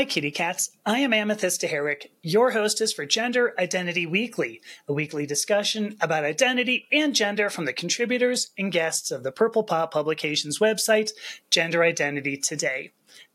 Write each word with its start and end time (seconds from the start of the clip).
Hi, 0.00 0.06
kitty 0.06 0.30
cats. 0.30 0.70
I 0.86 1.00
am 1.00 1.12
Amethyst 1.12 1.60
Herrick, 1.60 2.10
your 2.22 2.52
hostess 2.52 2.90
for 2.90 3.04
Gender 3.04 3.52
Identity 3.58 4.06
Weekly, 4.06 4.62
a 4.88 4.94
weekly 4.94 5.26
discussion 5.26 5.98
about 6.00 6.24
identity 6.24 6.88
and 6.90 7.14
gender 7.14 7.50
from 7.50 7.66
the 7.66 7.74
contributors 7.74 8.50
and 8.56 8.72
guests 8.72 9.10
of 9.10 9.24
the 9.24 9.30
Purple 9.30 9.62
Pop 9.62 9.92
Publications 9.92 10.58
website, 10.58 11.10
Gender 11.50 11.84
Identity 11.84 12.38
Today. 12.38 12.92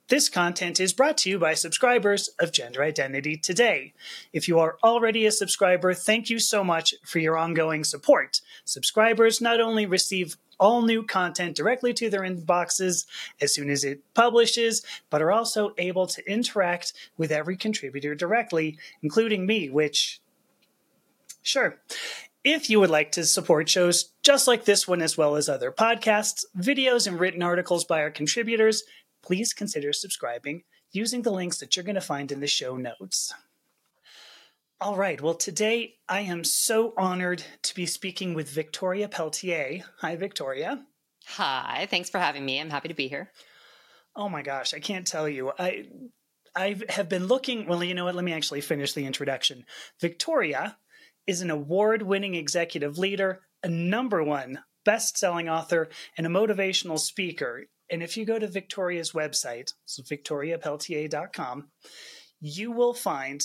This 0.08 0.30
content 0.30 0.80
is 0.80 0.94
brought 0.94 1.18
to 1.20 1.30
you 1.32 1.38
by 1.38 1.54
subscribers 1.54 2.30
of 2.40 2.52
Gender 2.52 2.84
Identity 2.84 3.38
Today. 3.38 3.94
If 4.34 4.48
you 4.48 4.60
are 4.60 4.78
already 4.84 5.28
a 5.28 5.32
subscriber, 5.32 5.94
thank 5.94 6.32
you 6.32 6.38
so 6.38 6.64
much 6.64 6.96
for 7.04 7.18
your 7.18 7.38
ongoing 7.38 7.84
support. 7.84 8.42
Subscribers 8.66 9.42
not 9.42 9.60
only 9.60 9.86
receive 9.86 10.38
all 10.60 10.82
new 10.82 11.04
content 11.04 11.56
directly 11.56 11.94
to 11.94 12.10
their 12.10 12.22
inboxes 12.22 13.06
as 13.42 13.54
soon 13.54 13.70
as 13.70 13.84
it 13.84 14.02
publishes, 14.14 14.84
but 15.10 15.22
are 15.22 15.32
also 15.32 15.74
able 15.78 16.08
to 16.08 16.32
interact 16.32 16.94
with 17.18 17.32
every 17.32 17.58
contributor 17.58 18.16
directly, 18.16 18.78
including 19.02 19.46
me, 19.46 19.70
which, 19.70 20.20
sure. 21.42 21.80
If 22.44 22.70
you 22.70 22.80
would 22.80 22.92
like 22.92 23.12
to 23.14 23.26
support 23.26 23.68
shows 23.70 24.12
just 24.22 24.48
like 24.48 24.66
this 24.66 24.88
one, 24.88 25.02
as 25.02 25.18
well 25.18 25.36
as 25.36 25.50
other 25.50 25.72
podcasts, 25.72 26.46
videos, 26.56 27.08
and 27.08 27.20
written 27.20 27.42
articles 27.42 27.86
by 27.86 28.02
our 28.02 28.12
contributors, 28.12 28.84
please 29.24 29.52
consider 29.52 29.92
subscribing 29.92 30.64
using 30.92 31.24
the 31.24 31.32
links 31.32 31.58
that 31.58 31.76
you're 31.76 31.84
going 31.84 31.96
to 31.96 32.02
find 32.02 32.32
in 32.32 32.40
the 32.40 32.48
show 32.48 32.78
notes. 32.78 33.34
All 34.82 34.98
right. 34.98 35.22
Well, 35.22 35.36
today 35.36 35.96
I 36.10 36.22
am 36.22 36.44
so 36.44 36.94
honored 36.98 37.44
to 37.64 37.76
be 37.76 37.86
speaking 37.86 38.34
with 38.34 38.50
Victoria 38.50 39.08
Pelletier. 39.08 39.84
Hi, 40.02 40.18
Victoria. 40.18 40.86
Hi. 41.28 41.88
Thanks 41.90 42.10
for 42.10 42.20
having 42.20 42.46
me. 42.46 42.60
I'm 42.60 42.70
happy 42.70 42.90
to 42.90 42.94
be 42.94 43.08
here. 43.08 43.32
Oh 44.18 44.28
my 44.28 44.42
gosh, 44.42 44.74
I 44.74 44.80
can't 44.80 45.08
tell 45.08 45.30
you. 45.30 45.54
I 45.58 45.86
I 46.54 46.76
have 46.90 47.08
been 47.08 47.28
looking. 47.28 47.68
Well, 47.68 47.84
you 47.86 47.94
know 47.94 48.04
what? 48.04 48.16
Let 48.16 48.26
me 48.26 48.34
actually 48.34 48.62
finish 48.62 48.94
the 48.94 49.06
introduction. 49.06 49.66
Victoria 50.02 50.78
is 51.26 51.42
an 51.42 51.52
award-winning 51.52 52.36
executive 52.36 52.98
leader, 52.98 53.42
a 53.64 53.70
number 53.70 54.24
one 54.24 54.60
best-selling 54.84 55.50
author, 55.50 55.90
and 56.18 56.28
a 56.28 56.30
motivational 56.30 57.00
speaker. 57.00 57.64
And 57.90 58.04
if 58.04 58.18
you 58.18 58.26
go 58.26 58.38
to 58.38 58.48
Victoria's 58.48 59.14
website, 59.14 59.72
so 59.86 60.04
victoriapelletier.com, 60.04 61.70
you 62.40 62.72
will 62.72 62.94
find 62.94 63.42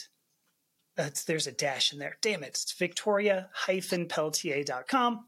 uh, 1.01 1.11
there's 1.27 1.47
a 1.47 1.53
dash 1.53 1.93
in 1.93 1.99
there. 1.99 2.17
Damn 2.21 2.43
it. 2.43 2.49
It's 2.49 2.73
victoria-pelletier.com. 2.73 5.25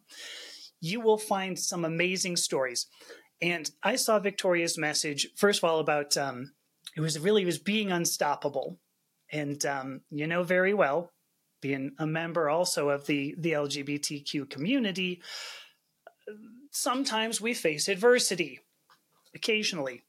You 0.80 1.00
will 1.00 1.18
find 1.18 1.58
some 1.58 1.84
amazing 1.84 2.36
stories. 2.36 2.86
And 3.40 3.70
I 3.82 3.96
saw 3.96 4.18
Victoria's 4.18 4.76
message, 4.78 5.28
first 5.34 5.60
of 5.60 5.64
all, 5.64 5.80
about 5.80 6.16
um, 6.16 6.52
it 6.96 7.00
was 7.00 7.18
really 7.18 7.42
it 7.42 7.46
was 7.46 7.58
being 7.58 7.90
unstoppable. 7.90 8.78
And 9.32 9.64
um, 9.64 10.02
you 10.10 10.26
know 10.26 10.42
very 10.42 10.74
well, 10.74 11.10
being 11.60 11.92
a 11.98 12.06
member 12.06 12.50
also 12.50 12.90
of 12.90 13.06
the, 13.06 13.34
the 13.38 13.52
LGBTQ 13.52 14.50
community, 14.50 15.22
sometimes 16.70 17.40
we 17.40 17.54
face 17.54 17.88
adversity, 17.88 18.60
occasionally. 19.34 20.02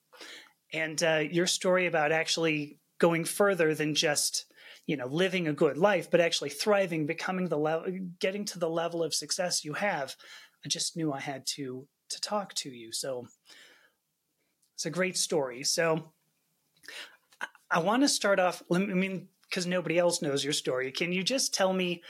And 0.73 1.01
uh, 1.01 1.21
your 1.31 1.47
story 1.47 1.85
about 1.85 2.11
actually 2.11 2.79
going 2.99 3.25
further 3.25 3.75
than 3.75 3.95
just 3.95 4.45
you 4.85 4.97
know 4.97 5.07
living 5.07 5.47
a 5.47 5.53
good 5.53 5.77
life 5.77 6.11
but 6.11 6.19
actually 6.19 6.49
thriving 6.49 7.05
becoming 7.05 7.47
the 7.47 7.57
level 7.57 7.85
getting 8.19 8.43
to 8.43 8.59
the 8.59 8.69
level 8.69 9.01
of 9.03 9.13
success 9.13 9.63
you 9.63 9.73
have 9.73 10.15
i 10.65 10.67
just 10.67 10.97
knew 10.97 11.13
i 11.13 11.19
had 11.19 11.45
to 11.45 11.87
to 12.13 12.21
talk 12.21 12.53
to 12.53 12.69
you. 12.69 12.91
So 12.91 13.27
it's 14.75 14.85
a 14.85 14.91
great 14.91 15.17
story. 15.17 15.63
So 15.63 16.11
i, 17.41 17.47
I 17.69 17.79
want 17.79 18.03
to 18.03 18.09
start 18.09 18.39
off 18.39 18.63
i 18.71 18.77
mean 18.77 19.27
because 19.49 19.67
nobody 19.67 19.99
else 19.99 20.21
knows 20.21 20.43
your 20.43 20.53
story. 20.53 20.91
Can 20.91 21.11
you 21.11 21.23
just 21.23 21.53
tell 21.53 21.73
me 21.73 22.01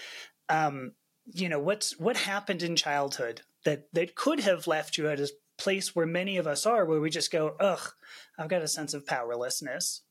um 0.50 0.94
you 1.25 1.50
know 1.50 1.59
what's 1.59 1.97
what 1.97 2.17
happened 2.17 2.63
in 2.63 2.75
childhood 2.75 3.41
that 3.66 3.88
that 3.94 4.16
could 4.16 4.41
have 4.41 4.67
left 4.67 4.97
you 4.97 5.07
at 5.07 5.19
a 5.19 5.29
place 5.57 5.95
where 5.95 6.05
many 6.05 6.38
of 6.38 6.47
us 6.47 6.66
are 6.66 6.84
where 6.84 7.00
we 7.00 7.09
just 7.09 7.31
go 7.31 7.55
ugh 7.61 7.94
i've 8.38 8.50
got 8.50 8.61
a 8.61 8.67
sense 8.67 8.94
of 8.94 9.05
powerlessness 9.05 10.01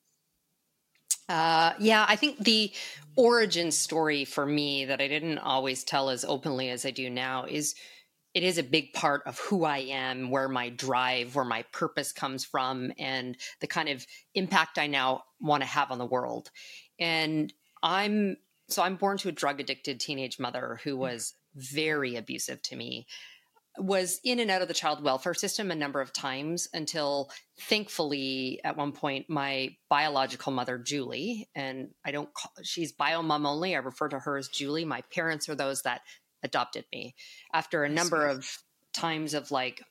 uh, 1.33 1.73
yeah, 1.79 2.05
I 2.07 2.17
think 2.17 2.39
the 2.39 2.71
origin 3.17 3.73
story 3.73 4.27
for 4.27 4.45
me 4.45 4.85
that 4.85 5.01
I 5.01 5.09
didn't 5.09 5.39
always 5.39 5.83
tell 5.83 6.11
as 6.11 6.27
openly 6.27 6.69
as 6.69 6.85
I 6.85 6.91
do 6.91 7.09
now 7.09 7.47
is 7.47 7.75
it 8.35 8.43
is 8.43 8.59
a 8.59 8.63
big 8.63 8.93
part 8.93 9.23
of 9.27 9.39
who 9.39 9.65
I 9.65 9.79
am, 9.79 10.31
where 10.31 10.49
my 10.49 10.69
drive, 10.69 11.35
where 11.35 11.45
my 11.45 11.63
purpose 11.73 12.13
comes 12.13 12.45
from, 12.45 12.93
and 12.99 13.37
the 13.61 13.67
kind 13.67 13.89
of 13.89 14.07
impact 14.35 14.79
I 14.79 14.89
now 14.89 15.25
want 15.41 15.63
to 15.63 15.67
have 15.67 15.91
on 15.91 15.99
the 15.99 16.05
world. 16.05 16.51
And 16.99 17.51
I'm 17.83 18.37
so 18.69 18.83
I'm 18.83 18.97
born 18.97 19.17
to 19.19 19.31
a 19.31 19.33
drug 19.33 19.59
addicted 19.59 20.01
teenage 20.01 20.39
mother 20.39 20.81
who 20.85 20.97
mm. 20.97 20.99
was 20.99 21.33
very 21.55 22.17
abusive 22.17 22.61
to 22.63 22.77
me 22.77 23.07
was 23.79 24.21
in 24.23 24.39
and 24.39 24.51
out 24.51 24.63
of 24.63 24.69
the 24.69 24.75
child 24.75 25.03
welfare 25.03 25.35
system 25.35 25.71
a 25.71 25.75
number 25.75 26.01
of 26.01 26.13
times 26.13 26.69
until 26.75 27.31
thankfully 27.59 28.61
at 28.65 28.77
one 28.77 28.93
point 28.93 29.31
my 29.31 29.75
biological 29.89 30.53
mother 30.53 30.77
julie 30.77 31.49
and 31.55 31.89
i 32.05 32.11
don't 32.11 32.35
call 32.35 32.53
she's 32.63 32.93
bio 32.93 33.23
mom 33.23 33.47
only 33.47 33.75
i 33.75 33.79
refer 33.79 34.09
to 34.09 34.19
her 34.19 34.37
as 34.37 34.49
julie. 34.49 34.85
My 34.85 35.03
parents 35.13 35.49
are 35.49 35.55
those 35.55 35.83
that 35.83 36.03
adopted 36.43 36.85
me. 36.93 37.15
After 37.53 37.85
a 37.85 37.89
number 37.89 38.27
of 38.27 38.47
times 38.93 39.35
of 39.35 39.51
like 39.51 39.83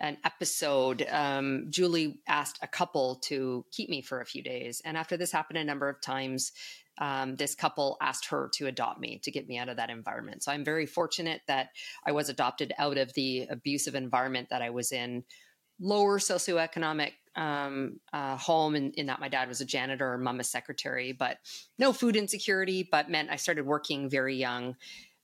an 0.00 0.18
episode 0.24 1.06
um, 1.10 1.66
julie 1.70 2.20
asked 2.28 2.58
a 2.62 2.66
couple 2.66 3.16
to 3.16 3.64
keep 3.72 3.88
me 3.88 4.02
for 4.02 4.20
a 4.20 4.26
few 4.26 4.42
days. 4.42 4.82
And 4.84 4.96
after 4.96 5.16
this 5.16 5.32
happened 5.32 5.58
a 5.58 5.64
number 5.64 5.88
of 5.88 6.00
times 6.00 6.52
um, 6.98 7.36
this 7.36 7.54
couple 7.54 7.96
asked 8.00 8.26
her 8.26 8.50
to 8.54 8.66
adopt 8.66 9.00
me 9.00 9.20
to 9.24 9.30
get 9.30 9.48
me 9.48 9.58
out 9.58 9.68
of 9.68 9.76
that 9.76 9.90
environment. 9.90 10.42
So 10.42 10.52
I'm 10.52 10.64
very 10.64 10.86
fortunate 10.86 11.42
that 11.48 11.70
I 12.06 12.12
was 12.12 12.28
adopted 12.28 12.72
out 12.78 12.98
of 12.98 13.12
the 13.14 13.46
abusive 13.50 13.94
environment 13.94 14.48
that 14.50 14.62
I 14.62 14.70
was 14.70 14.92
in, 14.92 15.24
lower 15.80 16.18
socioeconomic 16.18 17.12
um, 17.36 17.98
uh, 18.12 18.36
home, 18.36 18.76
in, 18.76 18.92
in, 18.92 19.06
that 19.06 19.20
my 19.20 19.28
dad 19.28 19.48
was 19.48 19.60
a 19.60 19.64
janitor, 19.64 20.16
mom 20.18 20.38
a 20.38 20.44
secretary, 20.44 21.12
but 21.12 21.38
no 21.78 21.92
food 21.92 22.14
insecurity, 22.14 22.88
but 22.88 23.10
meant 23.10 23.30
I 23.30 23.36
started 23.36 23.66
working 23.66 24.08
very 24.08 24.36
young. 24.36 24.76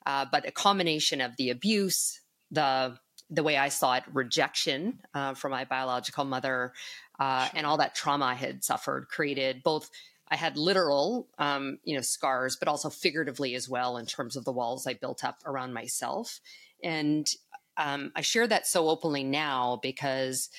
Uh, 0.06 0.26
but 0.30 0.48
a 0.48 0.50
combination 0.50 1.20
of 1.20 1.36
the 1.36 1.50
abuse, 1.50 2.20
the 2.50 2.96
the 3.32 3.44
way 3.44 3.56
I 3.56 3.68
saw 3.68 3.94
it, 3.94 4.02
rejection 4.12 4.98
uh, 5.14 5.34
from 5.34 5.52
my 5.52 5.64
biological 5.64 6.24
mother, 6.24 6.72
uh, 7.20 7.48
and 7.54 7.64
all 7.64 7.76
that 7.76 7.94
trauma 7.94 8.24
I 8.24 8.34
had 8.34 8.64
suffered 8.64 9.06
created 9.08 9.62
both 9.62 9.88
I 10.30 10.36
had 10.36 10.56
literal, 10.56 11.28
um, 11.38 11.78
you 11.84 11.94
know, 11.96 12.02
scars, 12.02 12.56
but 12.56 12.68
also 12.68 12.88
figuratively 12.88 13.54
as 13.54 13.68
well 13.68 13.96
in 13.96 14.06
terms 14.06 14.36
of 14.36 14.44
the 14.44 14.52
walls 14.52 14.86
I 14.86 14.94
built 14.94 15.24
up 15.24 15.40
around 15.44 15.72
myself. 15.72 16.40
And 16.82 17.28
um, 17.76 18.12
I 18.14 18.20
share 18.20 18.46
that 18.46 18.66
so 18.66 18.88
openly 18.88 19.24
now 19.24 19.80
because 19.82 20.50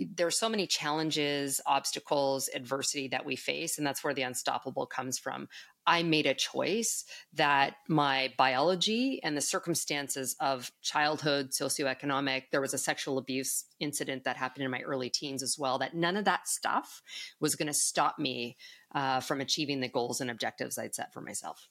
there 0.00 0.26
are 0.26 0.30
so 0.30 0.48
many 0.48 0.66
challenges, 0.66 1.60
obstacles, 1.66 2.48
adversity 2.54 3.08
that 3.08 3.26
we 3.26 3.36
face, 3.36 3.76
and 3.76 3.86
that's 3.86 4.02
where 4.02 4.14
the 4.14 4.22
unstoppable 4.22 4.86
comes 4.86 5.18
from. 5.18 5.48
I 5.86 6.02
made 6.02 6.26
a 6.26 6.34
choice 6.34 7.04
that 7.34 7.74
my 7.88 8.32
biology 8.36 9.20
and 9.22 9.36
the 9.36 9.40
circumstances 9.40 10.36
of 10.40 10.70
childhood, 10.82 11.50
socioeconomic, 11.50 12.44
there 12.50 12.60
was 12.60 12.74
a 12.74 12.78
sexual 12.78 13.18
abuse 13.18 13.64
incident 13.78 14.24
that 14.24 14.36
happened 14.36 14.64
in 14.64 14.70
my 14.70 14.80
early 14.80 15.10
teens 15.10 15.42
as 15.42 15.58
well, 15.58 15.78
that 15.78 15.94
none 15.94 16.16
of 16.16 16.24
that 16.24 16.48
stuff 16.48 17.02
was 17.40 17.54
going 17.54 17.68
to 17.68 17.74
stop 17.74 18.18
me 18.18 18.56
uh, 18.94 19.20
from 19.20 19.40
achieving 19.40 19.80
the 19.80 19.88
goals 19.88 20.20
and 20.20 20.30
objectives 20.30 20.78
I'd 20.78 20.94
set 20.94 21.12
for 21.12 21.20
myself. 21.20 21.68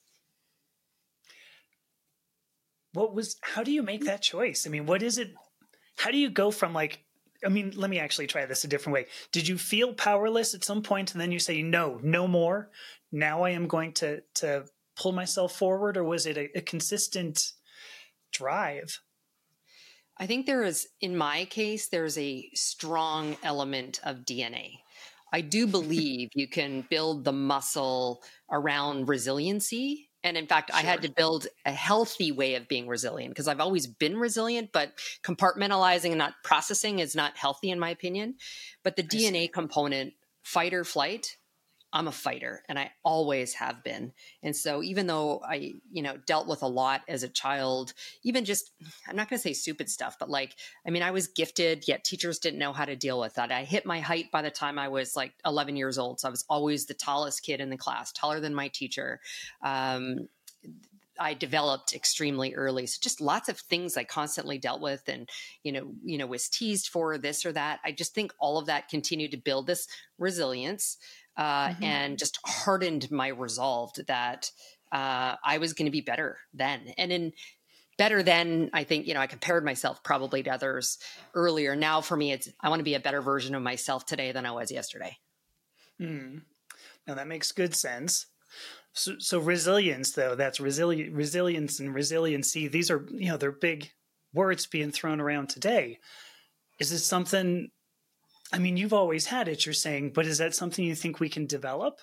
What 2.92 3.14
was, 3.14 3.36
how 3.42 3.62
do 3.62 3.72
you 3.72 3.82
make 3.82 4.04
that 4.04 4.22
choice? 4.22 4.66
I 4.66 4.70
mean, 4.70 4.86
what 4.86 5.02
is 5.02 5.18
it? 5.18 5.34
How 5.96 6.10
do 6.10 6.18
you 6.18 6.30
go 6.30 6.50
from 6.50 6.72
like, 6.72 7.04
I 7.44 7.48
mean, 7.48 7.72
let 7.74 7.90
me 7.90 7.98
actually 7.98 8.26
try 8.26 8.46
this 8.46 8.64
a 8.64 8.68
different 8.68 8.94
way. 8.94 9.06
Did 9.32 9.48
you 9.48 9.56
feel 9.56 9.94
powerless 9.94 10.54
at 10.54 10.64
some 10.64 10.82
point 10.82 11.12
and 11.12 11.20
then 11.20 11.32
you 11.32 11.38
say, 11.38 11.62
no, 11.62 11.98
no 12.02 12.28
more? 12.28 12.70
Now 13.12 13.42
I 13.42 13.50
am 13.50 13.66
going 13.66 13.92
to, 13.94 14.22
to 14.36 14.64
pull 14.96 15.12
myself 15.12 15.56
forward? 15.56 15.96
Or 15.96 16.04
was 16.04 16.26
it 16.26 16.36
a, 16.36 16.58
a 16.58 16.60
consistent 16.60 17.52
drive? 18.32 19.00
I 20.18 20.26
think 20.26 20.44
there 20.44 20.62
is, 20.62 20.86
in 21.00 21.16
my 21.16 21.46
case, 21.46 21.88
there's 21.88 22.18
a 22.18 22.50
strong 22.54 23.36
element 23.42 24.00
of 24.04 24.18
DNA. 24.18 24.80
I 25.32 25.40
do 25.40 25.66
believe 25.78 26.28
you 26.34 26.46
can 26.48 26.86
build 26.90 27.24
the 27.24 27.32
muscle 27.32 28.22
around 28.50 29.08
resiliency. 29.08 30.09
And 30.22 30.36
in 30.36 30.46
fact, 30.46 30.70
sure. 30.70 30.78
I 30.78 30.82
had 30.82 31.02
to 31.02 31.10
build 31.10 31.46
a 31.64 31.72
healthy 31.72 32.30
way 32.30 32.54
of 32.54 32.68
being 32.68 32.86
resilient 32.86 33.32
because 33.32 33.48
I've 33.48 33.60
always 33.60 33.86
been 33.86 34.18
resilient, 34.18 34.70
but 34.72 34.92
compartmentalizing 35.24 36.10
and 36.10 36.18
not 36.18 36.34
processing 36.44 36.98
is 36.98 37.14
not 37.14 37.36
healthy, 37.36 37.70
in 37.70 37.78
my 37.78 37.90
opinion. 37.90 38.34
But 38.82 38.96
the 38.96 39.02
I 39.02 39.06
DNA 39.06 39.42
see. 39.42 39.48
component, 39.48 40.12
fight 40.42 40.74
or 40.74 40.84
flight, 40.84 41.36
I'm 41.92 42.08
a 42.08 42.12
fighter 42.12 42.62
and 42.68 42.78
I 42.78 42.92
always 43.02 43.54
have 43.54 43.82
been. 43.82 44.12
And 44.42 44.54
so 44.54 44.82
even 44.82 45.06
though 45.06 45.42
I, 45.44 45.74
you 45.90 46.02
know, 46.02 46.16
dealt 46.26 46.46
with 46.46 46.62
a 46.62 46.68
lot 46.68 47.02
as 47.08 47.22
a 47.22 47.28
child, 47.28 47.94
even 48.22 48.44
just 48.44 48.70
I'm 49.08 49.16
not 49.16 49.28
going 49.28 49.38
to 49.38 49.42
say 49.42 49.52
stupid 49.52 49.90
stuff, 49.90 50.16
but 50.18 50.30
like 50.30 50.56
I 50.86 50.90
mean 50.90 51.02
I 51.02 51.10
was 51.10 51.26
gifted 51.26 51.88
yet 51.88 52.04
teachers 52.04 52.38
didn't 52.38 52.58
know 52.58 52.72
how 52.72 52.84
to 52.84 52.96
deal 52.96 53.18
with 53.18 53.34
that. 53.34 53.50
I 53.50 53.64
hit 53.64 53.86
my 53.86 54.00
height 54.00 54.30
by 54.30 54.42
the 54.42 54.50
time 54.50 54.78
I 54.78 54.88
was 54.88 55.16
like 55.16 55.32
11 55.44 55.76
years 55.76 55.98
old. 55.98 56.20
So 56.20 56.28
I 56.28 56.30
was 56.30 56.44
always 56.48 56.86
the 56.86 56.94
tallest 56.94 57.42
kid 57.42 57.60
in 57.60 57.70
the 57.70 57.76
class, 57.76 58.12
taller 58.12 58.40
than 58.40 58.54
my 58.54 58.68
teacher. 58.68 59.20
Um, 59.62 60.28
I 61.20 61.34
developed 61.34 61.94
extremely 61.94 62.54
early. 62.54 62.86
So 62.86 62.98
just 63.02 63.20
lots 63.20 63.50
of 63.50 63.58
things 63.58 63.96
I 63.96 64.04
constantly 64.04 64.56
dealt 64.56 64.80
with 64.80 65.02
and, 65.06 65.28
you 65.62 65.70
know, 65.70 65.92
you 66.02 66.16
know, 66.16 66.26
was 66.26 66.48
teased 66.48 66.88
for 66.88 67.18
this 67.18 67.44
or 67.44 67.52
that. 67.52 67.78
I 67.84 67.92
just 67.92 68.14
think 68.14 68.32
all 68.38 68.58
of 68.58 68.66
that 68.66 68.88
continued 68.88 69.32
to 69.32 69.36
build 69.36 69.66
this 69.66 69.86
resilience 70.18 70.96
uh, 71.36 71.68
mm-hmm. 71.68 71.84
and 71.84 72.18
just 72.18 72.38
hardened 72.44 73.10
my 73.10 73.28
resolve 73.28 73.92
that 74.06 74.50
uh, 74.92 75.36
I 75.44 75.58
was 75.58 75.74
going 75.74 75.86
to 75.86 75.92
be 75.92 76.00
better 76.00 76.38
then. 76.54 76.94
And 76.96 77.12
in 77.12 77.32
better 77.98 78.22
then, 78.22 78.70
I 78.72 78.84
think, 78.84 79.06
you 79.06 79.12
know, 79.12 79.20
I 79.20 79.26
compared 79.26 79.62
myself 79.62 80.02
probably 80.02 80.42
to 80.42 80.50
others 80.50 80.96
earlier. 81.34 81.76
Now 81.76 82.00
for 82.00 82.16
me, 82.16 82.32
it's, 82.32 82.48
I 82.60 82.70
want 82.70 82.80
to 82.80 82.84
be 82.84 82.94
a 82.94 83.00
better 83.00 83.20
version 83.20 83.54
of 83.54 83.62
myself 83.62 84.06
today 84.06 84.32
than 84.32 84.46
I 84.46 84.52
was 84.52 84.72
yesterday. 84.72 85.18
Mm. 86.00 86.42
Now 87.06 87.14
that 87.14 87.28
makes 87.28 87.52
good 87.52 87.74
sense. 87.74 88.24
So, 88.92 89.14
so 89.18 89.38
resilience, 89.38 90.12
though, 90.12 90.34
that's 90.34 90.60
resilient, 90.60 91.14
resilience 91.14 91.78
and 91.80 91.94
resiliency. 91.94 92.68
These 92.68 92.90
are, 92.90 93.06
you 93.12 93.28
know, 93.28 93.36
they're 93.36 93.52
big 93.52 93.90
words 94.32 94.66
being 94.66 94.90
thrown 94.90 95.20
around 95.20 95.48
today. 95.48 95.98
Is 96.78 96.90
this 96.90 97.04
something? 97.04 97.70
I 98.52 98.58
mean, 98.58 98.76
you've 98.76 98.92
always 98.92 99.26
had 99.26 99.46
it. 99.46 99.64
You're 99.64 99.74
saying, 99.74 100.12
but 100.14 100.26
is 100.26 100.38
that 100.38 100.54
something 100.54 100.84
you 100.84 100.94
think 100.94 101.20
we 101.20 101.28
can 101.28 101.46
develop? 101.46 102.00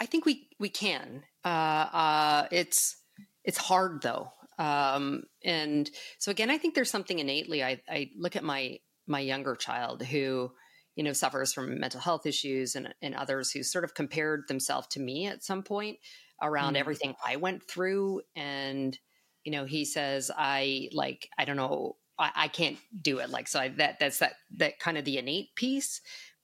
I 0.00 0.06
think 0.06 0.24
we 0.24 0.48
we 0.58 0.68
can. 0.68 1.22
Uh, 1.44 1.48
uh, 1.92 2.46
it's 2.50 2.96
it's 3.44 3.58
hard 3.58 4.02
though, 4.02 4.32
um, 4.58 5.24
and 5.44 5.88
so 6.18 6.30
again, 6.30 6.50
I 6.50 6.58
think 6.58 6.74
there's 6.74 6.90
something 6.90 7.18
innately. 7.18 7.62
I, 7.62 7.80
I 7.88 8.10
look 8.16 8.34
at 8.34 8.42
my 8.42 8.78
my 9.06 9.20
younger 9.20 9.54
child 9.54 10.02
who 10.02 10.52
you 10.96 11.04
know, 11.04 11.12
suffers 11.12 11.52
from 11.52 11.78
mental 11.80 12.00
health 12.00 12.26
issues 12.26 12.74
and, 12.74 12.94
and 13.00 13.14
others 13.14 13.50
who 13.50 13.62
sort 13.62 13.84
of 13.84 13.94
compared 13.94 14.48
themselves 14.48 14.88
to 14.88 15.00
me 15.00 15.26
at 15.26 15.44
some 15.44 15.62
point 15.62 15.98
around 16.42 16.74
mm. 16.74 16.78
everything 16.80 17.14
I 17.24 17.36
went 17.36 17.62
through. 17.68 18.22
And, 18.34 18.98
you 19.44 19.52
know, 19.52 19.64
he 19.64 19.84
says, 19.84 20.30
I 20.36 20.88
like, 20.92 21.28
I 21.38 21.44
don't 21.44 21.56
know, 21.56 21.96
I, 22.18 22.30
I 22.34 22.48
can't 22.48 22.78
do 23.00 23.18
it. 23.18 23.30
Like, 23.30 23.48
so 23.48 23.60
I, 23.60 23.68
that, 23.68 23.98
that's 23.98 24.18
that, 24.18 24.34
that 24.56 24.78
kind 24.78 24.98
of 24.98 25.04
the 25.04 25.18
innate 25.18 25.54
piece. 25.54 26.00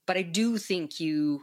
But 0.07 0.17
I 0.17 0.23
do 0.23 0.59
think 0.59 1.01
you, 1.01 1.43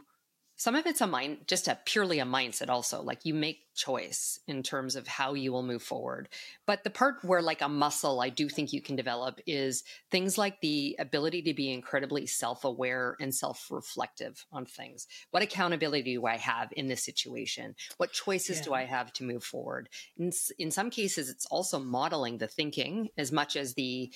some 0.56 0.74
of 0.74 0.86
it's 0.86 1.00
a 1.00 1.06
mind 1.06 1.38
just 1.46 1.68
a 1.68 1.78
purely 1.84 2.20
a 2.20 2.24
mindset 2.24 2.68
also 2.68 3.02
like 3.02 3.24
you 3.24 3.34
make 3.34 3.60
choice 3.74 4.38
in 4.46 4.62
terms 4.62 4.94
of 4.94 5.08
how 5.08 5.34
you 5.34 5.52
will 5.52 5.64
move 5.64 5.82
forward. 5.82 6.28
But 6.64 6.84
the 6.84 6.90
part 6.90 7.24
where 7.24 7.42
like 7.42 7.60
a 7.60 7.68
muscle 7.68 8.20
i 8.20 8.28
do 8.28 8.48
think 8.48 8.72
you 8.72 8.80
can 8.80 8.96
develop 8.96 9.40
is 9.46 9.82
things 10.10 10.38
like 10.38 10.60
the 10.60 10.96
ability 10.98 11.42
to 11.42 11.54
be 11.54 11.72
incredibly 11.72 12.26
self-aware 12.26 13.16
and 13.20 13.34
self-reflective 13.34 14.46
on 14.52 14.64
things. 14.64 15.06
What 15.30 15.42
accountability 15.42 16.14
do 16.14 16.26
i 16.26 16.36
have 16.36 16.72
in 16.76 16.86
this 16.86 17.04
situation? 17.04 17.74
What 17.96 18.12
choices 18.12 18.58
yeah. 18.58 18.64
do 18.64 18.74
i 18.74 18.84
have 18.84 19.12
to 19.14 19.24
move 19.24 19.42
forward? 19.42 19.88
In, 20.16 20.30
in 20.58 20.70
some 20.70 20.90
cases 20.90 21.28
it's 21.28 21.46
also 21.46 21.78
modeling 21.78 22.38
the 22.38 22.46
thinking 22.48 23.08
as 23.18 23.32
much 23.32 23.56
as 23.56 23.74
the 23.74 24.12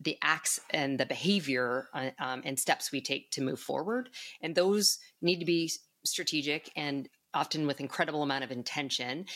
the 0.00 0.16
acts 0.22 0.60
and 0.70 0.98
the 0.98 1.06
behavior 1.06 1.88
uh, 1.92 2.10
um, 2.18 2.42
and 2.44 2.58
steps 2.58 2.90
we 2.90 3.00
take 3.00 3.30
to 3.32 3.42
move 3.42 3.60
forward. 3.60 4.08
And 4.40 4.54
those 4.54 4.98
need 5.20 5.40
to 5.40 5.44
be 5.44 5.70
strategic 6.04 6.70
and 6.76 7.08
often 7.34 7.66
with 7.66 7.80
incredible 7.80 8.22
amount 8.22 8.44
of 8.44 8.50
intention. 8.50 9.26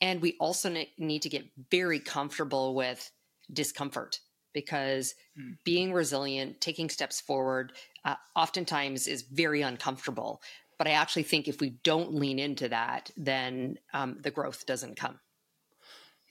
And 0.00 0.20
we 0.20 0.36
also 0.40 0.74
need 0.98 1.22
to 1.22 1.28
get 1.28 1.46
very 1.70 1.98
comfortable 1.98 2.74
with 2.74 3.10
discomfort 3.52 4.20
because 4.52 5.14
mm. 5.38 5.56
being 5.64 5.92
resilient 5.92 6.60
taking 6.60 6.88
steps 6.88 7.20
forward 7.20 7.72
uh, 8.04 8.14
oftentimes 8.34 9.06
is 9.06 9.22
very 9.22 9.62
uncomfortable. 9.62 10.42
But 10.78 10.86
i 10.86 10.92
actually 10.92 11.24
think 11.24 11.48
if 11.48 11.60
we 11.60 11.70
don't 11.82 12.14
lean 12.14 12.38
into 12.38 12.68
that 12.68 13.10
then 13.16 13.78
um, 13.92 14.18
the 14.22 14.30
growth 14.30 14.66
doesn't 14.66 14.96
come. 14.96 15.18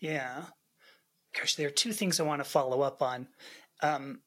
Yeah. 0.02 0.44
Gosh 1.38 1.56
there 1.56 1.68
are 1.68 1.72
two 1.72 1.92
things 1.92 2.20
i 2.20 2.24
want 2.24 2.44
to 2.44 2.50
follow 2.50 2.82
up 2.82 3.02
on 3.02 3.28
um, 3.82 4.22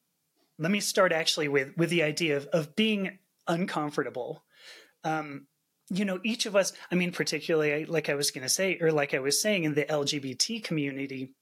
let 0.58 0.70
me 0.70 0.81
start 0.81 1.12
actually 1.12 1.49
with 1.49 1.76
with 1.76 1.91
the 1.91 2.02
idea 2.02 2.37
of, 2.37 2.47
of 2.47 2.76
being 2.76 3.19
uncomfortable. 3.49 4.44
Um, 5.05 5.47
you 5.93 6.05
know, 6.05 6.20
each 6.23 6.47
of 6.47 6.55
us, 6.55 6.73
I 6.93 6.94
mean, 6.94 7.11
particularly 7.11 7.85
like 7.85 8.08
I 8.08 8.14
was 8.14 8.31
going 8.31 8.43
to 8.43 8.49
say, 8.49 8.79
or 8.81 8.93
like 8.93 9.12
I 9.12 9.19
was 9.19 9.41
saying 9.41 9.64
in 9.64 9.75
the 9.75 9.85
LGBT 9.85 10.62
community, 10.62 11.35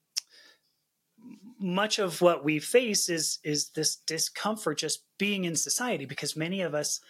much 1.58 1.98
of 1.98 2.20
what 2.20 2.44
we 2.44 2.58
face 2.58 3.08
is 3.08 3.38
is 3.44 3.70
this 3.70 3.96
discomfort 3.96 4.78
just 4.78 5.04
being 5.18 5.44
in 5.44 5.56
society 5.56 6.04
because 6.04 6.36
many 6.36 6.62
of 6.62 6.74
us 6.74 7.00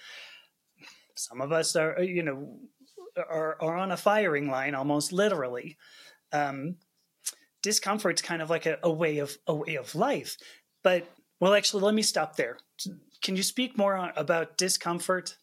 some 1.14 1.40
of 1.40 1.52
us 1.52 1.76
are 1.76 2.02
you 2.02 2.22
know 2.22 2.58
are, 3.16 3.56
are 3.60 3.76
on 3.76 3.92
a 3.92 3.96
firing 3.96 4.48
line 4.48 4.74
almost 4.74 5.12
literally 5.12 5.76
um, 6.32 6.76
discomfort's 7.62 8.22
kind 8.22 8.40
of 8.40 8.48
like 8.48 8.66
a, 8.66 8.78
a 8.82 8.90
way 8.90 9.18
of 9.18 9.36
a 9.46 9.54
way 9.54 9.74
of 9.74 9.94
life 9.94 10.36
but 10.82 11.08
well, 11.40 11.54
actually, 11.54 11.82
let 11.84 11.94
me 11.94 12.02
stop 12.02 12.36
there. 12.36 12.58
Can 13.22 13.36
you 13.36 13.42
speak 13.42 13.78
more 13.78 13.94
on, 13.94 14.12
about 14.16 14.56
discomfort? 14.56 15.36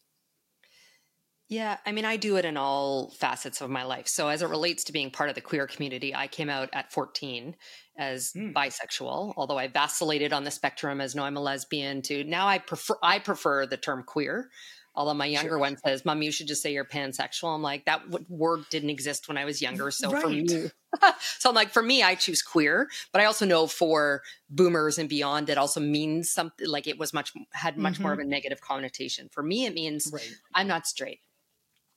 Yeah, 1.48 1.76
I 1.86 1.92
mean, 1.92 2.04
I 2.04 2.16
do 2.16 2.36
it 2.36 2.44
in 2.44 2.56
all 2.56 3.10
facets 3.10 3.60
of 3.60 3.70
my 3.70 3.84
life. 3.84 4.08
So, 4.08 4.28
as 4.28 4.42
it 4.42 4.48
relates 4.48 4.82
to 4.84 4.92
being 4.92 5.12
part 5.12 5.28
of 5.28 5.36
the 5.36 5.40
queer 5.40 5.68
community, 5.68 6.14
I 6.14 6.26
came 6.26 6.50
out 6.50 6.68
at 6.72 6.92
14 6.92 7.54
as 7.96 8.32
mm. 8.36 8.52
bisexual, 8.52 9.34
although 9.36 9.58
I 9.58 9.68
vacillated 9.68 10.32
on 10.32 10.42
the 10.42 10.50
spectrum 10.50 11.00
as 11.00 11.14
no, 11.14 11.22
I'm 11.22 11.36
a 11.36 11.40
lesbian 11.40 12.02
to 12.02 12.24
now 12.24 12.48
I 12.48 12.58
prefer 12.58 12.96
I 13.02 13.20
prefer 13.20 13.64
the 13.66 13.76
term 13.76 14.02
queer. 14.04 14.50
Although 14.96 15.14
my 15.14 15.26
younger 15.26 15.50
sure. 15.50 15.58
one 15.58 15.76
says, 15.76 16.04
"Mom, 16.04 16.22
you 16.22 16.32
should 16.32 16.48
just 16.48 16.62
say 16.62 16.72
you're 16.72 16.84
pansexual." 16.84 17.54
I'm 17.54 17.62
like, 17.62 17.84
that 17.84 18.30
word 18.30 18.64
didn't 18.70 18.90
exist 18.90 19.28
when 19.28 19.36
I 19.36 19.44
was 19.44 19.60
younger. 19.60 19.90
So 19.90 20.10
right. 20.10 20.22
for 20.22 20.28
me, 20.28 20.48
so 21.38 21.50
I'm 21.50 21.54
like, 21.54 21.70
for 21.70 21.82
me, 21.82 22.02
I 22.02 22.14
choose 22.14 22.42
queer. 22.42 22.88
But 23.12 23.20
I 23.20 23.26
also 23.26 23.44
know 23.44 23.66
for 23.66 24.22
boomers 24.48 24.98
and 24.98 25.08
beyond, 25.08 25.50
it 25.50 25.58
also 25.58 25.80
means 25.80 26.30
something. 26.30 26.66
Like 26.66 26.86
it 26.86 26.98
was 26.98 27.12
much 27.12 27.32
had 27.52 27.76
much 27.76 27.94
mm-hmm. 27.94 28.02
more 28.04 28.12
of 28.12 28.18
mm-hmm. 28.18 28.28
a 28.28 28.30
negative 28.30 28.60
connotation. 28.60 29.28
For 29.30 29.42
me, 29.42 29.66
it 29.66 29.74
means 29.74 30.10
right. 30.12 30.34
I'm 30.54 30.66
not 30.66 30.86
straight. 30.86 31.20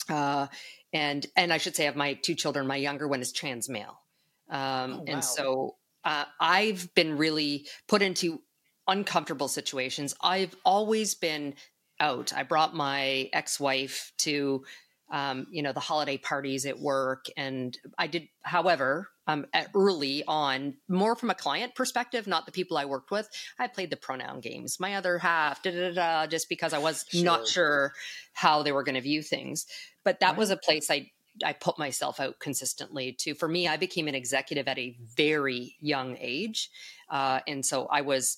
Uh, 0.09 0.47
and 0.91 1.25
and 1.35 1.53
I 1.53 1.57
should 1.57 1.75
say, 1.75 1.87
of 1.87 1.95
my 1.95 2.15
two 2.15 2.35
children. 2.35 2.67
My 2.67 2.75
younger 2.75 3.07
one 3.07 3.21
is 3.21 3.31
trans 3.31 3.69
male, 3.69 4.01
um, 4.49 4.59
oh, 4.59 4.97
wow. 4.97 5.03
and 5.07 5.23
so 5.23 5.75
uh, 6.03 6.25
I've 6.39 6.93
been 6.95 7.17
really 7.17 7.67
put 7.87 8.01
into 8.01 8.41
uncomfortable 8.87 9.47
situations. 9.47 10.15
I've 10.21 10.55
always 10.65 11.15
been 11.15 11.53
out. 11.99 12.33
I 12.35 12.43
brought 12.43 12.75
my 12.75 13.29
ex-wife 13.33 14.11
to 14.19 14.63
um, 15.11 15.47
you 15.49 15.63
know 15.63 15.73
the 15.73 15.79
holiday 15.79 16.17
parties 16.17 16.65
at 16.65 16.79
work, 16.79 17.25
and 17.35 17.77
I 17.97 18.07
did. 18.07 18.27
However, 18.43 19.09
um, 19.27 19.45
early 19.75 20.23
on, 20.27 20.75
more 20.87 21.15
from 21.15 21.29
a 21.29 21.35
client 21.35 21.75
perspective, 21.75 22.27
not 22.27 22.45
the 22.45 22.51
people 22.51 22.77
I 22.77 22.85
worked 22.85 23.11
with. 23.11 23.29
I 23.57 23.67
played 23.67 23.89
the 23.89 23.97
pronoun 23.97 24.39
games. 24.39 24.79
My 24.79 24.95
other 24.95 25.17
half, 25.17 25.63
da, 25.63 25.71
da, 25.71 25.91
da, 25.93 26.27
just 26.27 26.49
because 26.49 26.73
I 26.73 26.79
was 26.79 27.05
sure. 27.09 27.23
not 27.23 27.47
sure 27.47 27.93
how 28.33 28.63
they 28.63 28.71
were 28.71 28.83
going 28.83 28.95
to 28.95 29.01
view 29.01 29.21
things. 29.21 29.65
But 30.03 30.19
that 30.19 30.29
right. 30.29 30.37
was 30.37 30.51
a 30.51 30.57
place 30.57 30.89
I 30.91 31.11
I 31.43 31.53
put 31.53 31.79
myself 31.79 32.19
out 32.19 32.39
consistently 32.39 33.13
to. 33.19 33.33
For 33.33 33.47
me, 33.47 33.67
I 33.67 33.77
became 33.77 34.07
an 34.07 34.15
executive 34.15 34.67
at 34.67 34.77
a 34.77 34.97
very 35.15 35.75
young 35.79 36.17
age, 36.19 36.69
uh, 37.09 37.39
and 37.47 37.65
so 37.65 37.87
I 37.87 38.01
was 38.01 38.37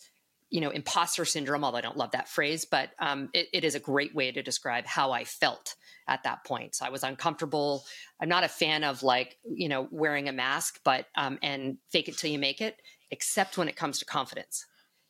you 0.52 0.62
know, 0.62 0.70
imposter 0.70 1.26
syndrome, 1.26 1.64
although 1.64 1.78
I 1.78 1.82
don't 1.82 1.98
love 1.98 2.12
that 2.12 2.30
phrase, 2.30 2.66
but 2.66 2.92
um, 3.00 3.30
it, 3.34 3.48
it 3.54 3.64
is 3.64 3.74
a 3.74 3.80
great 3.80 4.14
way 4.14 4.32
to 4.32 4.44
describe 4.44 4.86
how 4.86 5.12
I 5.12 5.24
felt 5.24 5.76
at 6.08 6.24
that 6.24 6.44
point. 6.44 6.76
So 6.76 6.86
I 6.86 6.90
was 6.90 7.04
uncomfortable. 7.04 7.86
I'm 8.22 8.30
not 8.30 8.44
a 8.44 8.50
fan 8.50 8.84
of 8.84 9.02
like, 9.02 9.38
you 9.50 9.70
know, 9.70 9.88
wearing 9.92 10.28
a 10.28 10.34
mask, 10.34 10.82
but, 10.84 11.08
um, 11.16 11.40
and 11.42 11.78
fake 11.90 12.10
it 12.10 12.18
till 12.18 12.30
you 12.30 12.38
make 12.38 12.60
it, 12.60 12.76
except 13.12 13.58
when 13.58 13.70
it 13.70 13.78
comes 13.78 14.00
to 14.00 14.06
confidence. 14.06 14.66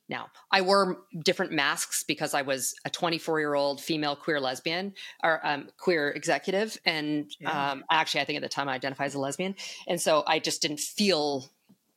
Now, 0.08 0.28
I 0.52 0.62
wore 0.62 0.98
different 1.24 1.54
masks 1.54 2.04
because 2.04 2.34
I 2.34 2.42
was 2.42 2.76
a 2.86 2.90
24 2.90 3.40
year 3.40 3.56
old 3.56 3.82
female 3.82 4.16
queer 4.16 4.40
lesbian 4.40 4.94
or 5.24 5.40
um, 5.48 5.70
queer 5.78 6.10
executive. 6.10 6.78
And 6.86 7.32
yeah. 7.40 7.72
um, 7.72 7.86
actually, 7.90 8.22
I 8.22 8.26
think 8.26 8.36
at 8.36 8.44
the 8.44 8.50
time 8.50 8.68
I 8.68 8.74
identified 8.74 9.08
as 9.08 9.16
a 9.16 9.20
lesbian. 9.20 9.56
And 9.88 10.00
so 10.00 10.24
I 10.28 10.40
just 10.40 10.62
didn't 10.62 10.82
feel 10.82 11.50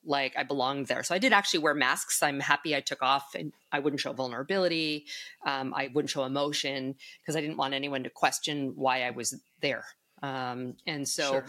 like 0.07 0.35
I 0.37 0.43
belonged 0.43 0.87
there. 0.87 1.03
So 1.03 1.15
I 1.15 1.19
did 1.19 1.33
actually 1.33 1.61
wear 1.61 1.75
masks. 1.75 2.23
I'm 2.23 2.41
happy 2.41 2.75
I 2.75 2.81
took 2.81 3.03
off 3.03 3.35
and 3.35 3.53
I 3.73 3.79
wouldn't 3.79 4.01
show 4.01 4.13
vulnerability. 4.13 5.07
Um, 5.47 5.75
I 5.75 5.91
wouldn't 5.93 6.11
show 6.11 6.25
emotion 6.25 6.95
because 7.21 7.37
I 7.37 7.41
didn't 7.41 7.57
want 7.57 7.75
anyone 7.75 8.05
to 8.05 8.11
question 8.11 8.73
why 8.77 9.03
I 9.03 9.11
was 9.11 9.41
there. 9.61 9.85
Um, 10.23 10.77
and 10.87 11.07
so, 11.09 11.33
sure. 11.33 11.47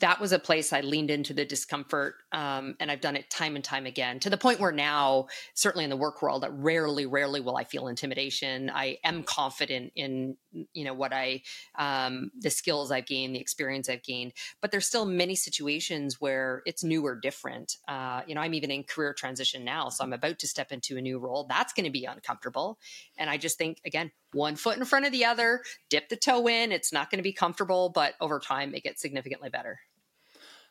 That 0.00 0.20
was 0.20 0.32
a 0.32 0.38
place 0.38 0.72
I 0.72 0.80
leaned 0.80 1.10
into 1.10 1.32
the 1.32 1.44
discomfort. 1.44 2.14
Um, 2.32 2.74
and 2.80 2.90
I've 2.90 3.00
done 3.00 3.16
it 3.16 3.30
time 3.30 3.54
and 3.54 3.64
time 3.64 3.86
again 3.86 4.18
to 4.20 4.30
the 4.30 4.36
point 4.36 4.58
where 4.58 4.72
now, 4.72 5.26
certainly 5.54 5.84
in 5.84 5.90
the 5.90 5.96
work 5.96 6.22
world, 6.22 6.42
that 6.42 6.52
rarely, 6.52 7.06
rarely 7.06 7.40
will 7.40 7.56
I 7.56 7.64
feel 7.64 7.86
intimidation. 7.88 8.70
I 8.70 8.98
am 9.04 9.22
confident 9.22 9.92
in, 9.94 10.36
you 10.72 10.84
know, 10.84 10.94
what 10.94 11.12
I, 11.12 11.42
um, 11.78 12.30
the 12.38 12.50
skills 12.50 12.90
I've 12.90 13.06
gained, 13.06 13.34
the 13.34 13.40
experience 13.40 13.88
I've 13.88 14.02
gained. 14.02 14.32
But 14.62 14.70
there's 14.70 14.86
still 14.86 15.04
many 15.04 15.34
situations 15.34 16.20
where 16.20 16.62
it's 16.64 16.82
new 16.82 17.04
or 17.04 17.14
different. 17.14 17.76
Uh, 17.86 18.22
you 18.26 18.34
know, 18.34 18.40
I'm 18.40 18.54
even 18.54 18.70
in 18.70 18.84
career 18.84 19.12
transition 19.12 19.64
now. 19.64 19.90
So 19.90 20.02
I'm 20.02 20.12
about 20.12 20.38
to 20.40 20.48
step 20.48 20.72
into 20.72 20.96
a 20.96 21.02
new 21.02 21.18
role. 21.18 21.46
That's 21.48 21.72
going 21.72 21.84
to 21.84 21.90
be 21.90 22.06
uncomfortable. 22.06 22.78
And 23.18 23.28
I 23.28 23.36
just 23.36 23.58
think, 23.58 23.80
again, 23.84 24.12
one 24.32 24.56
foot 24.56 24.78
in 24.78 24.84
front 24.84 25.06
of 25.06 25.12
the 25.12 25.24
other, 25.24 25.62
dip 25.88 26.08
the 26.08 26.16
toe 26.16 26.48
in. 26.48 26.72
It's 26.72 26.92
not 26.92 27.10
going 27.10 27.18
to 27.18 27.22
be 27.22 27.32
comfortable, 27.32 27.90
but 27.90 28.14
over 28.20 28.38
time, 28.38 28.74
it 28.74 28.82
gets 28.82 29.02
significantly 29.02 29.50
better. 29.50 29.80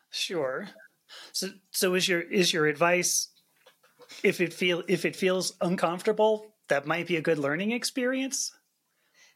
Sure. 0.09 0.69
So 1.31 1.49
so 1.71 1.95
is 1.95 2.07
your 2.07 2.21
is 2.21 2.53
your 2.53 2.67
advice 2.67 3.29
if 4.23 4.41
it 4.41 4.53
feel 4.53 4.83
if 4.87 5.05
it 5.05 5.15
feels 5.15 5.53
uncomfortable, 5.61 6.55
that 6.67 6.85
might 6.85 7.07
be 7.07 7.17
a 7.17 7.21
good 7.21 7.39
learning 7.39 7.71
experience? 7.71 8.51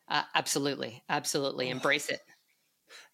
Uh, 0.08 0.24
absolutely. 0.36 1.04
Absolutely. 1.10 1.70
Embrace 1.70 2.10
it. 2.10 2.22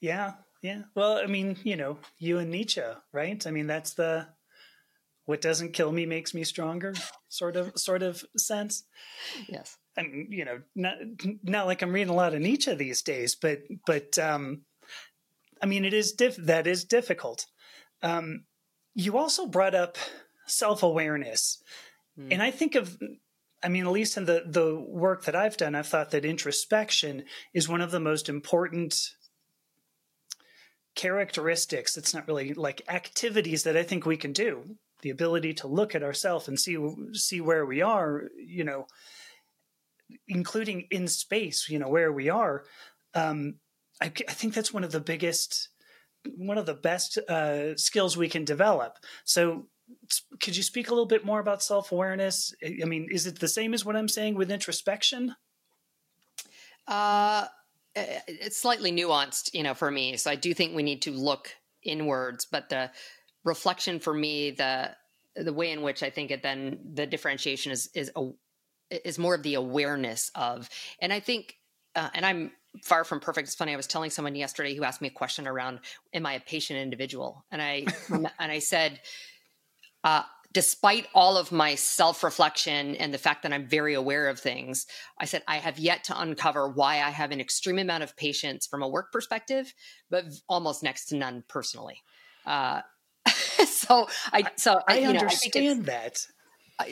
Yeah. 0.01 0.33
Yeah. 0.61 0.83
Well, 0.95 1.17
I 1.17 1.27
mean, 1.27 1.57
you 1.63 1.75
know, 1.75 1.99
you 2.17 2.39
and 2.39 2.51
Nietzsche, 2.51 2.81
right? 3.13 3.45
I 3.47 3.51
mean, 3.51 3.67
that's 3.67 3.93
the 3.93 4.27
what 5.25 5.41
doesn't 5.41 5.73
kill 5.73 5.91
me 5.91 6.05
makes 6.05 6.33
me 6.33 6.43
stronger 6.43 6.93
sort 7.29 7.55
of 7.55 7.77
sort 7.77 8.01
of 8.03 8.23
sense. 8.35 8.83
Yes. 9.47 9.77
I 9.97 10.03
mean, 10.03 10.27
you 10.31 10.43
know, 10.43 10.61
not 10.75 10.97
not 11.43 11.67
like 11.67 11.81
I'm 11.81 11.93
reading 11.93 12.09
a 12.09 12.15
lot 12.15 12.33
of 12.33 12.41
Nietzsche 12.41 12.73
these 12.73 13.03
days, 13.03 13.35
but 13.35 13.59
but 13.85 14.17
um 14.17 14.63
I 15.61 15.65
mean, 15.65 15.85
it 15.85 15.93
is 15.93 16.11
diff- 16.13 16.37
that 16.37 16.67
is 16.67 16.83
difficult. 16.83 17.45
Um, 18.01 18.45
you 18.95 19.17
also 19.17 19.45
brought 19.45 19.75
up 19.75 19.97
self 20.47 20.83
awareness, 20.83 21.61
mm. 22.19 22.29
and 22.31 22.41
I 22.41 22.51
think 22.51 22.75
of, 22.75 22.97
I 23.63 23.69
mean, 23.69 23.85
at 23.85 23.91
least 23.91 24.17
in 24.17 24.25
the 24.25 24.43
the 24.45 24.79
work 24.79 25.25
that 25.25 25.35
I've 25.35 25.57
done, 25.57 25.75
I've 25.75 25.87
thought 25.87 26.11
that 26.11 26.25
introspection 26.25 27.23
is 27.53 27.69
one 27.69 27.81
of 27.81 27.91
the 27.91 27.99
most 27.99 28.29
important 28.29 29.15
characteristics. 30.95 31.97
It's 31.97 32.13
not 32.13 32.27
really 32.27 32.53
like 32.53 32.81
activities 32.89 33.63
that 33.63 33.77
I 33.77 33.83
think 33.83 34.05
we 34.05 34.17
can 34.17 34.33
do. 34.33 34.75
The 35.01 35.11
ability 35.11 35.53
to 35.55 35.67
look 35.67 35.95
at 35.95 36.03
ourselves 36.03 36.47
and 36.47 36.59
see 36.59 36.77
see 37.13 37.39
where 37.39 37.65
we 37.65 37.81
are, 37.81 38.23
you 38.37 38.63
know, 38.63 38.87
including 40.27 40.87
in 40.91 41.07
space, 41.07 41.69
you 41.69 41.79
know, 41.79 41.87
where 41.87 42.11
we 42.11 42.29
are. 42.29 42.63
Um, 43.13 43.55
I, 44.01 44.05
I 44.05 44.33
think 44.33 44.53
that's 44.53 44.73
one 44.73 44.83
of 44.83 44.91
the 44.91 44.99
biggest, 44.99 45.69
one 46.35 46.57
of 46.57 46.65
the 46.65 46.73
best 46.73 47.17
uh, 47.17 47.75
skills 47.75 48.17
we 48.17 48.29
can 48.29 48.45
develop. 48.45 48.97
So, 49.23 49.67
could 50.39 50.55
you 50.55 50.61
speak 50.61 50.87
a 50.89 50.91
little 50.91 51.07
bit 51.07 51.25
more 51.25 51.39
about 51.39 51.63
self 51.63 51.91
awareness? 51.91 52.53
I 52.63 52.85
mean, 52.85 53.07
is 53.11 53.25
it 53.25 53.39
the 53.39 53.47
same 53.47 53.73
as 53.73 53.83
what 53.83 53.95
I'm 53.95 54.07
saying 54.07 54.35
with 54.35 54.51
introspection? 54.51 55.35
Uh, 56.87 57.45
it's 57.95 58.57
slightly 58.57 58.91
nuanced, 58.91 59.53
you 59.53 59.63
know, 59.63 59.73
for 59.73 59.89
me. 59.89 60.15
So 60.17 60.29
I 60.29 60.35
do 60.35 60.53
think 60.53 60.75
we 60.75 60.83
need 60.83 61.01
to 61.03 61.11
look 61.11 61.55
inwards, 61.83 62.45
but 62.45 62.69
the 62.69 62.91
reflection 63.43 63.99
for 63.99 64.13
me, 64.13 64.51
the 64.51 64.95
the 65.35 65.53
way 65.53 65.71
in 65.71 65.81
which 65.81 66.03
I 66.03 66.09
think 66.09 66.31
it 66.31 66.43
then 66.43 66.79
the 66.93 67.05
differentiation 67.05 67.71
is 67.71 67.89
is 67.93 68.11
a, 68.15 68.29
is 68.91 69.19
more 69.19 69.35
of 69.35 69.43
the 69.43 69.55
awareness 69.55 70.31
of, 70.35 70.69
and 71.01 71.13
I 71.13 71.19
think, 71.19 71.55
uh, 71.95 72.09
and 72.13 72.25
I'm 72.25 72.51
far 72.83 73.03
from 73.03 73.19
perfect. 73.19 73.47
It's 73.47 73.55
funny. 73.55 73.73
I 73.73 73.77
was 73.77 73.87
telling 73.87 74.09
someone 74.09 74.35
yesterday 74.35 74.75
who 74.75 74.83
asked 74.83 75.01
me 75.01 75.07
a 75.07 75.11
question 75.11 75.47
around, 75.47 75.79
"Am 76.13 76.25
I 76.25 76.33
a 76.33 76.39
patient 76.39 76.79
individual?" 76.79 77.45
And 77.51 77.61
I 77.61 77.85
and 78.09 78.51
I 78.51 78.59
said, 78.59 78.99
uh, 80.03 80.23
despite 80.53 81.07
all 81.13 81.37
of 81.37 81.51
my 81.51 81.75
self 81.75 82.23
reflection 82.23 82.95
and 82.95 83.13
the 83.13 83.17
fact 83.17 83.43
that 83.43 83.53
I'm 83.53 83.67
very 83.67 83.93
aware 83.93 84.27
of 84.27 84.39
things, 84.39 84.87
I 85.19 85.25
said 85.25 85.43
I 85.47 85.57
have 85.57 85.79
yet 85.79 86.03
to 86.05 86.19
uncover 86.19 86.69
why 86.69 86.95
I 86.95 87.09
have 87.09 87.31
an 87.31 87.39
extreme 87.39 87.79
amount 87.79 88.03
of 88.03 88.15
patience 88.17 88.67
from 88.67 88.81
a 88.81 88.87
work 88.87 89.11
perspective, 89.11 89.73
but 90.09 90.25
almost 90.47 90.83
next 90.83 91.05
to 91.07 91.17
none 91.17 91.43
personally. 91.47 92.01
Uh, 92.45 92.81
so 93.65 94.07
I 94.31 94.45
so 94.55 94.81
I, 94.87 95.01
I 95.01 95.03
understand 95.03 95.55
know, 95.55 95.71
I 95.71 95.85
that. 95.85 96.25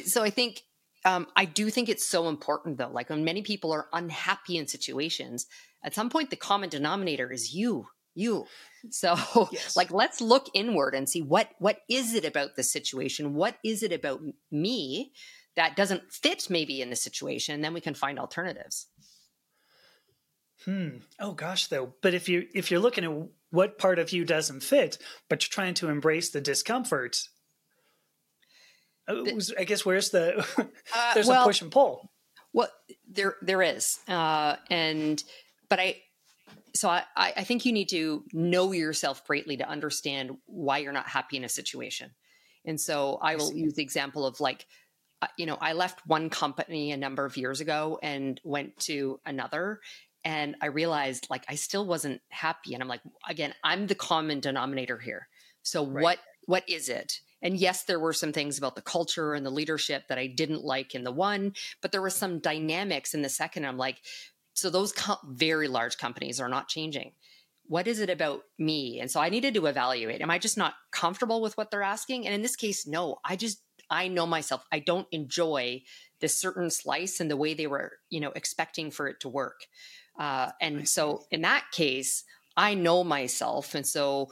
So 0.05 0.23
I 0.23 0.29
think 0.29 0.63
um, 1.05 1.27
I 1.35 1.45
do 1.45 1.69
think 1.69 1.89
it's 1.89 2.05
so 2.05 2.27
important 2.27 2.77
though. 2.77 2.89
Like 2.91 3.09
when 3.09 3.23
many 3.23 3.41
people 3.41 3.71
are 3.71 3.87
unhappy 3.93 4.57
in 4.57 4.67
situations, 4.67 5.47
at 5.83 5.95
some 5.95 6.09
point 6.09 6.29
the 6.29 6.35
common 6.35 6.69
denominator 6.69 7.31
is 7.31 7.53
you 7.53 7.87
you. 8.15 8.47
So 8.89 9.15
yes. 9.51 9.77
like 9.77 9.91
let's 9.91 10.21
look 10.21 10.47
inward 10.53 10.95
and 10.95 11.07
see 11.07 11.21
what 11.21 11.49
what 11.59 11.79
is 11.89 12.13
it 12.13 12.25
about 12.25 12.55
the 12.55 12.63
situation? 12.63 13.33
What 13.33 13.57
is 13.63 13.83
it 13.83 13.91
about 13.91 14.21
me 14.51 15.11
that 15.55 15.75
doesn't 15.75 16.11
fit 16.11 16.49
maybe 16.49 16.81
in 16.81 16.89
the 16.89 16.95
situation? 16.95 17.55
And 17.55 17.63
then 17.63 17.73
we 17.73 17.81
can 17.81 17.93
find 17.93 18.19
alternatives. 18.19 18.87
Hmm. 20.65 20.97
Oh 21.19 21.33
gosh 21.33 21.67
though. 21.67 21.93
But 22.01 22.13
if 22.13 22.27
you 22.27 22.47
if 22.53 22.71
you're 22.71 22.79
looking 22.79 23.03
at 23.03 23.29
what 23.49 23.77
part 23.77 23.99
of 23.99 24.11
you 24.11 24.25
doesn't 24.25 24.63
fit 24.63 24.97
but 25.29 25.43
you're 25.43 25.53
trying 25.53 25.73
to 25.75 25.89
embrace 25.89 26.29
the 26.29 26.41
discomfort 26.41 27.23
uh, 29.07 29.13
the, 29.13 29.55
i 29.57 29.63
guess 29.63 29.85
where's 29.85 30.09
the 30.09 30.37
uh, 30.95 31.13
there's 31.13 31.27
well, 31.27 31.43
a 31.43 31.45
push 31.45 31.61
and 31.61 31.71
pull. 31.71 32.11
Well 32.53 32.69
there 33.09 33.35
there 33.41 33.61
is 33.61 33.99
uh 34.07 34.55
and 34.69 35.23
but 35.69 35.79
I, 35.79 35.97
so 36.75 36.89
I, 36.89 37.03
I 37.15 37.43
think 37.43 37.65
you 37.65 37.73
need 37.73 37.89
to 37.89 38.23
know 38.33 38.71
yourself 38.71 39.25
greatly 39.25 39.57
to 39.57 39.67
understand 39.67 40.37
why 40.45 40.79
you're 40.79 40.93
not 40.93 41.07
happy 41.07 41.37
in 41.37 41.43
a 41.43 41.49
situation. 41.49 42.11
And 42.65 42.79
so 42.79 43.17
I 43.21 43.35
will 43.35 43.53
use 43.53 43.73
the 43.73 43.81
example 43.81 44.25
of 44.25 44.39
like, 44.39 44.65
uh, 45.21 45.27
you 45.37 45.45
know, 45.45 45.57
I 45.59 45.73
left 45.73 46.05
one 46.05 46.29
company 46.29 46.91
a 46.91 46.97
number 46.97 47.25
of 47.25 47.37
years 47.37 47.61
ago 47.61 47.97
and 48.03 48.39
went 48.43 48.77
to 48.81 49.19
another. 49.25 49.79
And 50.23 50.55
I 50.61 50.67
realized 50.67 51.27
like 51.29 51.45
I 51.49 51.55
still 51.55 51.85
wasn't 51.85 52.21
happy. 52.29 52.73
And 52.73 52.83
I'm 52.83 52.89
like, 52.89 53.01
again, 53.27 53.53
I'm 53.63 53.87
the 53.87 53.95
common 53.95 54.39
denominator 54.39 54.99
here. 54.99 55.27
So 55.63 55.85
right. 55.85 56.03
what 56.03 56.19
what 56.45 56.63
is 56.69 56.89
it? 56.89 57.19
And 57.41 57.57
yes, 57.57 57.83
there 57.83 57.99
were 57.99 58.13
some 58.13 58.33
things 58.33 58.57
about 58.57 58.75
the 58.75 58.81
culture 58.81 59.33
and 59.33 59.45
the 59.45 59.51
leadership 59.51 60.07
that 60.09 60.17
I 60.17 60.27
didn't 60.27 60.63
like 60.63 60.95
in 60.95 61.03
the 61.03 61.11
one, 61.11 61.53
but 61.81 61.91
there 61.91 62.01
was 62.01 62.15
some 62.15 62.39
dynamics 62.39 63.13
in 63.13 63.21
the 63.21 63.29
second. 63.29 63.65
I'm 63.65 63.77
like, 63.77 64.01
so 64.57 64.69
those 64.69 64.91
co- 64.91 65.19
very 65.25 65.67
large 65.67 65.97
companies 65.97 66.39
are 66.39 66.49
not 66.49 66.67
changing. 66.67 67.11
What 67.67 67.87
is 67.87 67.99
it 67.99 68.09
about 68.09 68.41
me? 68.57 68.99
And 68.99 69.11
so 69.11 69.19
I 69.19 69.29
needed 69.29 69.53
to 69.53 69.65
evaluate. 69.67 70.21
Am 70.21 70.31
I 70.31 70.39
just 70.39 70.57
not 70.57 70.73
comfortable 70.91 71.41
with 71.41 71.55
what 71.57 71.69
they're 71.69 71.83
asking? 71.83 72.25
And 72.25 72.33
in 72.33 72.41
this 72.41 72.55
case, 72.55 72.87
no. 72.87 73.17
I 73.23 73.35
just 73.35 73.61
I 73.89 74.07
know 74.07 74.25
myself. 74.25 74.63
I 74.71 74.79
don't 74.79 75.07
enjoy 75.11 75.83
this 76.19 76.37
certain 76.37 76.71
slice 76.71 77.19
and 77.19 77.29
the 77.29 77.37
way 77.37 77.53
they 77.53 77.67
were, 77.67 77.93
you 78.09 78.19
know, 78.19 78.31
expecting 78.35 78.89
for 78.89 79.07
it 79.07 79.19
to 79.21 79.29
work. 79.29 79.67
Uh, 80.17 80.49
and 80.59 80.89
so 80.89 81.23
in 81.29 81.41
that 81.41 81.65
case, 81.71 82.23
I 82.55 82.73
know 82.73 83.03
myself, 83.03 83.75
and 83.75 83.85
so 83.85 84.31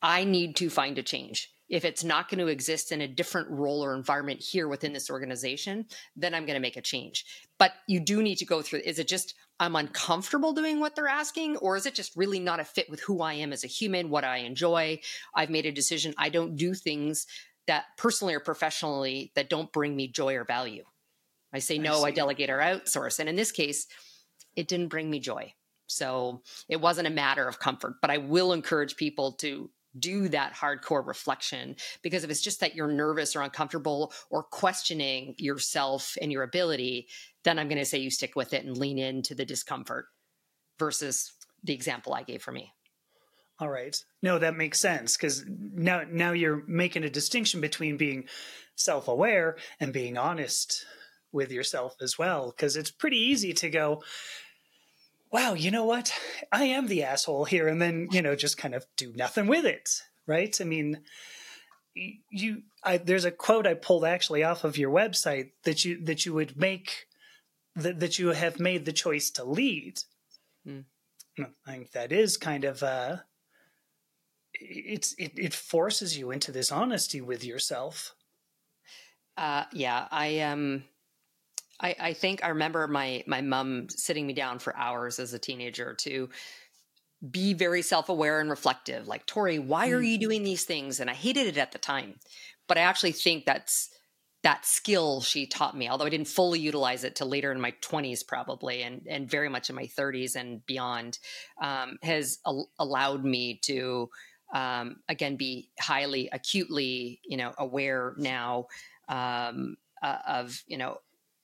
I 0.00 0.24
need 0.24 0.56
to 0.56 0.70
find 0.70 0.96
a 0.96 1.02
change 1.02 1.52
if 1.72 1.86
it's 1.86 2.04
not 2.04 2.28
going 2.28 2.38
to 2.38 2.48
exist 2.48 2.92
in 2.92 3.00
a 3.00 3.08
different 3.08 3.48
role 3.48 3.82
or 3.82 3.96
environment 3.96 4.40
here 4.40 4.68
within 4.68 4.92
this 4.92 5.08
organization, 5.08 5.86
then 6.14 6.34
I'm 6.34 6.44
going 6.44 6.54
to 6.54 6.60
make 6.60 6.76
a 6.76 6.82
change. 6.82 7.24
But 7.58 7.72
you 7.88 7.98
do 7.98 8.22
need 8.22 8.36
to 8.36 8.44
go 8.44 8.60
through 8.60 8.82
is 8.84 8.98
it 8.98 9.08
just 9.08 9.34
I'm 9.60 9.76
uncomfortable 9.76 10.52
doing 10.52 10.80
what 10.80 10.96
they're 10.96 11.06
asking, 11.06 11.56
or 11.58 11.76
is 11.76 11.86
it 11.86 11.94
just 11.94 12.16
really 12.16 12.40
not 12.40 12.60
a 12.60 12.64
fit 12.64 12.90
with 12.90 13.00
who 13.00 13.22
I 13.22 13.34
am 13.34 13.52
as 13.52 13.64
a 13.64 13.68
human, 13.68 14.10
what 14.10 14.24
I 14.24 14.38
enjoy? 14.38 15.00
I've 15.34 15.50
made 15.50 15.66
a 15.66 15.72
decision. 15.72 16.14
I 16.18 16.30
don't 16.30 16.56
do 16.56 16.74
things 16.74 17.26
that 17.66 17.84
personally 17.96 18.34
or 18.34 18.40
professionally 18.40 19.30
that 19.36 19.48
don't 19.48 19.72
bring 19.72 19.94
me 19.94 20.08
joy 20.08 20.34
or 20.34 20.44
value. 20.44 20.84
I 21.52 21.60
say 21.60 21.78
no, 21.78 22.02
I, 22.02 22.08
I 22.08 22.10
delegate 22.10 22.50
or 22.50 22.58
outsource. 22.58 23.18
And 23.18 23.28
in 23.28 23.36
this 23.36 23.52
case, 23.52 23.86
it 24.56 24.68
didn't 24.68 24.88
bring 24.88 25.10
me 25.10 25.20
joy. 25.20 25.54
So 25.86 26.42
it 26.68 26.80
wasn't 26.80 27.08
a 27.08 27.10
matter 27.10 27.46
of 27.46 27.58
comfort, 27.58 27.96
but 28.00 28.10
I 28.10 28.18
will 28.18 28.52
encourage 28.52 28.96
people 28.96 29.32
to 29.34 29.70
do 29.98 30.28
that 30.28 30.54
hardcore 30.54 31.06
reflection 31.06 31.76
because 32.02 32.24
if 32.24 32.30
it's 32.30 32.40
just 32.40 32.60
that 32.60 32.74
you're 32.74 32.88
nervous 32.88 33.36
or 33.36 33.42
uncomfortable 33.42 34.12
or 34.30 34.42
questioning 34.42 35.34
yourself 35.36 36.16
and 36.22 36.32
your 36.32 36.42
ability 36.44 37.08
then 37.44 37.58
i'm 37.58 37.68
going 37.68 37.78
to 37.78 37.84
say 37.84 37.98
you 37.98 38.10
stick 38.10 38.36
with 38.36 38.52
it 38.52 38.64
and 38.64 38.76
lean 38.76 38.98
into 38.98 39.34
the 39.34 39.44
discomfort 39.44 40.06
versus 40.78 41.32
the 41.62 41.74
example 41.74 42.14
i 42.14 42.22
gave 42.22 42.42
for 42.42 42.52
me 42.52 42.72
all 43.58 43.68
right 43.68 44.04
no 44.22 44.38
that 44.38 44.56
makes 44.56 44.80
sense 44.80 45.16
because 45.16 45.44
now 45.48 46.02
now 46.10 46.32
you're 46.32 46.62
making 46.66 47.04
a 47.04 47.10
distinction 47.10 47.60
between 47.60 47.96
being 47.96 48.24
self-aware 48.74 49.56
and 49.80 49.92
being 49.92 50.16
honest 50.16 50.84
with 51.30 51.50
yourself 51.50 51.94
as 52.02 52.18
well 52.18 52.52
because 52.54 52.76
it's 52.76 52.90
pretty 52.90 53.18
easy 53.18 53.52
to 53.52 53.70
go 53.70 54.02
wow, 55.32 55.54
you 55.54 55.70
know 55.70 55.84
what? 55.84 56.12
I 56.52 56.64
am 56.64 56.86
the 56.86 57.02
asshole 57.02 57.46
here. 57.46 57.66
And 57.66 57.80
then, 57.80 58.08
you 58.12 58.22
know, 58.22 58.36
just 58.36 58.58
kind 58.58 58.74
of 58.74 58.86
do 58.96 59.12
nothing 59.16 59.46
with 59.46 59.64
it. 59.64 60.02
Right. 60.26 60.56
I 60.60 60.64
mean, 60.64 61.00
you, 61.94 62.62
I, 62.84 62.98
there's 62.98 63.24
a 63.24 63.30
quote 63.30 63.66
I 63.66 63.74
pulled 63.74 64.04
actually 64.04 64.44
off 64.44 64.62
of 64.62 64.76
your 64.76 64.90
website 64.90 65.50
that 65.64 65.84
you, 65.84 66.04
that 66.04 66.24
you 66.24 66.34
would 66.34 66.56
make 66.56 67.06
that, 67.76 68.00
that 68.00 68.18
you 68.18 68.28
have 68.28 68.60
made 68.60 68.84
the 68.84 68.92
choice 68.92 69.30
to 69.30 69.44
lead. 69.44 70.00
Mm. 70.66 70.84
I 71.38 71.70
think 71.70 71.92
that 71.92 72.12
is 72.12 72.36
kind 72.36 72.64
of, 72.64 72.82
uh, 72.82 73.16
it's 74.54 75.14
it, 75.18 75.32
it 75.36 75.54
forces 75.54 76.16
you 76.16 76.30
into 76.30 76.52
this 76.52 76.70
honesty 76.70 77.20
with 77.20 77.44
yourself. 77.44 78.14
Uh, 79.36 79.64
yeah, 79.72 80.06
I 80.10 80.40
um, 80.40 80.84
I, 81.80 81.96
I 81.98 82.12
think 82.12 82.44
I 82.44 82.48
remember 82.48 82.86
my 82.86 83.24
my 83.26 83.40
mom 83.40 83.88
sitting 83.88 84.26
me 84.26 84.34
down 84.34 84.58
for 84.58 84.76
hours 84.76 85.18
as 85.18 85.32
a 85.32 85.38
teenager 85.38 85.94
to 86.02 86.28
be 87.28 87.54
very 87.54 87.82
self 87.82 88.08
aware 88.08 88.40
and 88.40 88.50
reflective. 88.50 89.08
Like, 89.08 89.26
Tori, 89.26 89.58
why 89.58 89.90
are 89.90 90.02
you 90.02 90.16
mm-hmm. 90.16 90.20
doing 90.20 90.42
these 90.44 90.64
things? 90.64 91.00
And 91.00 91.08
I 91.08 91.14
hated 91.14 91.46
it 91.46 91.56
at 91.56 91.72
the 91.72 91.78
time, 91.78 92.16
but 92.68 92.76
I 92.76 92.82
actually 92.82 93.12
think 93.12 93.44
that's 93.44 93.88
that 94.42 94.66
skill 94.66 95.20
she 95.20 95.46
taught 95.46 95.76
me, 95.76 95.88
although 95.88 96.04
I 96.04 96.10
didn't 96.10 96.28
fully 96.28 96.58
utilize 96.58 97.04
it 97.04 97.14
till 97.14 97.28
later 97.28 97.52
in 97.52 97.60
my 97.60 97.72
20s, 97.80 98.26
probably, 98.26 98.82
and, 98.82 99.06
and 99.08 99.30
very 99.30 99.48
much 99.48 99.70
in 99.70 99.76
my 99.76 99.84
30s 99.86 100.34
and 100.34 100.64
beyond, 100.66 101.18
um, 101.60 101.96
has 102.02 102.38
al- 102.46 102.70
allowed 102.78 103.24
me 103.24 103.60
to, 103.64 104.10
um, 104.52 104.96
again, 105.08 105.36
be 105.36 105.70
highly 105.80 106.28
acutely, 106.32 107.20
you 107.24 107.36
know, 107.36 107.52
aware 107.58 108.14
now 108.18 108.66
um, 109.08 109.76
uh, 110.02 110.18
of, 110.26 110.62
you 110.66 110.76
know, 110.76 110.98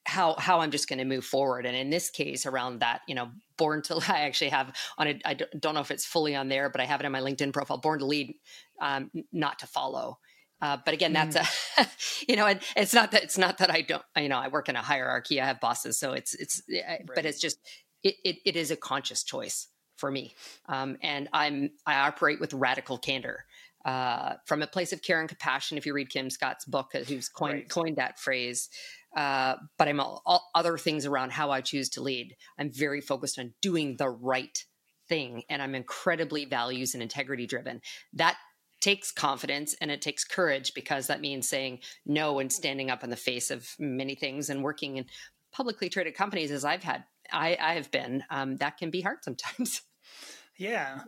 how 0.04 0.34
how 0.38 0.60
I'm 0.60 0.70
just 0.70 0.88
going 0.88 1.00
to 1.00 1.04
move 1.04 1.24
forward. 1.24 1.66
And 1.66 1.76
in 1.76 1.90
this 1.90 2.08
case, 2.08 2.46
around 2.46 2.80
that, 2.80 3.02
you 3.06 3.14
know, 3.14 3.28
born 3.58 3.82
to 3.82 3.96
I 4.08 4.20
actually 4.20 4.48
have 4.48 4.74
on 4.96 5.06
it. 5.06 5.22
I 5.24 5.34
don't 5.34 5.74
know 5.74 5.80
if 5.80 5.90
it's 5.90 6.06
fully 6.06 6.34
on 6.34 6.48
there, 6.48 6.70
but 6.70 6.80
I 6.80 6.86
have 6.86 7.00
it 7.00 7.06
on 7.06 7.12
my 7.12 7.20
LinkedIn 7.20 7.52
profile. 7.52 7.76
Born 7.76 7.98
to 7.98 8.06
lead, 8.06 8.34
um, 8.80 9.10
not 9.32 9.58
to 9.60 9.66
follow. 9.66 10.18
Uh, 10.60 10.76
but 10.84 10.94
again, 10.94 11.12
that's 11.12 11.36
mm. 11.36 11.44
a, 11.78 11.86
you 12.28 12.36
know, 12.36 12.46
and 12.46 12.60
it's 12.76 12.94
not 12.94 13.12
that 13.12 13.22
it's 13.22 13.38
not 13.38 13.58
that 13.58 13.70
I 13.70 13.82
don't, 13.82 14.02
you 14.16 14.28
know, 14.28 14.38
I 14.38 14.48
work 14.48 14.68
in 14.68 14.76
a 14.76 14.82
hierarchy. 14.82 15.40
I 15.40 15.46
have 15.46 15.60
bosses, 15.60 15.98
so 15.98 16.12
it's 16.12 16.34
it's, 16.34 16.62
eh, 16.72 16.82
right. 16.86 17.02
but 17.14 17.24
it's 17.24 17.40
just 17.40 17.58
it, 18.02 18.14
it, 18.24 18.36
it 18.44 18.56
is 18.56 18.70
a 18.70 18.76
conscious 18.76 19.22
choice 19.22 19.68
for 19.96 20.10
me, 20.10 20.34
um, 20.68 20.96
and 21.02 21.28
I'm 21.32 21.70
I 21.86 21.96
operate 22.00 22.40
with 22.40 22.52
radical 22.52 22.98
candor. 22.98 23.44
Uh, 23.84 24.34
from 24.44 24.60
a 24.60 24.66
place 24.66 24.92
of 24.92 25.00
care 25.00 25.20
and 25.20 25.28
compassion. 25.28 25.78
If 25.78 25.86
you 25.86 25.94
read 25.94 26.10
Kim 26.10 26.28
Scott's 26.30 26.64
book, 26.64 26.88
uh, 26.94 26.98
who's 26.98 27.28
coined 27.28 27.54
right. 27.54 27.68
coined 27.68 27.96
that 27.96 28.18
phrase, 28.18 28.68
uh, 29.16 29.54
but 29.78 29.88
I'm 29.88 30.00
all, 30.00 30.20
all, 30.26 30.50
other 30.54 30.76
things 30.76 31.06
around 31.06 31.32
how 31.32 31.52
I 31.52 31.60
choose 31.60 31.88
to 31.90 32.02
lead. 32.02 32.36
I'm 32.58 32.70
very 32.72 33.00
focused 33.00 33.38
on 33.38 33.54
doing 33.62 33.96
the 33.96 34.10
right 34.10 34.62
thing, 35.08 35.44
and 35.48 35.62
I'm 35.62 35.74
incredibly 35.74 36.44
values 36.44 36.94
and 36.94 37.02
integrity 37.02 37.46
driven. 37.46 37.80
That 38.12 38.36
takes 38.80 39.10
confidence 39.10 39.74
and 39.80 39.90
it 39.90 40.00
takes 40.00 40.24
courage 40.24 40.74
because 40.74 41.06
that 41.06 41.20
means 41.20 41.48
saying 41.48 41.80
no 42.06 42.38
and 42.38 42.52
standing 42.52 42.90
up 42.90 43.02
in 43.02 43.10
the 43.10 43.16
face 43.16 43.50
of 43.50 43.74
many 43.78 44.14
things 44.14 44.50
and 44.50 44.62
working 44.62 44.96
in 44.96 45.06
publicly 45.52 45.88
traded 45.88 46.14
companies 46.14 46.50
as 46.50 46.64
I've 46.64 46.82
had 46.82 47.04
I, 47.32 47.56
I 47.60 47.74
have 47.74 47.90
been 47.90 48.24
um, 48.30 48.56
that 48.56 48.78
can 48.78 48.90
be 48.90 49.00
hard 49.00 49.18
sometimes. 49.22 49.82
Yeah, 50.56 51.02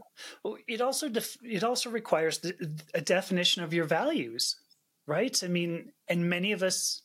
well, 0.44 0.58
it 0.68 0.80
also 0.80 1.08
def- 1.08 1.38
it 1.42 1.64
also 1.64 1.90
requires 1.90 2.38
the, 2.38 2.54
a 2.94 3.00
definition 3.00 3.64
of 3.64 3.74
your 3.74 3.84
values, 3.84 4.56
right? 5.06 5.42
I 5.42 5.48
mean, 5.48 5.90
and 6.08 6.30
many 6.30 6.52
of 6.52 6.62
us 6.62 7.02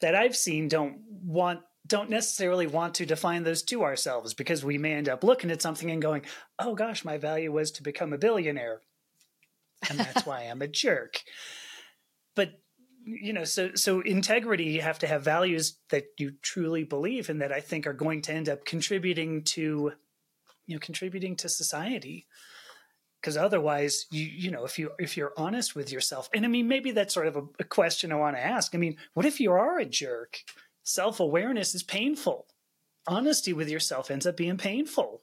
that 0.00 0.14
I've 0.14 0.36
seen 0.36 0.68
don't 0.68 1.00
want 1.08 1.62
don't 1.86 2.10
necessarily 2.10 2.66
want 2.66 2.94
to 2.94 3.06
define 3.06 3.42
those 3.42 3.62
to 3.64 3.82
ourselves 3.82 4.34
because 4.34 4.64
we 4.64 4.78
may 4.78 4.92
end 4.92 5.08
up 5.08 5.24
looking 5.24 5.50
at 5.50 5.62
something 5.62 5.90
and 5.90 6.00
going, 6.00 6.22
oh 6.58 6.74
gosh, 6.74 7.04
my 7.04 7.18
value 7.18 7.50
was 7.50 7.72
to 7.72 7.82
become 7.82 8.12
a 8.12 8.18
billionaire. 8.18 8.82
And 9.90 9.98
that's 9.98 10.24
why 10.24 10.42
I'm 10.42 10.62
a 10.62 10.68
jerk. 10.68 11.20
But 12.36 12.60
you 13.04 13.32
know, 13.32 13.44
so 13.44 13.70
so 13.74 14.00
integrity, 14.00 14.64
you 14.64 14.80
have 14.80 15.00
to 15.00 15.08
have 15.08 15.24
values 15.24 15.78
that 15.90 16.04
you 16.18 16.34
truly 16.40 16.84
believe 16.84 17.30
in 17.30 17.38
that 17.38 17.52
I 17.52 17.60
think 17.60 17.86
are 17.86 17.92
going 17.92 18.22
to 18.22 18.32
end 18.32 18.48
up 18.48 18.64
contributing 18.64 19.42
to, 19.44 19.92
you 20.66 20.76
know, 20.76 20.80
contributing 20.80 21.36
to 21.36 21.48
society. 21.48 22.26
Because 23.20 23.36
otherwise, 23.36 24.06
you 24.12 24.24
you 24.24 24.50
know, 24.52 24.64
if 24.64 24.78
you 24.78 24.92
if 25.00 25.16
you're 25.16 25.32
honest 25.36 25.74
with 25.74 25.90
yourself, 25.90 26.28
and 26.32 26.44
I 26.44 26.48
mean, 26.48 26.68
maybe 26.68 26.92
that's 26.92 27.14
sort 27.14 27.26
of 27.26 27.36
a, 27.36 27.42
a 27.58 27.64
question 27.64 28.12
I 28.12 28.16
want 28.16 28.36
to 28.36 28.44
ask. 28.44 28.72
I 28.72 28.78
mean, 28.78 28.96
what 29.14 29.26
if 29.26 29.40
you 29.40 29.50
are 29.52 29.78
a 29.78 29.84
jerk? 29.84 30.38
Self 30.82 31.20
awareness 31.20 31.74
is 31.74 31.82
painful. 31.82 32.46
Honesty 33.06 33.52
with 33.52 33.68
yourself 33.68 34.10
ends 34.10 34.26
up 34.26 34.36
being 34.36 34.56
painful. 34.56 35.22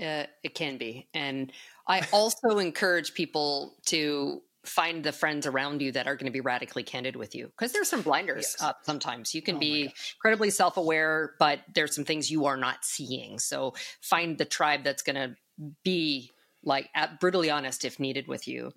Uh, 0.00 0.24
it 0.42 0.54
can 0.54 0.76
be. 0.76 1.08
And 1.14 1.52
I 1.86 2.06
also 2.12 2.48
encourage 2.58 3.14
people 3.14 3.74
to 3.86 4.42
find 4.66 5.04
the 5.04 5.12
friends 5.12 5.46
around 5.46 5.80
you 5.80 5.92
that 5.92 6.06
are 6.06 6.16
going 6.16 6.26
to 6.26 6.32
be 6.32 6.40
radically 6.40 6.82
candid 6.82 7.16
with 7.16 7.34
you 7.34 7.46
because 7.46 7.72
there's 7.72 7.88
some 7.88 8.02
blinders 8.02 8.56
yes. 8.58 8.62
up 8.62 8.80
sometimes 8.82 9.32
you 9.32 9.40
can 9.40 9.56
oh 9.56 9.60
be 9.60 9.94
incredibly 10.16 10.50
self-aware 10.50 11.34
but 11.38 11.60
there's 11.74 11.94
some 11.94 12.04
things 12.04 12.30
you 12.30 12.46
are 12.46 12.56
not 12.56 12.84
seeing 12.84 13.38
so 13.38 13.74
find 14.00 14.38
the 14.38 14.44
tribe 14.44 14.82
that's 14.82 15.02
going 15.02 15.14
to 15.14 15.36
be 15.84 16.32
like 16.64 16.90
brutally 17.20 17.48
honest 17.48 17.84
if 17.84 18.00
needed 18.00 18.26
with 18.26 18.48
you 18.48 18.72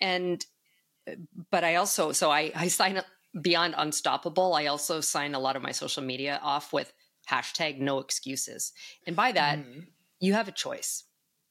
and 0.00 0.46
uh, 1.08 1.12
but 1.50 1.62
i 1.62 1.74
also 1.74 2.10
so 2.10 2.30
i 2.30 2.50
i 2.56 2.68
sign 2.68 2.96
up 2.96 3.04
beyond 3.40 3.74
unstoppable, 3.76 4.54
I 4.54 4.66
also 4.66 5.00
sign 5.00 5.34
a 5.34 5.40
lot 5.40 5.56
of 5.56 5.62
my 5.62 5.72
social 5.72 6.02
media 6.02 6.40
off 6.42 6.72
with 6.72 6.92
hashtag 7.30 7.78
no 7.78 7.98
excuses. 7.98 8.72
And 9.06 9.16
by 9.16 9.32
that, 9.32 9.58
mm-hmm. 9.58 9.80
you 10.20 10.34
have 10.34 10.48
a 10.48 10.52
choice. 10.52 11.04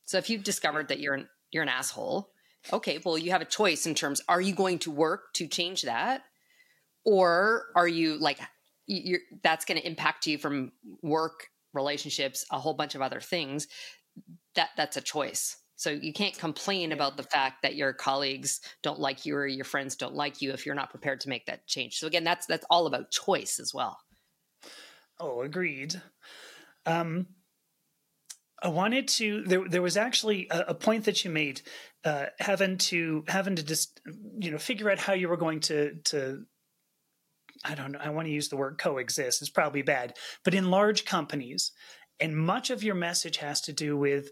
So 0.06 0.18
if 0.18 0.30
you've 0.30 0.44
discovered 0.44 0.90
that 0.90 1.00
you're 1.00 1.16
an 1.16 1.30
you're 1.52 1.64
an 1.64 1.70
asshole, 1.70 2.30
okay, 2.72 3.00
well 3.04 3.18
you 3.18 3.32
have 3.32 3.42
a 3.42 3.46
choice 3.46 3.86
in 3.86 3.96
terms 3.96 4.22
are 4.28 4.42
you 4.42 4.54
going 4.54 4.80
to 4.80 4.92
work 4.92 5.34
to 5.36 5.48
change 5.48 5.84
that? 5.84 6.24
Or 7.06 7.66
are 7.76 7.88
you 7.88 8.18
like 8.18 8.40
you're, 8.88 9.20
that's 9.44 9.66
going 9.66 9.80
to 9.80 9.88
impact 9.88 10.28
you 10.28 10.38
from 10.38 10.72
work, 11.02 11.48
relationships, 11.74 12.46
a 12.52 12.60
whole 12.60 12.74
bunch 12.74 12.96
of 12.96 13.02
other 13.02 13.20
things. 13.20 13.68
That 14.56 14.70
that's 14.78 14.98
a 14.98 15.02
choice. 15.02 15.58
So 15.84 15.90
you 15.90 16.14
can't 16.14 16.38
complain 16.38 16.94
about 16.94 17.18
the 17.18 17.24
fact 17.24 17.62
that 17.64 17.76
your 17.76 17.92
colleagues 17.92 18.62
don't 18.84 19.02
like 19.02 19.26
you 19.26 19.36
or 19.36 19.46
your 19.46 19.66
friends 19.66 19.98
don't 19.98 20.16
like 20.16 20.42
you 20.42 20.54
if 20.54 20.66
you're 20.66 20.76
not 20.76 20.90
prepared 20.90 21.20
to 21.22 21.30
make 21.30 21.46
that 21.48 21.68
change. 21.68 21.98
So 21.98 22.08
again, 22.08 22.24
that's 22.24 22.46
that's 22.46 22.66
all 22.70 22.88
about 22.88 23.12
choice 23.12 23.60
as 23.60 23.74
well. 23.74 23.98
Oh, 25.20 25.42
agreed. 25.42 26.02
Um, 26.86 27.28
I 28.62 28.70
wanted 28.70 29.10
to. 29.10 29.44
There, 29.44 29.68
there 29.68 29.82
was 29.82 29.98
actually 29.98 30.48
a, 30.50 30.68
a 30.70 30.74
point 30.74 31.04
that 31.04 31.26
you 31.26 31.32
made, 31.32 31.62
uh, 32.06 32.28
having 32.40 32.78
to 32.78 33.26
having 33.28 33.58
to 33.58 33.64
just 33.64 34.00
you 34.40 34.52
know 34.52 34.58
figure 34.58 34.90
out 34.90 35.00
how 35.00 35.12
you 35.12 35.28
were 35.28 35.36
going 35.36 35.60
to 35.62 35.96
to. 36.06 36.46
I 37.66 37.76
don't 37.76 37.92
know. 37.92 38.00
I 38.02 38.12
want 38.12 38.28
to 38.28 38.34
use 38.34 38.48
the 38.48 38.56
word 38.56 38.78
coexist. 38.78 39.42
It's 39.42 39.52
probably 39.52 39.82
bad, 39.82 40.16
but 40.46 40.54
in 40.54 40.72
large 40.72 41.04
companies, 41.04 41.74
and 42.22 42.38
much 42.38 42.70
of 42.70 42.84
your 42.84 42.96
message 42.96 43.38
has 43.38 43.60
to 43.62 43.74
do 43.74 43.98
with 43.98 44.30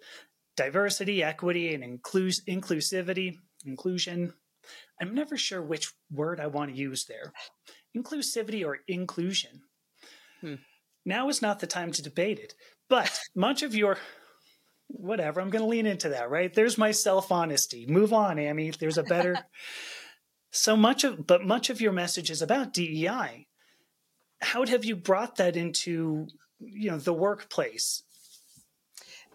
diversity, 0.55 1.23
equity, 1.23 1.73
and 1.73 1.83
inclus- 1.83 2.43
inclusivity, 2.47 3.37
inclusion. 3.65 4.33
I'm 5.01 5.15
never 5.15 5.37
sure 5.37 5.61
which 5.61 5.91
word 6.11 6.39
I 6.39 6.47
want 6.47 6.71
to 6.71 6.77
use 6.77 7.05
there 7.05 7.33
inclusivity 7.95 8.65
or 8.65 8.79
inclusion. 8.87 9.61
Hmm. 10.41 10.55
Now 11.05 11.29
is 11.29 11.41
not 11.41 11.59
the 11.59 11.67
time 11.67 11.91
to 11.93 12.01
debate 12.01 12.39
it, 12.39 12.53
but 12.89 13.19
much 13.35 13.63
of 13.63 13.75
your 13.75 13.97
whatever, 14.87 15.41
I'm 15.41 15.49
going 15.49 15.63
to 15.63 15.67
lean 15.67 15.85
into 15.85 16.09
that, 16.09 16.29
right? 16.29 16.53
There's 16.53 16.77
my 16.77 16.91
self 16.91 17.31
honesty. 17.31 17.85
Move 17.87 18.13
on, 18.13 18.37
Amy. 18.39 18.71
There's 18.71 18.97
a 18.97 19.03
better. 19.03 19.37
so 20.51 20.75
much 20.75 21.03
of, 21.03 21.25
but 21.25 21.45
much 21.45 21.69
of 21.69 21.81
your 21.81 21.93
message 21.93 22.29
is 22.29 22.41
about 22.41 22.73
DEI. 22.73 23.47
How 24.41 24.65
have 24.65 24.85
you 24.85 24.95
brought 24.95 25.37
that 25.37 25.55
into, 25.55 26.27
you 26.59 26.91
know, 26.91 26.97
the 26.97 27.13
workplace? 27.13 28.03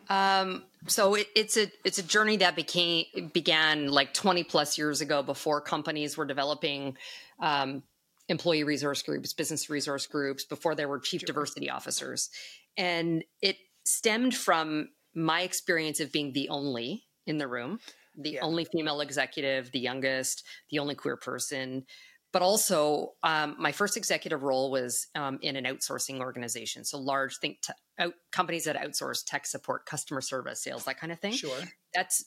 Um, 0.08 0.64
so 0.86 1.14
it, 1.14 1.28
it's 1.34 1.56
a 1.56 1.70
it's 1.84 1.98
a 1.98 2.02
journey 2.02 2.36
that 2.38 2.56
became 2.56 3.30
began 3.32 3.88
like 3.88 4.14
20 4.14 4.44
plus 4.44 4.78
years 4.78 5.00
ago 5.00 5.22
before 5.22 5.60
companies 5.60 6.16
were 6.16 6.24
developing 6.24 6.96
um, 7.40 7.82
employee 8.28 8.64
resource 8.64 9.02
groups 9.02 9.32
business 9.32 9.68
resource 9.70 10.06
groups 10.06 10.44
before 10.44 10.74
there 10.74 10.88
were 10.88 10.98
chief 10.98 11.20
sure. 11.20 11.26
diversity 11.26 11.70
officers 11.70 12.30
and 12.76 13.24
it 13.42 13.56
stemmed 13.84 14.34
from 14.34 14.88
my 15.14 15.42
experience 15.42 16.00
of 16.00 16.12
being 16.12 16.32
the 16.32 16.48
only 16.48 17.04
in 17.26 17.38
the 17.38 17.48
room 17.48 17.78
the 18.16 18.30
yeah. 18.30 18.40
only 18.42 18.64
female 18.64 19.00
executive 19.00 19.70
the 19.72 19.78
youngest 19.78 20.44
the 20.70 20.78
only 20.78 20.94
queer 20.94 21.16
person 21.16 21.84
but 22.32 22.42
also 22.42 23.12
um, 23.22 23.56
my 23.58 23.72
first 23.72 23.96
executive 23.96 24.42
role 24.42 24.70
was 24.70 25.06
um, 25.14 25.38
in 25.40 25.56
an 25.56 25.64
outsourcing 25.64 26.20
organization 26.20 26.84
so 26.84 26.98
large 26.98 27.38
think 27.38 27.60
t- 27.60 27.72
out, 27.98 28.14
companies 28.32 28.64
that 28.64 28.76
outsource 28.76 29.24
tech 29.24 29.46
support 29.46 29.86
customer 29.86 30.20
service 30.20 30.62
sales 30.62 30.84
that 30.84 30.98
kind 30.98 31.12
of 31.12 31.20
thing 31.20 31.32
sure 31.32 31.58
that's 31.94 32.24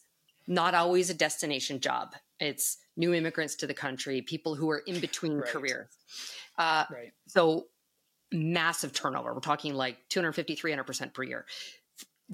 not 0.47 0.73
always 0.73 1.09
a 1.09 1.13
destination 1.13 1.79
job 1.79 2.13
it's 2.39 2.77
new 2.97 3.13
immigrants 3.13 3.55
to 3.55 3.67
the 3.67 3.73
country 3.73 4.21
people 4.21 4.55
who 4.55 4.69
are 4.69 4.79
in 4.79 4.99
between 5.01 5.37
right. 5.37 5.49
careers 5.49 5.87
uh, 6.57 6.85
right. 6.91 7.11
so 7.27 7.65
massive 8.31 8.93
turnover 8.93 9.33
we're 9.33 9.39
talking 9.39 9.73
like 9.73 9.97
250 10.09 10.55
300% 10.55 11.13
per 11.13 11.23
year 11.23 11.45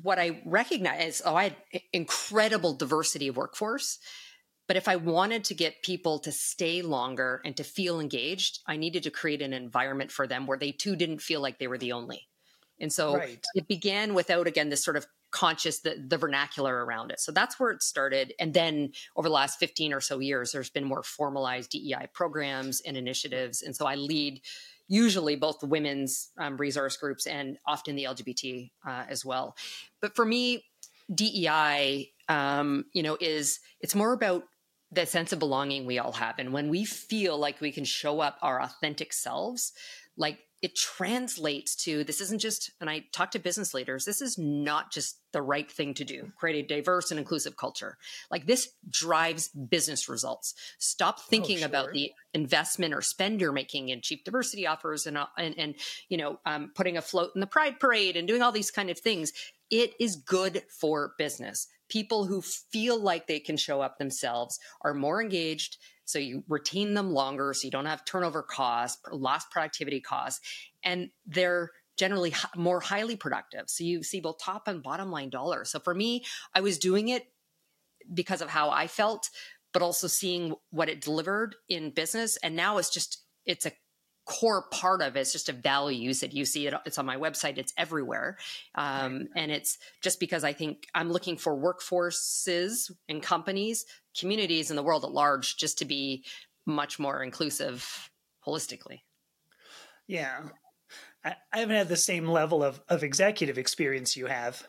what 0.02 0.19
i 0.19 0.41
recognize 0.45 1.08
is, 1.08 1.21
oh 1.26 1.36
i 1.36 1.43
had 1.43 1.56
incredible 1.93 2.74
diversity 2.74 3.30
of 3.30 3.38
workforce 3.38 4.00
but 4.67 4.78
if 4.78 4.88
I 4.88 4.95
wanted 4.95 5.43
to 5.45 5.54
get 5.54 5.84
people 5.84 6.19
to 6.19 6.32
stay 6.32 6.82
longer 6.82 7.41
and 7.45 7.56
to 7.58 7.63
feel 7.63 8.00
engaged, 8.00 8.60
I 8.65 8.78
needed 8.78 9.04
to 9.04 9.12
create 9.12 9.41
an 9.41 9.54
environment 9.54 10.12
for 10.12 10.26
them 10.26 10.48
where 10.48 10.58
they 10.58 10.71
too 10.71 10.95
didn't 10.95 11.21
feel 11.21 11.39
like 11.39 11.60
they 11.60 11.67
were 11.67 11.78
the 11.78 11.91
only. 11.91 12.28
And 12.80 12.92
so 12.92 13.16
right. 13.16 13.44
it 13.56 13.68
began 13.68 14.14
without, 14.14 14.48
again, 14.48 14.70
this 14.70 14.84
sort 14.84 14.98
of 14.98 15.08
conscious 15.32 15.80
the, 15.80 15.96
the 16.08 16.18
vernacular 16.18 16.86
around 16.86 17.12
it. 17.12 17.20
So 17.20 17.32
that's 17.32 17.60
where 17.60 17.72
it 17.72 17.84
started. 17.84 18.34
And 18.40 18.54
then 18.54 18.92
over 19.16 19.28
the 19.28 19.34
last 19.34 19.60
15 19.60 19.94
or 19.94 20.02
so 20.02 20.20
years, 20.20 20.52
there's 20.52 20.70
been 20.70 20.86
more 20.86 21.04
formalized 21.04 21.72
DEI 21.72 22.08
programs 22.14 22.82
and 22.82 22.96
initiatives. 22.96 23.62
And 23.62 23.76
so 23.76 23.86
I 23.86 23.96
lead 23.96 24.42
usually 24.88 25.36
both 25.36 25.60
the 25.60 25.66
women's 25.66 26.32
um, 26.38 26.58
resource 26.58 26.96
groups 26.98 27.28
and 27.28 27.58
often 27.66 27.96
the 27.96 28.06
LGBT 28.06 28.72
uh, 28.88 29.06
as 29.10 29.26
well. 29.26 29.56
But 30.02 30.16
for 30.16 30.26
me, 30.26 30.66
DEI, 31.14 32.12
um, 32.30 32.86
you 32.94 33.04
know, 33.04 33.18
is 33.20 33.60
it's 33.82 33.96
more 33.96 34.14
about 34.14 34.44
the 34.92 35.06
sense 35.06 35.34
of 35.34 35.40
belonging 35.40 35.86
we 35.86 36.00
all 36.00 36.14
have, 36.14 36.36
and 36.40 36.54
when 36.54 36.70
we 36.70 36.86
feel 36.86 37.38
like 37.38 37.60
we 37.60 37.72
can 37.72 37.84
show 37.84 38.22
up 38.22 38.38
our 38.42 38.62
authentic 38.62 39.14
selves, 39.14 39.74
like 40.18 40.40
it 40.65 40.75
translates 40.75 41.75
to 41.75 42.04
this 42.04 42.19
isn't 42.21 42.39
just 42.39 42.71
and 42.82 42.89
i 42.89 43.04
talk 43.12 43.32
to 43.32 43.39
business 43.39 43.73
leaders 43.73 44.06
this 44.06 44.21
is 44.21 44.38
not 44.38 44.91
just 44.91 45.19
the 45.36 45.41
right 45.41 45.69
thing 45.69 45.93
to 45.93 46.06
do 46.06 46.32
create 46.38 46.63
a 46.63 46.65
diverse 46.65 47.12
and 47.12 47.19
inclusive 47.19 47.58
culture. 47.58 47.97
Like 48.32 48.45
this 48.45 48.69
drives 48.89 49.49
business 49.49 50.08
results. 50.08 50.54
Stop 50.80 51.17
oh, 51.19 51.23
thinking 51.30 51.58
oh, 51.58 51.60
sure. 51.60 51.67
about 51.67 51.91
the 51.91 52.13
investment 52.34 52.93
or 52.93 53.01
spend 53.01 53.41
you're 53.41 53.51
making 53.51 53.89
in 53.89 53.99
chief 53.99 54.23
diversity 54.23 54.65
offers 54.65 55.06
and 55.06 55.17
uh, 55.17 55.25
and, 55.38 55.54
and 55.58 55.75
you 56.08 56.15
know 56.15 56.39
um, 56.45 56.71
putting 56.73 56.95
a 56.95 57.01
float 57.01 57.32
in 57.36 57.41
the 57.41 57.47
pride 57.47 57.82
parade 57.82 58.15
and 58.15 58.30
doing 58.30 58.41
all 58.41 58.54
these 58.54 58.71
kind 58.71 58.89
of 58.89 58.97
things. 58.97 59.34
It 59.69 59.93
is 59.99 60.15
good 60.15 60.63
for 60.69 61.15
business 61.17 61.67
people 61.89 62.26
who 62.26 62.41
feel 62.41 63.00
like 63.00 63.28
they 63.28 63.39
can 63.39 63.58
show 63.58 63.82
up 63.82 63.98
themselves 63.98 64.60
are 64.82 64.93
more 64.93 65.21
engaged 65.21 65.78
so 66.06 66.19
you 66.19 66.43
retain 66.48 66.93
them 66.93 67.12
longer 67.12 67.54
so 67.54 67.65
you 67.65 67.71
don't 67.71 67.88
have 67.88 68.06
turnover 68.06 68.43
costs, 68.43 69.02
lost 69.12 69.50
productivity 69.50 70.00
costs, 70.00 70.39
and 70.84 71.10
they're 71.26 71.71
generally 71.98 72.34
more 72.56 72.80
highly 72.80 73.15
productive. 73.15 73.63
So 73.67 73.84
you 73.84 74.04
see 74.04 74.19
both 74.19 74.38
top 74.39 74.67
and 74.67 74.84
bottom 74.84 75.12
line 75.12 75.30
dollars. 75.30 75.71
So 75.71 75.80
for 75.80 75.95
me, 75.95 76.24
I 76.54 76.62
was 76.62 76.78
doing 76.78 77.10
it 77.10 77.28
because 78.13 78.41
of 78.41 78.50
how 78.50 78.69
I 78.69 78.88
felt, 78.88 79.30
but 79.74 79.82
also 79.82 80.08
seeing 80.08 80.54
what 80.69 80.89
it 80.89 81.02
delivered 81.02 81.56
in 81.67 81.89
business. 81.89 82.38
And 82.38 82.56
now 82.56 82.78
it's 82.78 82.89
just, 82.89 83.24
it's 83.45 83.65
a 83.65 83.71
core 84.26 84.64
part 84.72 85.02
of 85.02 85.16
it. 85.16 85.22
It's 85.22 85.32
just 85.32 85.50
a 85.50 85.54
values 85.54 86.20
that 86.20 86.34
you 86.34 86.46
see 86.46 86.68
it. 86.68 86.74
It's 86.86 86.98
on 86.98 87.06
my 87.06 87.18
website. 87.18 87.58
It's 87.58 87.74
everywhere. 87.78 88.38
Um, 88.74 89.28
and 89.36 89.52
it's 89.52 89.78
just 90.02 90.20
because 90.20 90.44
I 90.44 90.54
think 90.54 90.88
I'm 90.94 91.12
looking 91.12 91.38
for 91.38 91.56
workforces 91.56 92.92
and 93.08 93.22
companies, 93.22 93.86
communities 94.18 94.70
in 94.70 94.76
the 94.76 94.84
world 94.84 95.04
at 95.04 95.12
large, 95.12 95.58
just 95.58 95.80
to 95.80 95.86
be 95.86 96.26
much 96.66 96.98
more 96.98 97.24
inclusive 97.24 98.10
holistically. 98.46 99.02
Yeah. 100.08 100.40
I, 101.24 101.36
I 101.54 101.60
haven't 101.60 101.76
had 101.76 101.90
the 101.90 101.96
same 101.96 102.28
level 102.28 102.64
of, 102.64 102.82
of 102.90 103.04
executive 103.04 103.58
experience 103.58 104.18
you 104.18 104.26
have. 104.26 104.68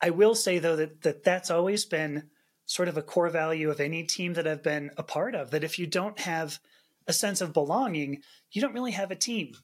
I 0.00 0.10
will 0.10 0.34
say 0.34 0.58
though 0.58 0.76
that, 0.76 1.02
that 1.02 1.24
that's 1.24 1.50
always 1.50 1.84
been 1.84 2.30
sort 2.66 2.88
of 2.88 2.98
a 2.98 3.02
core 3.02 3.30
value 3.30 3.70
of 3.70 3.80
any 3.80 4.04
team 4.04 4.34
that 4.34 4.46
I've 4.46 4.62
been 4.62 4.90
a 4.96 5.02
part 5.02 5.34
of. 5.34 5.50
That 5.50 5.64
if 5.64 5.78
you 5.78 5.86
don't 5.86 6.18
have 6.20 6.60
a 7.08 7.12
sense 7.12 7.40
of 7.40 7.52
belonging, 7.52 8.22
you 8.52 8.60
don't 8.62 8.74
really 8.74 8.92
have 8.92 9.10
a 9.10 9.16
team. 9.16 9.54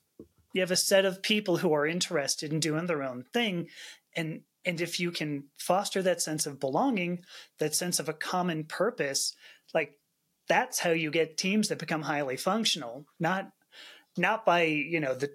You 0.52 0.62
have 0.62 0.70
a 0.70 0.76
set 0.76 1.04
of 1.04 1.22
people 1.22 1.58
who 1.58 1.72
are 1.72 1.86
interested 1.86 2.52
in 2.52 2.60
doing 2.60 2.86
their 2.86 3.02
own 3.02 3.24
thing. 3.32 3.68
And 4.16 4.40
and 4.64 4.80
if 4.80 4.98
you 4.98 5.10
can 5.10 5.44
foster 5.58 6.00
that 6.02 6.22
sense 6.22 6.46
of 6.46 6.58
belonging, 6.58 7.22
that 7.58 7.74
sense 7.74 7.98
of 7.98 8.08
a 8.08 8.14
common 8.14 8.64
purpose, 8.64 9.34
like 9.74 9.98
that's 10.48 10.78
how 10.78 10.90
you 10.90 11.10
get 11.10 11.36
teams 11.36 11.68
that 11.68 11.78
become 11.78 12.02
highly 12.02 12.36
functional, 12.36 13.04
not 13.20 13.50
not 14.16 14.46
by, 14.46 14.62
you 14.62 15.00
know, 15.00 15.14
the 15.14 15.30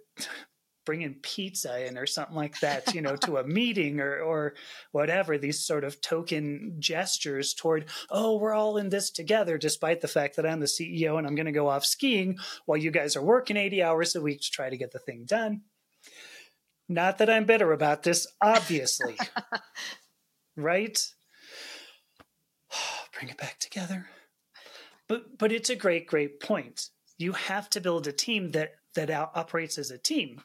bringing 0.85 1.15
pizza 1.15 1.87
in 1.87 1.97
or 1.97 2.05
something 2.05 2.35
like 2.35 2.59
that, 2.61 2.93
you 2.95 3.01
know, 3.01 3.15
to 3.15 3.37
a 3.37 3.43
meeting 3.43 3.99
or 3.99 4.19
or 4.19 4.55
whatever. 4.91 5.37
These 5.37 5.63
sort 5.63 5.83
of 5.83 6.01
token 6.01 6.75
gestures 6.79 7.53
toward, 7.53 7.85
oh, 8.09 8.37
we're 8.37 8.53
all 8.53 8.77
in 8.77 8.89
this 8.89 9.09
together, 9.11 9.57
despite 9.57 10.01
the 10.01 10.07
fact 10.07 10.35
that 10.35 10.45
I'm 10.45 10.59
the 10.59 10.65
CEO 10.65 11.17
and 11.17 11.27
I'm 11.27 11.35
going 11.35 11.45
to 11.45 11.51
go 11.51 11.67
off 11.67 11.85
skiing 11.85 12.37
while 12.65 12.77
you 12.77 12.91
guys 12.91 13.15
are 13.15 13.21
working 13.21 13.57
80 13.57 13.83
hours 13.83 14.15
a 14.15 14.21
week 14.21 14.41
to 14.41 14.51
try 14.51 14.69
to 14.69 14.77
get 14.77 14.91
the 14.91 14.99
thing 14.99 15.25
done. 15.25 15.61
Not 16.87 17.19
that 17.19 17.29
I'm 17.29 17.45
bitter 17.45 17.71
about 17.71 18.01
this, 18.01 18.25
obviously. 18.41 19.15
right? 20.55 21.07
Bring 23.17 23.29
it 23.29 23.37
back 23.37 23.59
together. 23.59 24.07
But 25.07 25.37
but 25.37 25.51
it's 25.51 25.69
a 25.69 25.75
great 25.75 26.07
great 26.07 26.39
point. 26.39 26.89
You 27.17 27.33
have 27.33 27.69
to 27.71 27.81
build 27.81 28.07
a 28.07 28.11
team 28.11 28.51
that 28.51 28.75
that 28.95 29.11
operates 29.11 29.77
as 29.77 29.91
a 29.91 29.97
team. 29.97 30.41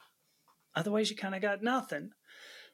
Otherwise, 0.77 1.11
you 1.11 1.17
kind 1.17 1.35
of 1.35 1.43
got 1.43 1.63
nothing. 1.63 2.11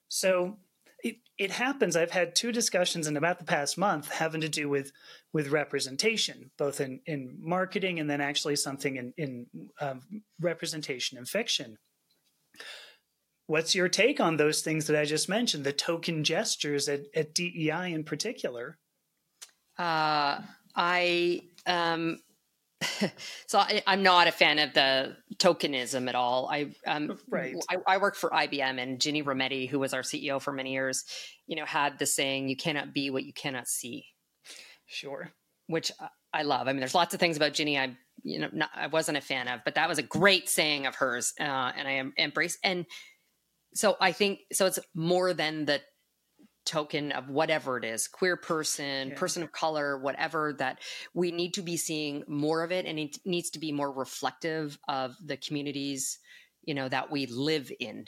So 0.08 0.58
it, 1.02 1.16
it 1.38 1.50
happens. 1.50 1.96
I've 1.96 2.10
had 2.10 2.34
two 2.34 2.52
discussions 2.52 3.06
in 3.06 3.16
about 3.16 3.38
the 3.38 3.44
past 3.44 3.78
month 3.78 4.10
having 4.10 4.40
to 4.40 4.48
do 4.48 4.68
with 4.68 4.92
with 5.32 5.48
representation, 5.48 6.50
both 6.58 6.80
in, 6.80 7.00
in 7.06 7.36
marketing 7.40 8.00
and 8.00 8.10
then 8.10 8.20
actually 8.20 8.56
something 8.56 8.96
in, 8.96 9.14
in 9.16 9.46
um, 9.80 10.00
representation 10.40 11.16
in 11.18 11.24
fiction. 11.24 11.78
What's 13.46 13.74
your 13.74 13.88
take 13.88 14.20
on 14.20 14.36
those 14.36 14.60
things 14.60 14.86
that 14.86 14.98
I 14.98 15.04
just 15.04 15.28
mentioned, 15.28 15.64
the 15.64 15.72
token 15.72 16.24
gestures 16.24 16.88
at, 16.88 17.02
at 17.14 17.34
DEI 17.34 17.92
in 17.92 18.04
particular? 18.04 18.78
Uh, 19.78 20.40
I 20.74 21.42
um, 21.66 22.18
so 23.46 23.58
I, 23.58 23.82
am 23.86 24.02
not 24.02 24.26
a 24.26 24.32
fan 24.32 24.58
of 24.58 24.72
the 24.72 25.16
tokenism 25.36 26.08
at 26.08 26.14
all. 26.14 26.48
I 26.50 26.70
um, 26.86 27.18
right. 27.28 27.54
I, 27.68 27.76
I 27.86 27.96
worked 27.98 28.16
for 28.16 28.30
IBM, 28.30 28.80
and 28.80 29.00
Ginny 29.00 29.22
Rometty, 29.22 29.68
who 29.68 29.78
was 29.78 29.92
our 29.92 30.02
CEO 30.02 30.40
for 30.40 30.52
many 30.52 30.72
years, 30.72 31.04
you 31.46 31.56
know, 31.56 31.66
had 31.66 31.98
the 31.98 32.06
saying, 32.06 32.48
"You 32.48 32.56
cannot 32.56 32.94
be 32.94 33.10
what 33.10 33.24
you 33.24 33.32
cannot 33.32 33.68
see." 33.68 34.06
Sure. 34.86 35.30
Which 35.66 35.92
I 36.32 36.42
love. 36.42 36.68
I 36.68 36.72
mean, 36.72 36.80
there's 36.80 36.94
lots 36.94 37.14
of 37.14 37.20
things 37.20 37.36
about 37.36 37.52
Ginny 37.52 37.78
I, 37.78 37.96
you 38.22 38.38
know, 38.38 38.48
not, 38.52 38.70
I 38.74 38.86
wasn't 38.86 39.18
a 39.18 39.20
fan 39.20 39.48
of, 39.48 39.60
but 39.64 39.74
that 39.74 39.88
was 39.88 39.98
a 39.98 40.02
great 40.02 40.48
saying 40.48 40.86
of 40.86 40.96
hers, 40.96 41.32
uh, 41.38 41.72
and 41.76 41.86
I 41.86 42.02
embrace. 42.16 42.58
And 42.64 42.86
so 43.74 43.96
I 44.00 44.12
think 44.12 44.40
so. 44.52 44.66
It's 44.66 44.78
more 44.94 45.32
than 45.32 45.64
the 45.64 45.80
token 46.70 47.10
of 47.10 47.28
whatever 47.28 47.76
it 47.76 47.84
is 47.84 48.06
queer 48.06 48.36
person 48.36 49.08
yeah. 49.08 49.14
person 49.16 49.42
of 49.42 49.50
color 49.50 49.98
whatever 49.98 50.52
that 50.52 50.78
we 51.14 51.32
need 51.32 51.52
to 51.52 51.62
be 51.62 51.76
seeing 51.76 52.22
more 52.28 52.62
of 52.62 52.70
it 52.70 52.86
and 52.86 52.96
it 52.96 53.18
needs 53.24 53.50
to 53.50 53.58
be 53.58 53.72
more 53.72 53.90
reflective 53.90 54.78
of 54.86 55.16
the 55.24 55.36
communities 55.36 56.20
you 56.62 56.72
know 56.72 56.88
that 56.88 57.10
we 57.10 57.26
live 57.26 57.72
in 57.80 58.04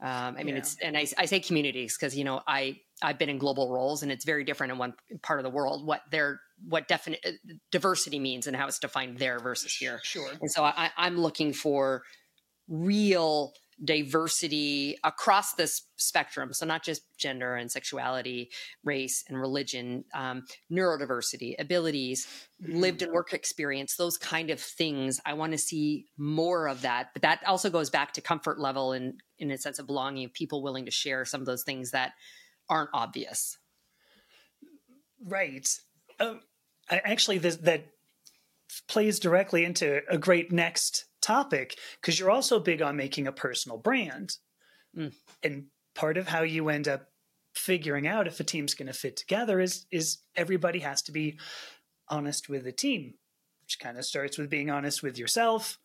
um, 0.00 0.34
i 0.38 0.42
mean 0.42 0.48
yeah. 0.48 0.56
it's 0.56 0.78
and 0.82 0.96
i, 0.96 1.06
I 1.18 1.26
say 1.26 1.40
communities 1.40 1.94
because 1.94 2.16
you 2.16 2.24
know 2.24 2.40
i 2.46 2.78
i've 3.02 3.18
been 3.18 3.28
in 3.28 3.36
global 3.36 3.70
roles 3.70 4.02
and 4.02 4.10
it's 4.10 4.24
very 4.24 4.44
different 4.44 4.72
in 4.72 4.78
one 4.78 4.94
part 5.22 5.38
of 5.38 5.44
the 5.44 5.50
world 5.50 5.86
what 5.86 6.00
their 6.10 6.40
what 6.66 6.88
definite 6.88 7.20
uh, 7.22 7.32
diversity 7.70 8.18
means 8.18 8.46
and 8.46 8.56
how 8.56 8.66
it's 8.66 8.78
defined 8.78 9.18
there 9.18 9.38
versus 9.40 9.74
here 9.74 10.00
sure 10.02 10.30
and 10.40 10.50
so 10.50 10.64
I, 10.64 10.90
i'm 10.96 11.18
looking 11.18 11.52
for 11.52 12.02
real 12.66 13.52
diversity 13.84 14.96
across 15.04 15.54
this 15.54 15.82
spectrum. 15.96 16.52
So, 16.52 16.64
not 16.66 16.82
just 16.82 17.02
gender 17.18 17.54
and 17.56 17.70
sexuality, 17.70 18.50
race 18.84 19.24
and 19.28 19.38
religion, 19.38 20.04
um, 20.14 20.44
neurodiversity, 20.72 21.54
abilities, 21.58 22.26
lived 22.60 23.02
and 23.02 23.12
work 23.12 23.32
experience, 23.32 23.96
those 23.96 24.16
kind 24.16 24.50
of 24.50 24.60
things. 24.60 25.20
I 25.26 25.34
want 25.34 25.52
to 25.52 25.58
see 25.58 26.06
more 26.16 26.68
of 26.68 26.82
that. 26.82 27.10
But 27.12 27.22
that 27.22 27.40
also 27.46 27.70
goes 27.70 27.90
back 27.90 28.12
to 28.14 28.20
comfort 28.20 28.58
level 28.58 28.92
and 28.92 29.20
in 29.38 29.50
a 29.50 29.58
sense 29.58 29.78
of 29.78 29.86
belonging, 29.86 30.30
people 30.30 30.62
willing 30.62 30.86
to 30.86 30.90
share 30.90 31.24
some 31.24 31.40
of 31.40 31.46
those 31.46 31.62
things 31.62 31.90
that 31.90 32.12
aren't 32.68 32.90
obvious. 32.94 33.58
Right. 35.24 35.68
Um, 36.18 36.40
actually, 36.90 37.38
this, 37.38 37.56
that 37.56 37.86
plays 38.88 39.18
directly 39.18 39.64
into 39.64 40.00
a 40.08 40.18
great 40.18 40.52
next 40.52 41.04
topic 41.26 41.76
because 42.00 42.18
you're 42.18 42.30
also 42.30 42.60
big 42.60 42.80
on 42.80 42.96
making 42.96 43.26
a 43.26 43.32
personal 43.32 43.78
brand. 43.78 44.36
Mm. 44.96 45.12
And 45.42 45.64
part 45.94 46.16
of 46.16 46.28
how 46.28 46.42
you 46.42 46.68
end 46.68 46.86
up 46.86 47.08
figuring 47.54 48.06
out 48.06 48.26
if 48.26 48.38
a 48.38 48.44
team's 48.44 48.74
going 48.74 48.86
to 48.86 48.92
fit 48.92 49.16
together 49.16 49.60
is 49.60 49.86
is 49.90 50.18
everybody 50.36 50.80
has 50.80 51.02
to 51.02 51.12
be 51.12 51.38
honest 52.08 52.48
with 52.48 52.64
the 52.64 52.72
team, 52.72 53.14
which 53.62 53.78
kind 53.80 53.98
of 53.98 54.04
starts 54.04 54.38
with 54.38 54.50
being 54.50 54.70
honest 54.70 55.02
with 55.02 55.18
yourself. 55.18 55.78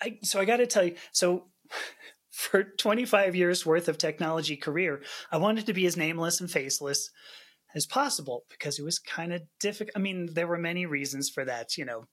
I, 0.00 0.18
so 0.22 0.40
I 0.40 0.44
got 0.44 0.58
to 0.58 0.66
tell 0.66 0.84
you, 0.84 0.94
so 1.12 1.48
for 2.30 2.62
25 2.62 3.36
years 3.36 3.66
worth 3.66 3.88
of 3.88 3.98
technology 3.98 4.56
career, 4.56 5.02
I 5.30 5.36
wanted 5.36 5.66
to 5.66 5.74
be 5.74 5.86
as 5.86 5.96
nameless 5.96 6.40
and 6.40 6.50
faceless 6.50 7.10
as 7.74 7.86
possible 7.86 8.44
because 8.48 8.78
it 8.78 8.84
was 8.84 8.98
kind 8.98 9.32
of 9.32 9.42
difficult. 9.60 9.96
I 9.96 9.98
mean, 9.98 10.30
there 10.32 10.46
were 10.46 10.58
many 10.58 10.86
reasons 10.86 11.28
for 11.28 11.44
that. 11.44 11.76
You 11.76 11.84
know, 11.84 12.04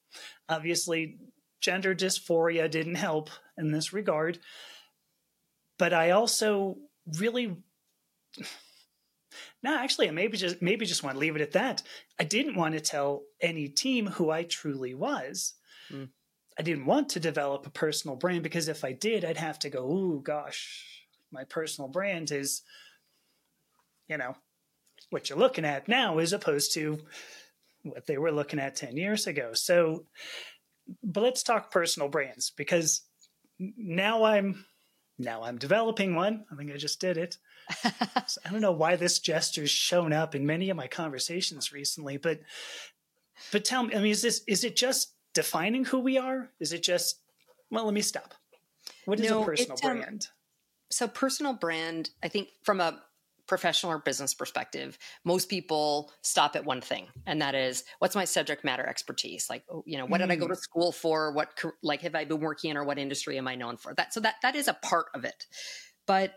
obviously, 0.49 1.17
gender 1.61 1.95
dysphoria 1.95 2.69
didn't 2.69 2.95
help 2.95 3.29
in 3.57 3.71
this 3.71 3.93
regard. 3.93 4.39
But 5.77 5.93
I 5.93 6.11
also 6.11 6.77
really 7.17 7.57
no, 9.63 9.77
actually, 9.77 10.07
I 10.07 10.11
maybe 10.11 10.37
just 10.37 10.61
maybe 10.61 10.85
just 10.85 11.03
want 11.03 11.15
to 11.15 11.19
leave 11.19 11.35
it 11.35 11.41
at 11.41 11.53
that. 11.53 11.83
I 12.19 12.23
didn't 12.23 12.55
want 12.55 12.73
to 12.73 12.81
tell 12.81 13.23
any 13.39 13.67
team 13.67 14.07
who 14.07 14.29
I 14.29 14.43
truly 14.43 14.93
was. 14.93 15.53
Mm. 15.91 16.09
I 16.59 16.63
didn't 16.63 16.85
want 16.85 17.09
to 17.09 17.19
develop 17.19 17.65
a 17.65 17.71
personal 17.71 18.17
brand 18.17 18.43
because 18.43 18.67
if 18.67 18.83
I 18.83 18.91
did, 18.91 19.23
I'd 19.23 19.37
have 19.37 19.59
to 19.59 19.69
go, 19.69 19.89
"Ooh, 19.89 20.21
gosh, 20.21 21.05
my 21.31 21.43
personal 21.43 21.87
brand 21.87 22.31
is, 22.31 22.61
you 24.07 24.17
know, 24.17 24.35
what 25.09 25.29
you're 25.29 25.39
looking 25.39 25.65
at 25.65 25.87
now, 25.87 26.17
as 26.17 26.33
opposed 26.33 26.73
to 26.73 26.99
what 27.83 28.05
they 28.05 28.17
were 28.17 28.31
looking 28.31 28.59
at 28.59 28.75
ten 28.75 28.97
years 28.97 29.27
ago." 29.27 29.53
So, 29.53 30.05
but 31.03 31.23
let's 31.23 31.43
talk 31.43 31.71
personal 31.71 32.09
brands 32.09 32.51
because 32.55 33.01
now 33.59 34.23
I'm 34.23 34.65
now 35.17 35.43
I'm 35.43 35.57
developing 35.57 36.15
one. 36.15 36.45
I 36.51 36.55
think 36.55 36.71
I 36.71 36.77
just 36.77 36.99
did 36.99 37.17
it. 37.17 37.37
so 38.27 38.41
I 38.45 38.49
don't 38.49 38.61
know 38.61 38.71
why 38.71 38.95
this 38.95 39.19
gesture's 39.19 39.69
shown 39.69 40.13
up 40.13 40.35
in 40.35 40.45
many 40.45 40.69
of 40.69 40.77
my 40.77 40.87
conversations 40.87 41.71
recently, 41.71 42.17
but 42.17 42.39
but 43.51 43.65
tell 43.65 43.83
me, 43.83 43.95
I 43.95 43.99
mean, 43.99 44.11
is 44.11 44.21
this 44.21 44.41
is 44.47 44.63
it 44.63 44.75
just 44.75 45.13
defining 45.33 45.85
who 45.85 45.99
we 45.99 46.17
are? 46.17 46.49
Is 46.59 46.73
it 46.73 46.83
just 46.83 47.19
well, 47.69 47.85
let 47.85 47.93
me 47.93 48.01
stop. 48.01 48.33
What 49.05 49.19
is 49.19 49.29
no, 49.29 49.41
a 49.41 49.45
personal 49.45 49.77
um, 49.83 49.97
brand? 49.99 50.27
So 50.89 51.07
personal 51.07 51.53
brand, 51.53 52.09
I 52.21 52.27
think 52.27 52.49
from 52.63 52.81
a 52.81 53.01
professional 53.51 53.91
or 53.91 53.97
business 53.97 54.33
perspective, 54.33 54.97
most 55.25 55.49
people 55.49 56.09
stop 56.21 56.55
at 56.55 56.63
one 56.63 56.79
thing, 56.79 57.07
and 57.27 57.41
that 57.41 57.53
is 57.53 57.83
what's 57.99 58.15
my 58.15 58.23
subject 58.23 58.63
matter 58.63 58.87
expertise? 58.87 59.47
Like, 59.49 59.65
oh, 59.69 59.83
you 59.85 59.97
know, 59.97 60.05
what 60.05 60.21
mm. 60.21 60.23
did 60.23 60.31
I 60.31 60.37
go 60.37 60.47
to 60.47 60.53
mm. 60.53 60.57
school 60.57 60.93
for? 60.93 61.33
What 61.33 61.49
like 61.83 62.01
have 62.03 62.15
I 62.15 62.23
been 62.23 62.39
working 62.39 62.71
in, 62.71 62.77
or 62.77 62.85
what 62.85 62.97
industry 62.97 63.37
am 63.37 63.49
I 63.49 63.55
known 63.55 63.75
for? 63.75 63.93
That 63.93 64.13
so 64.13 64.21
that 64.21 64.35
that 64.41 64.55
is 64.55 64.69
a 64.69 64.73
part 64.73 65.07
of 65.13 65.25
it, 65.25 65.47
but 66.07 66.33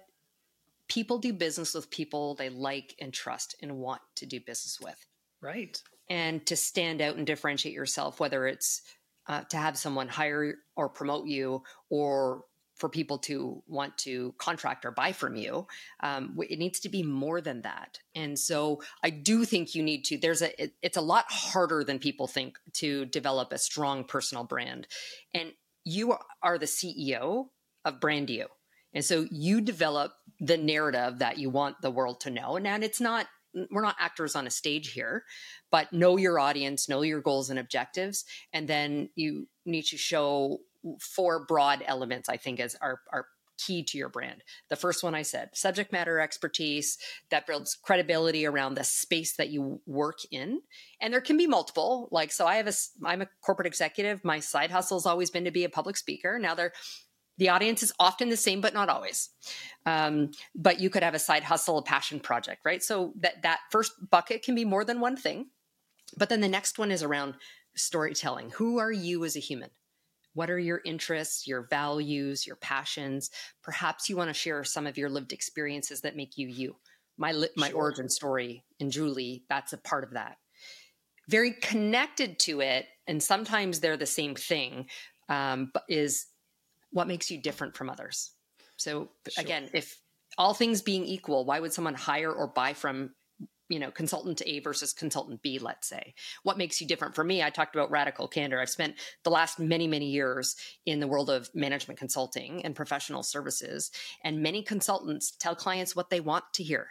people 0.89 1.19
do 1.19 1.33
business 1.33 1.73
with 1.73 1.89
people 1.89 2.35
they 2.35 2.49
like 2.49 2.97
and 3.01 3.13
trust 3.13 3.55
and 3.63 3.77
want 3.77 4.03
to 4.17 4.27
do 4.27 4.41
business 4.41 4.81
with. 4.83 5.07
Right. 5.41 5.81
And 6.11 6.45
to 6.47 6.57
stand 6.57 7.01
out 7.01 7.15
and 7.15 7.25
differentiate 7.25 7.77
yourself, 7.77 8.19
whether 8.19 8.45
it's 8.49 8.83
uh, 9.29 9.43
to 9.51 9.57
have 9.57 9.79
someone 9.79 10.09
hire 10.09 10.57
or 10.77 10.89
promote 10.89 11.27
you 11.27 11.63
or 11.91 12.43
for 12.77 12.89
people 12.89 13.19
to 13.19 13.63
want 13.67 13.97
to 13.99 14.35
contract 14.39 14.85
or 14.85 14.91
buy 14.91 15.13
from 15.13 15.37
you 15.37 15.67
um, 16.01 16.37
it 16.49 16.59
needs 16.59 16.81
to 16.81 16.89
be 16.89 17.03
more 17.03 17.41
than 17.41 17.63
that 17.63 17.99
and 18.15 18.39
so 18.39 18.81
i 19.03 19.11
do 19.11 19.45
think 19.45 19.75
you 19.75 19.83
need 19.83 20.05
to 20.05 20.19
there's 20.19 20.43
a 20.43 20.63
it, 20.63 20.73
it's 20.83 20.97
a 20.97 21.03
lot 21.03 21.25
harder 21.29 21.85
than 21.85 21.99
people 21.99 22.27
think 22.27 22.59
to 22.73 23.05
develop 23.07 23.53
a 23.53 23.59
strong 23.59 24.05
personal 24.05 24.45
brand 24.45 24.87
and 25.33 25.53
you 25.85 26.17
are 26.43 26.59
the 26.59 26.67
ceo 26.67 27.47
of 27.85 28.01
brand 28.01 28.31
you 28.31 28.47
and 28.95 29.05
so 29.05 29.27
you 29.31 29.61
develop 29.61 30.13
the 30.41 30.57
narrative 30.57 31.19
that 31.19 31.39
you 31.39 31.51
want 31.51 31.81
the 31.83 31.91
world 31.91 32.21
to 32.21 32.31
know. 32.31 32.57
And, 32.57 32.67
and 32.67 32.85
it's 32.85 33.01
not, 33.01 33.27
we're 33.71 33.83
not 33.83 33.97
actors 33.99 34.37
on 34.37 34.47
a 34.47 34.51
stage 34.51 34.93
here, 34.93 35.25
but 35.71 35.93
know 35.93 36.17
your 36.17 36.39
audience, 36.39 36.89
know 36.89 37.03
your 37.03 37.21
goals 37.21 37.51
and 37.51 37.59
objectives. 37.59 38.25
And 38.53 38.69
then 38.69 39.11
you 39.17 39.49
need 39.67 39.85
to 39.87 39.97
show 39.97 40.61
four 41.01 41.45
broad 41.47 41.83
elements, 41.87 42.29
I 42.29 42.37
think, 42.37 42.61
as 42.61 42.77
are, 42.81 43.01
are 43.13 43.27
key 43.57 43.83
to 43.85 43.99
your 43.99 44.09
brand. 44.09 44.43
The 44.69 44.77
first 44.77 45.03
one 45.03 45.15
I 45.15 45.23
said 45.23 45.51
subject 45.55 45.93
matter 45.93 46.19
expertise 46.19 46.99
that 47.31 47.47
builds 47.47 47.77
credibility 47.77 48.47
around 48.47 48.75
the 48.75 48.85
space 48.85 49.37
that 49.37 49.51
you 49.51 49.81
work 49.87 50.19
in. 50.31 50.61
And 51.01 51.13
there 51.13 51.21
can 51.21 51.37
be 51.37 51.47
multiple. 51.47 52.09
Like, 52.11 52.33
so 52.33 52.47
I 52.47 52.57
have 52.57 52.67
a, 52.67 52.73
I'm 53.05 53.23
a 53.23 53.29
corporate 53.43 53.67
executive. 53.67 54.25
My 54.25 54.41
side 54.41 54.71
hustle 54.71 54.99
has 54.99 55.07
always 55.07 55.31
been 55.31 55.45
to 55.45 55.51
be 55.51 55.65
a 55.65 55.69
public 55.69 55.97
speaker. 55.97 56.39
Now 56.39 56.55
there 56.55 56.73
the 57.37 57.49
audience 57.49 57.83
is 57.83 57.93
often 57.99 58.29
the 58.29 58.37
same, 58.37 58.61
but 58.61 58.75
not 58.75 58.89
always. 58.89 59.31
Um, 59.87 60.31
but 60.55 60.79
you 60.81 60.89
could 60.89 61.03
have 61.03 61.15
a 61.15 61.19
side 61.19 61.43
hustle, 61.43 61.79
a 61.79 61.83
passion 61.83 62.21
project, 62.21 62.61
right? 62.65 62.83
So 62.83 63.13
that 63.21 63.43
that 63.43 63.61
first 63.71 63.93
bucket 64.11 64.45
can 64.45 64.55
be 64.55 64.65
more 64.65 64.85
than 64.85 65.01
one 65.01 65.17
thing. 65.17 65.47
But 66.17 66.29
then 66.29 66.41
the 66.41 66.49
next 66.49 66.79
one 66.79 66.93
is 66.93 67.03
around 67.03 67.35
storytelling. 67.75 68.51
Who 68.51 68.79
are 68.79 68.93
you 68.93 69.25
as 69.25 69.37
a 69.37 69.41
human? 69.41 69.71
What 70.35 70.51
are 70.51 70.59
your 70.59 70.81
interests, 70.85 71.47
your 71.47 71.67
values, 71.71 72.47
your 72.47 72.57
passions? 72.57 73.31
Perhaps 73.63 74.09
you 74.09 74.17
want 74.17 74.29
to 74.29 74.35
share 74.35 74.63
some 74.65 74.87
of 74.87 74.99
your 74.99 75.09
lived 75.09 75.33
experiences 75.33 76.03
that 76.03 76.17
make 76.17 76.37
you 76.37 76.49
you. 76.49 76.77
My 77.17 77.33
li- 77.33 77.49
my 77.57 77.71
sure. 77.71 77.77
origin 77.77 78.09
story 78.09 78.65
in 78.81 78.91
Julie, 78.91 79.45
that's 79.49 79.73
a 79.73 79.79
part 79.79 80.05
of 80.05 80.11
that. 80.11 80.37
Very 81.29 81.53
connected 81.53 82.39
to 82.41 82.61
it, 82.61 82.87
and 83.07 83.23
sometimes 83.23 83.81
they're 83.81 83.97
the 83.97 84.07
same 84.07 84.35
thing. 84.35 84.89
Um, 85.29 85.71
but 85.73 85.85
is 85.89 86.27
what 86.91 87.09
makes 87.09 87.31
you 87.31 87.41
different 87.41 87.77
from 87.77 87.89
others. 87.89 88.33
So 88.77 89.11
sure. 89.29 89.43
again, 89.43 89.71
if 89.73 89.99
all 90.37 90.53
things 90.53 90.83
being 90.83 91.05
equal, 91.05 91.45
why 91.45 91.61
would 91.61 91.73
someone 91.73 91.95
hire 91.95 92.33
or 92.33 92.49
buy 92.49 92.75
from 92.75 93.15
you 93.69 93.79
know 93.79 93.91
consultant 93.91 94.43
A 94.47 94.61
versus 94.61 94.93
consultant 94.93 95.43
B 95.43 95.59
let's 95.59 95.89
say. 95.89 96.15
What 96.43 96.59
makes 96.59 96.81
you 96.81 96.87
different? 96.87 97.15
For 97.15 97.25
me 97.25 97.43
I 97.43 97.51
talked 97.51 97.75
about 97.75 97.91
radical 97.91 98.29
candor. 98.29 98.61
I've 98.61 98.71
spent 98.71 98.97
the 99.23 99.31
last 99.31 99.59
many 99.59 99.87
many 99.87 100.07
years 100.07 100.57
in 100.87 101.01
the 101.01 101.09
world 101.09 101.31
of 101.31 101.49
management 101.55 101.99
consulting 101.99 102.65
and 102.65 102.77
professional 102.77 103.23
services 103.23 103.91
and 104.23 104.43
many 104.43 104.63
consultants 104.63 105.33
tell 105.33 105.55
clients 105.55 105.97
what 105.97 106.11
they 106.11 106.21
want 106.21 106.45
to 106.55 106.63
hear 106.63 106.89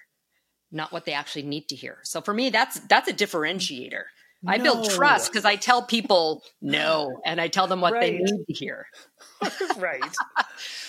not 0.72 0.92
what 0.92 1.06
they 1.06 1.14
actually 1.14 1.44
need 1.44 1.70
to 1.70 1.76
hear. 1.76 2.00
So 2.04 2.20
for 2.20 2.34
me 2.34 2.50
that's 2.50 2.80
that's 2.82 3.08
a 3.08 3.14
differentiator 3.14 4.04
I 4.46 4.58
build 4.58 4.90
trust 4.90 5.32
because 5.32 5.46
I 5.46 5.56
tell 5.56 5.84
people 5.84 6.44
no 6.62 7.22
and 7.26 7.40
I 7.40 7.48
tell 7.48 7.68
them 7.68 7.82
what 7.82 7.94
right. 7.94 8.02
they 8.02 8.18
need 8.18 8.46
to 8.48 8.54
hear. 8.54 8.88
right. 9.78 10.04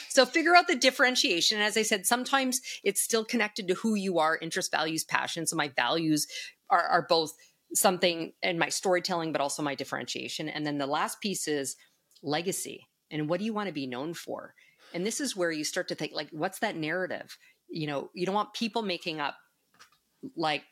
so 0.09 0.27
figure 0.27 0.57
out 0.57 0.67
the 0.67 0.77
differentiation. 0.77 1.61
As 1.61 1.77
I 1.77 1.83
said, 1.83 2.07
sometimes 2.07 2.61
it's 2.83 3.03
still 3.03 3.25
connected 3.25 3.69
to 3.69 3.75
who 3.75 3.95
you 3.95 4.19
are, 4.19 4.38
interest, 4.40 4.71
values, 4.71 5.05
passion. 5.05 5.47
So 5.47 5.57
my 5.57 5.69
values 5.69 6.27
are, 6.71 6.83
are 6.83 7.07
both 7.09 7.33
something 7.75 8.33
in 8.43 8.59
my 8.59 8.69
storytelling, 8.69 9.33
but 9.33 9.40
also 9.40 9.62
my 9.62 9.75
differentiation. 9.75 10.49
And 10.49 10.67
then 10.67 10.79
the 10.79 10.87
last 10.87 11.21
piece 11.21 11.47
is 11.47 11.77
legacy. 12.23 12.88
And 13.11 13.29
what 13.29 13.38
do 13.38 13.47
you 13.47 13.55
want 13.55 13.69
to 13.69 13.75
be 13.75 13.87
known 13.87 14.14
for? 14.14 14.55
And 14.93 15.05
this 15.05 15.21
is 15.21 15.37
where 15.37 15.51
you 15.51 15.64
start 15.64 15.88
to 15.88 15.95
think 15.95 16.12
like, 16.12 16.29
what's 16.31 16.61
that 16.61 16.77
narrative? 16.77 17.37
You 17.69 17.87
know, 17.87 18.11
you 18.14 18.27
don't 18.27 18.35
want 18.35 18.55
people 18.55 18.83
making 18.83 19.21
up 19.21 19.37
like 20.37 20.62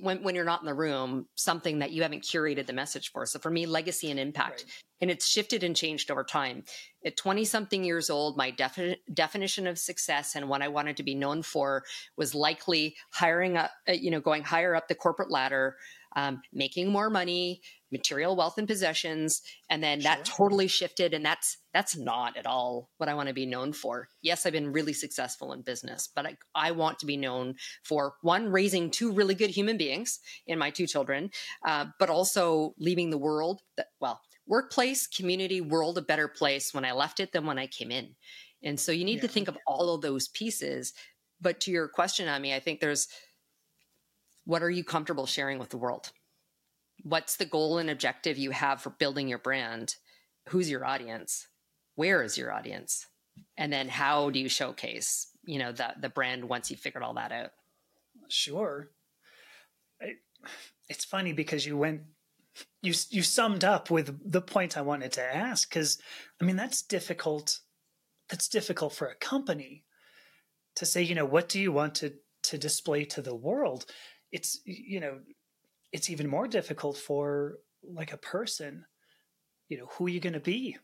when, 0.00 0.22
when 0.22 0.34
you're 0.34 0.44
not 0.44 0.60
in 0.60 0.66
the 0.66 0.74
room 0.74 1.26
something 1.34 1.78
that 1.78 1.90
you 1.92 2.02
haven't 2.02 2.22
curated 2.22 2.66
the 2.66 2.72
message 2.72 3.10
for. 3.12 3.26
So 3.26 3.38
for 3.38 3.50
me 3.50 3.66
legacy 3.66 4.10
and 4.10 4.20
impact. 4.20 4.64
Right. 4.66 4.82
and 5.02 5.10
it's 5.10 5.26
shifted 5.26 5.62
and 5.62 5.74
changed 5.74 6.10
over 6.10 6.24
time. 6.24 6.64
At 7.04 7.16
20 7.16 7.44
something 7.44 7.82
years 7.84 8.10
old 8.10 8.36
my 8.36 8.50
defi- 8.50 8.98
definition 9.12 9.66
of 9.66 9.78
success 9.78 10.36
and 10.36 10.48
what 10.50 10.60
i 10.60 10.68
wanted 10.68 10.98
to 10.98 11.02
be 11.02 11.14
known 11.14 11.42
for 11.42 11.82
was 12.16 12.34
likely 12.34 12.94
hiring 13.10 13.56
up 13.56 13.70
uh, 13.88 13.92
you 13.92 14.10
know 14.10 14.20
going 14.20 14.42
higher 14.42 14.74
up 14.74 14.88
the 14.88 14.94
corporate 14.94 15.30
ladder 15.30 15.76
um, 16.16 16.42
making 16.52 16.90
more 16.90 17.10
money, 17.10 17.60
material 17.92 18.36
wealth 18.36 18.58
and 18.58 18.68
possessions, 18.68 19.42
and 19.68 19.82
then 19.82 20.00
sure. 20.00 20.10
that 20.10 20.24
totally 20.24 20.68
shifted. 20.68 21.14
And 21.14 21.24
that's 21.24 21.58
that's 21.72 21.96
not 21.96 22.36
at 22.36 22.46
all 22.46 22.90
what 22.96 23.08
I 23.08 23.14
want 23.14 23.28
to 23.28 23.34
be 23.34 23.46
known 23.46 23.72
for. 23.72 24.08
Yes, 24.22 24.44
I've 24.44 24.52
been 24.52 24.72
really 24.72 24.92
successful 24.92 25.52
in 25.52 25.62
business, 25.62 26.08
but 26.14 26.26
I, 26.26 26.36
I 26.54 26.70
want 26.72 26.98
to 27.00 27.06
be 27.06 27.16
known 27.16 27.54
for 27.84 28.14
one 28.22 28.50
raising 28.50 28.90
two 28.90 29.12
really 29.12 29.34
good 29.34 29.50
human 29.50 29.76
beings 29.76 30.20
in 30.46 30.58
my 30.58 30.70
two 30.70 30.86
children, 30.86 31.30
uh, 31.66 31.86
but 31.98 32.10
also 32.10 32.74
leaving 32.78 33.10
the 33.10 33.18
world 33.18 33.62
that 33.76 33.88
well 34.00 34.20
workplace, 34.46 35.06
community, 35.06 35.60
world 35.60 35.96
a 35.96 36.02
better 36.02 36.26
place 36.26 36.74
when 36.74 36.84
I 36.84 36.92
left 36.92 37.20
it 37.20 37.32
than 37.32 37.46
when 37.46 37.58
I 37.58 37.68
came 37.68 37.92
in. 37.92 38.16
And 38.62 38.78
so 38.78 38.92
you 38.92 39.04
need 39.04 39.16
yeah. 39.16 39.22
to 39.22 39.28
think 39.28 39.48
of 39.48 39.56
all 39.66 39.94
of 39.94 40.02
those 40.02 40.28
pieces. 40.28 40.92
But 41.40 41.60
to 41.60 41.70
your 41.70 41.88
question 41.88 42.28
on 42.28 42.42
me, 42.42 42.54
I 42.54 42.60
think 42.60 42.80
there's 42.80 43.08
what 44.50 44.64
are 44.64 44.70
you 44.70 44.82
comfortable 44.82 45.26
sharing 45.26 45.60
with 45.60 45.68
the 45.68 45.76
world? 45.76 46.10
What's 47.04 47.36
the 47.36 47.44
goal 47.44 47.78
and 47.78 47.88
objective 47.88 48.36
you 48.36 48.50
have 48.50 48.82
for 48.82 48.90
building 48.90 49.28
your 49.28 49.38
brand? 49.38 49.94
Who's 50.48 50.68
your 50.68 50.84
audience? 50.84 51.46
Where 51.94 52.20
is 52.24 52.36
your 52.36 52.52
audience? 52.52 53.06
And 53.56 53.72
then 53.72 53.88
how 53.88 54.28
do 54.30 54.40
you 54.40 54.48
showcase, 54.48 55.28
you 55.44 55.60
know, 55.60 55.70
the 55.70 55.94
the 56.00 56.08
brand 56.08 56.44
once 56.44 56.68
you've 56.68 56.80
figured 56.80 57.04
all 57.04 57.14
that 57.14 57.30
out? 57.30 57.50
Sure. 58.28 58.90
it's 60.88 61.04
funny 61.04 61.32
because 61.32 61.64
you 61.64 61.76
went 61.76 62.00
you 62.82 62.92
you 63.10 63.22
summed 63.22 63.62
up 63.62 63.88
with 63.88 64.18
the 64.28 64.42
point 64.42 64.76
I 64.76 64.82
wanted 64.82 65.12
to 65.12 65.36
ask 65.36 65.68
because 65.68 65.96
I 66.40 66.44
mean 66.44 66.56
that's 66.56 66.82
difficult 66.82 67.60
that's 68.28 68.48
difficult 68.48 68.94
for 68.94 69.06
a 69.06 69.14
company 69.14 69.84
to 70.74 70.84
say 70.84 71.02
you 71.02 71.14
know 71.14 71.24
what 71.24 71.48
do 71.48 71.60
you 71.60 71.70
want 71.70 71.94
to 71.96 72.14
to 72.42 72.58
display 72.58 73.04
to 73.04 73.22
the 73.22 73.34
world 73.34 73.86
it's 74.32 74.60
you 74.64 75.00
know 75.00 75.18
it's 75.92 76.10
even 76.10 76.28
more 76.28 76.46
difficult 76.46 76.96
for 76.96 77.58
like 77.82 78.12
a 78.12 78.18
person 78.18 78.84
you 79.68 79.78
know 79.78 79.86
who 79.92 80.06
are 80.06 80.10
you 80.10 80.20
going 80.20 80.34
to 80.34 80.40
be? 80.40 80.76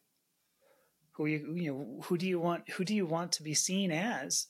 Who 1.13 1.27
you 1.27 1.55
you 1.55 1.73
know 1.73 2.01
who 2.05 2.17
do 2.17 2.27
you 2.27 2.39
want 2.39 2.71
who 2.71 2.85
do 2.85 2.95
you 2.95 3.05
want 3.05 3.33
to 3.33 3.43
be 3.43 3.55
seen 3.55 3.91
as? 3.91 4.47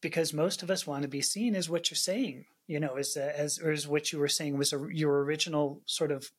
Because 0.00 0.32
most 0.32 0.62
of 0.62 0.70
us 0.70 0.86
want 0.86 1.02
to 1.02 1.08
be 1.08 1.20
seen 1.20 1.54
as 1.54 1.68
what 1.68 1.90
you're 1.90 1.96
saying 1.96 2.44
you 2.70 2.78
know 2.78 2.94
as 2.94 3.16
as 3.16 3.58
or 3.58 3.72
as 3.72 3.88
what 3.88 4.12
you 4.12 4.20
were 4.20 4.28
saying 4.28 4.56
was 4.56 4.72
a, 4.72 4.86
your 4.92 5.24
original 5.24 5.82
sort 5.86 6.12
of 6.12 6.30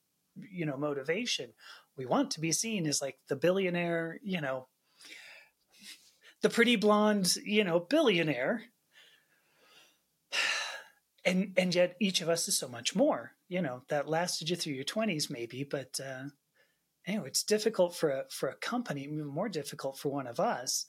you 0.50 0.64
know 0.64 0.78
motivation. 0.78 1.52
We 1.96 2.06
want 2.06 2.30
to 2.32 2.40
be 2.40 2.52
seen 2.52 2.86
as 2.86 3.02
like 3.02 3.18
the 3.28 3.36
billionaire 3.36 4.18
you 4.22 4.40
know 4.40 4.68
the 6.40 6.48
pretty 6.48 6.76
blonde 6.76 7.36
you 7.44 7.64
know 7.64 7.78
billionaire 7.78 8.62
and 11.24 11.52
and 11.56 11.74
yet 11.74 11.96
each 12.00 12.20
of 12.20 12.28
us 12.28 12.48
is 12.48 12.58
so 12.58 12.68
much 12.68 12.94
more 12.94 13.32
you 13.48 13.60
know 13.60 13.82
that 13.88 14.08
lasted 14.08 14.50
you 14.50 14.56
through 14.56 14.72
your 14.72 14.84
20s 14.84 15.30
maybe 15.30 15.64
but 15.64 16.00
uh 16.00 16.24
know, 17.08 17.24
it's 17.24 17.42
difficult 17.42 17.94
for 17.96 18.10
a, 18.10 18.24
for 18.30 18.48
a 18.48 18.54
company, 18.56 19.02
even 19.02 19.24
more 19.24 19.48
difficult 19.48 19.98
for 19.98 20.10
one 20.10 20.26
of 20.26 20.38
us. 20.38 20.86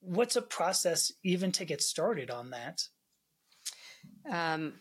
What's 0.00 0.36
a 0.36 0.42
process 0.42 1.12
even 1.24 1.50
to 1.52 1.64
get 1.64 1.82
started 1.82 2.30
on 2.30 2.50
that? 2.50 2.82
Um, 4.30 4.74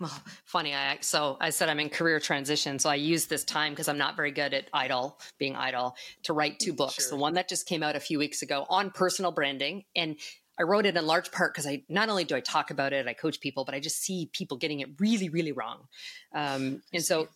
well, 0.00 0.22
funny. 0.46 0.74
I 0.74 0.96
so 1.02 1.36
I 1.40 1.50
said 1.50 1.68
I'm 1.68 1.80
in 1.80 1.90
career 1.90 2.18
transition, 2.20 2.78
so 2.78 2.88
I 2.88 2.94
use 2.94 3.26
this 3.26 3.44
time 3.44 3.72
because 3.72 3.88
I'm 3.88 3.98
not 3.98 4.16
very 4.16 4.30
good 4.30 4.54
at 4.54 4.70
idle, 4.72 5.18
being 5.38 5.54
idle, 5.54 5.96
to 6.22 6.32
write 6.32 6.58
two 6.58 6.72
books. 6.72 6.94
Sure. 6.94 7.10
The 7.10 7.16
one 7.16 7.34
that 7.34 7.48
just 7.48 7.66
came 7.66 7.82
out 7.82 7.96
a 7.96 8.00
few 8.00 8.18
weeks 8.18 8.40
ago 8.40 8.64
on 8.70 8.90
personal 8.90 9.32
branding, 9.32 9.84
and 9.94 10.16
I 10.58 10.62
wrote 10.62 10.86
it 10.86 10.96
in 10.96 11.06
large 11.06 11.32
part 11.32 11.52
because 11.52 11.66
I 11.66 11.82
not 11.88 12.08
only 12.08 12.24
do 12.24 12.36
I 12.36 12.40
talk 12.40 12.70
about 12.70 12.92
it, 12.92 13.06
I 13.06 13.12
coach 13.12 13.40
people, 13.40 13.64
but 13.64 13.74
I 13.74 13.80
just 13.80 14.02
see 14.02 14.30
people 14.32 14.56
getting 14.56 14.80
it 14.80 14.88
really, 15.00 15.28
really 15.28 15.52
wrong. 15.52 15.88
Um, 16.34 16.82
and 16.92 17.02
so 17.02 17.28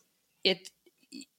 it 0.44 0.70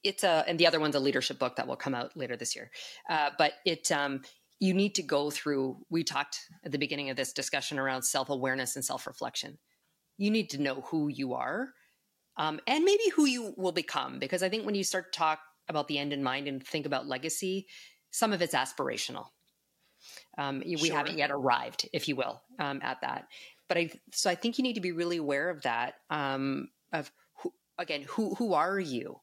it's 0.02 0.24
a 0.24 0.44
and 0.46 0.58
the 0.58 0.66
other 0.66 0.80
one's 0.80 0.94
a 0.94 1.00
leadership 1.00 1.38
book 1.38 1.56
that 1.56 1.66
will 1.66 1.76
come 1.76 1.94
out 1.94 2.16
later 2.16 2.36
this 2.36 2.54
year. 2.54 2.70
Uh, 3.08 3.30
but 3.38 3.52
it 3.64 3.90
um, 3.92 4.22
you 4.58 4.74
need 4.74 4.94
to 4.96 5.02
go 5.02 5.30
through. 5.30 5.78
We 5.88 6.04
talked 6.04 6.38
at 6.64 6.72
the 6.72 6.78
beginning 6.78 7.10
of 7.10 7.16
this 7.16 7.32
discussion 7.32 7.78
around 7.78 8.02
self 8.02 8.28
awareness 8.28 8.76
and 8.76 8.84
self 8.84 9.06
reflection. 9.06 9.58
You 10.18 10.30
need 10.30 10.50
to 10.50 10.60
know 10.60 10.82
who 10.90 11.08
you 11.08 11.32
are, 11.34 11.70
um, 12.36 12.60
and 12.66 12.84
maybe 12.84 13.04
who 13.14 13.24
you 13.24 13.54
will 13.56 13.72
become. 13.72 14.18
Because 14.18 14.42
I 14.42 14.50
think 14.50 14.66
when 14.66 14.74
you 14.74 14.84
start 14.84 15.12
to 15.12 15.18
talk 15.18 15.38
about 15.68 15.88
the 15.88 15.98
end 15.98 16.12
in 16.12 16.22
mind 16.22 16.46
and 16.46 16.66
think 16.66 16.84
about 16.84 17.06
legacy, 17.06 17.66
some 18.10 18.32
of 18.32 18.42
it's 18.42 18.54
aspirational 18.54 19.28
um, 20.38 20.62
we 20.64 20.76
sure. 20.76 20.96
haven't 20.96 21.18
yet 21.18 21.30
arrived, 21.30 21.88
if 21.92 22.08
you 22.08 22.16
will, 22.16 22.40
um, 22.58 22.80
at 22.82 23.00
that. 23.02 23.26
But 23.68 23.78
I, 23.78 23.90
so 24.12 24.30
I 24.30 24.34
think 24.34 24.58
you 24.58 24.62
need 24.62 24.74
to 24.74 24.80
be 24.80 24.92
really 24.92 25.16
aware 25.16 25.50
of 25.50 25.62
that. 25.62 25.94
Um, 26.08 26.68
of 26.92 27.10
who, 27.38 27.52
again, 27.78 28.04
who 28.08 28.34
who 28.34 28.54
are 28.54 28.78
you? 28.78 29.20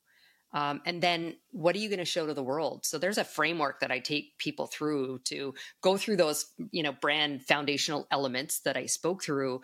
Um, 0.53 0.81
and 0.85 1.03
then 1.03 1.35
what 1.51 1.75
are 1.75 1.79
you 1.79 1.89
going 1.89 1.99
to 1.99 2.05
show 2.05 2.25
to 2.25 2.33
the 2.33 2.41
world 2.41 2.85
so 2.85 2.97
there's 2.97 3.17
a 3.17 3.25
framework 3.25 3.81
that 3.81 3.91
i 3.91 3.99
take 3.99 4.37
people 4.37 4.65
through 4.65 5.19
to 5.25 5.53
go 5.81 5.97
through 5.97 6.15
those 6.15 6.45
you 6.71 6.83
know 6.83 6.93
brand 6.93 7.43
foundational 7.43 8.07
elements 8.11 8.61
that 8.61 8.77
i 8.77 8.85
spoke 8.85 9.21
through 9.21 9.59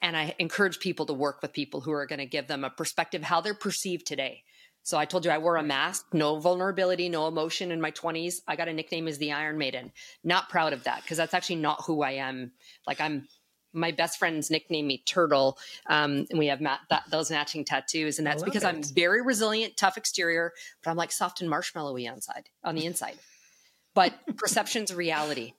and 0.00 0.16
i 0.16 0.32
encourage 0.38 0.78
people 0.78 1.06
to 1.06 1.12
work 1.12 1.42
with 1.42 1.52
people 1.52 1.80
who 1.80 1.90
are 1.90 2.06
going 2.06 2.20
to 2.20 2.24
give 2.24 2.46
them 2.46 2.62
a 2.62 2.70
perspective 2.70 3.24
how 3.24 3.40
they're 3.40 3.52
perceived 3.52 4.06
today 4.06 4.44
so 4.82 4.98
I 4.98 5.04
told 5.04 5.24
you 5.24 5.30
I 5.30 5.38
wore 5.38 5.56
a 5.56 5.62
mask, 5.62 6.06
no 6.12 6.38
vulnerability, 6.38 7.08
no 7.08 7.28
emotion 7.28 7.70
in 7.70 7.80
my 7.80 7.92
20s. 7.92 8.40
I 8.48 8.56
got 8.56 8.68
a 8.68 8.72
nickname 8.72 9.06
as 9.06 9.18
the 9.18 9.32
Iron 9.32 9.56
Maiden. 9.56 9.92
Not 10.24 10.48
proud 10.48 10.72
of 10.72 10.84
that 10.84 11.02
because 11.02 11.16
that's 11.16 11.34
actually 11.34 11.56
not 11.56 11.84
who 11.84 12.02
I 12.02 12.12
am. 12.12 12.52
Like 12.86 13.00
I'm 13.00 13.28
my 13.72 13.90
best 13.90 14.18
friends 14.18 14.50
nickname 14.50 14.86
me 14.86 15.02
Turtle, 15.06 15.58
um, 15.86 16.26
and 16.28 16.38
we 16.38 16.48
have 16.48 16.60
ma- 16.60 16.78
that, 16.90 17.04
those 17.10 17.30
matching 17.30 17.64
tattoos, 17.64 18.18
and 18.18 18.26
that's 18.26 18.42
because 18.42 18.64
it. 18.64 18.66
I'm 18.66 18.82
very 18.82 19.22
resilient, 19.22 19.76
tough 19.76 19.96
exterior, 19.96 20.52
but 20.82 20.90
I'm 20.90 20.96
like 20.96 21.10
soft 21.10 21.40
and 21.40 21.50
marshmallowy 21.50 22.12
inside 22.12 22.50
on 22.62 22.74
the 22.74 22.84
inside. 22.84 23.18
But 23.94 24.12
perception's 24.36 24.94
reality, 24.94 25.54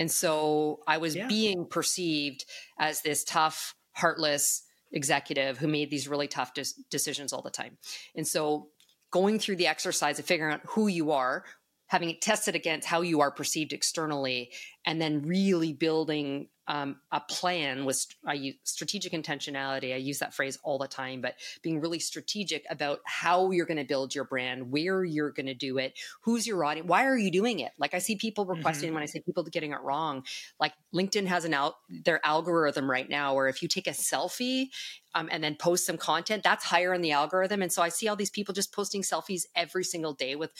and 0.00 0.10
so 0.10 0.80
I 0.86 0.98
was 0.98 1.14
yeah. 1.14 1.28
being 1.28 1.66
perceived 1.66 2.44
as 2.78 3.02
this 3.02 3.22
tough, 3.22 3.76
heartless, 3.92 4.63
executive 4.94 5.58
who 5.58 5.68
made 5.68 5.90
these 5.90 6.08
really 6.08 6.28
tough 6.28 6.54
des- 6.54 6.80
decisions 6.90 7.32
all 7.32 7.42
the 7.42 7.50
time. 7.50 7.76
And 8.16 8.26
so 8.26 8.68
going 9.10 9.38
through 9.38 9.56
the 9.56 9.66
exercise 9.66 10.18
of 10.18 10.24
figuring 10.24 10.54
out 10.54 10.62
who 10.66 10.86
you 10.86 11.12
are, 11.12 11.44
having 11.88 12.08
it 12.08 12.22
tested 12.22 12.54
against 12.54 12.88
how 12.88 13.02
you 13.02 13.20
are 13.20 13.30
perceived 13.30 13.72
externally, 13.72 14.50
and 14.86 15.00
then 15.00 15.22
really 15.22 15.72
building 15.72 16.48
um, 16.66 16.96
a 17.12 17.20
plan 17.20 17.84
with 17.84 18.06
I 18.24 18.34
use 18.34 18.54
strategic 18.64 19.12
intentionality. 19.12 19.92
I 19.92 19.96
use 19.96 20.18
that 20.20 20.34
phrase 20.34 20.58
all 20.62 20.78
the 20.78 20.88
time, 20.88 21.20
but 21.20 21.34
being 21.62 21.80
really 21.80 21.98
strategic 21.98 22.64
about 22.70 23.00
how 23.04 23.50
you're 23.50 23.66
going 23.66 23.78
to 23.78 23.84
build 23.84 24.14
your 24.14 24.24
brand, 24.24 24.70
where 24.70 25.04
you're 25.04 25.30
going 25.30 25.46
to 25.46 25.54
do 25.54 25.78
it, 25.78 25.98
who's 26.22 26.46
your 26.46 26.64
audience, 26.64 26.88
why 26.88 27.06
are 27.06 27.18
you 27.18 27.30
doing 27.30 27.60
it? 27.60 27.72
Like 27.78 27.94
I 27.94 27.98
see 27.98 28.16
people 28.16 28.46
requesting 28.46 28.88
mm-hmm. 28.88 28.94
when 28.94 29.02
I 29.02 29.06
say 29.06 29.20
people 29.20 29.44
getting 29.44 29.72
it 29.72 29.80
wrong. 29.82 30.24
Like 30.58 30.72
LinkedIn 30.94 31.26
has 31.26 31.44
an 31.44 31.52
out 31.52 31.74
their 31.88 32.24
algorithm 32.24 32.90
right 32.90 33.08
now 33.08 33.34
where 33.34 33.48
if 33.48 33.62
you 33.62 33.68
take 33.68 33.86
a 33.86 33.90
selfie 33.90 34.68
um, 35.14 35.28
and 35.30 35.44
then 35.44 35.56
post 35.56 35.84
some 35.84 35.98
content, 35.98 36.42
that's 36.42 36.64
higher 36.64 36.94
in 36.94 37.02
the 37.02 37.12
algorithm. 37.12 37.62
And 37.62 37.72
so 37.72 37.82
I 37.82 37.90
see 37.90 38.08
all 38.08 38.16
these 38.16 38.30
people 38.30 38.54
just 38.54 38.72
posting 38.72 39.02
selfies 39.02 39.44
every 39.54 39.84
single 39.84 40.14
day 40.14 40.34
with 40.34 40.52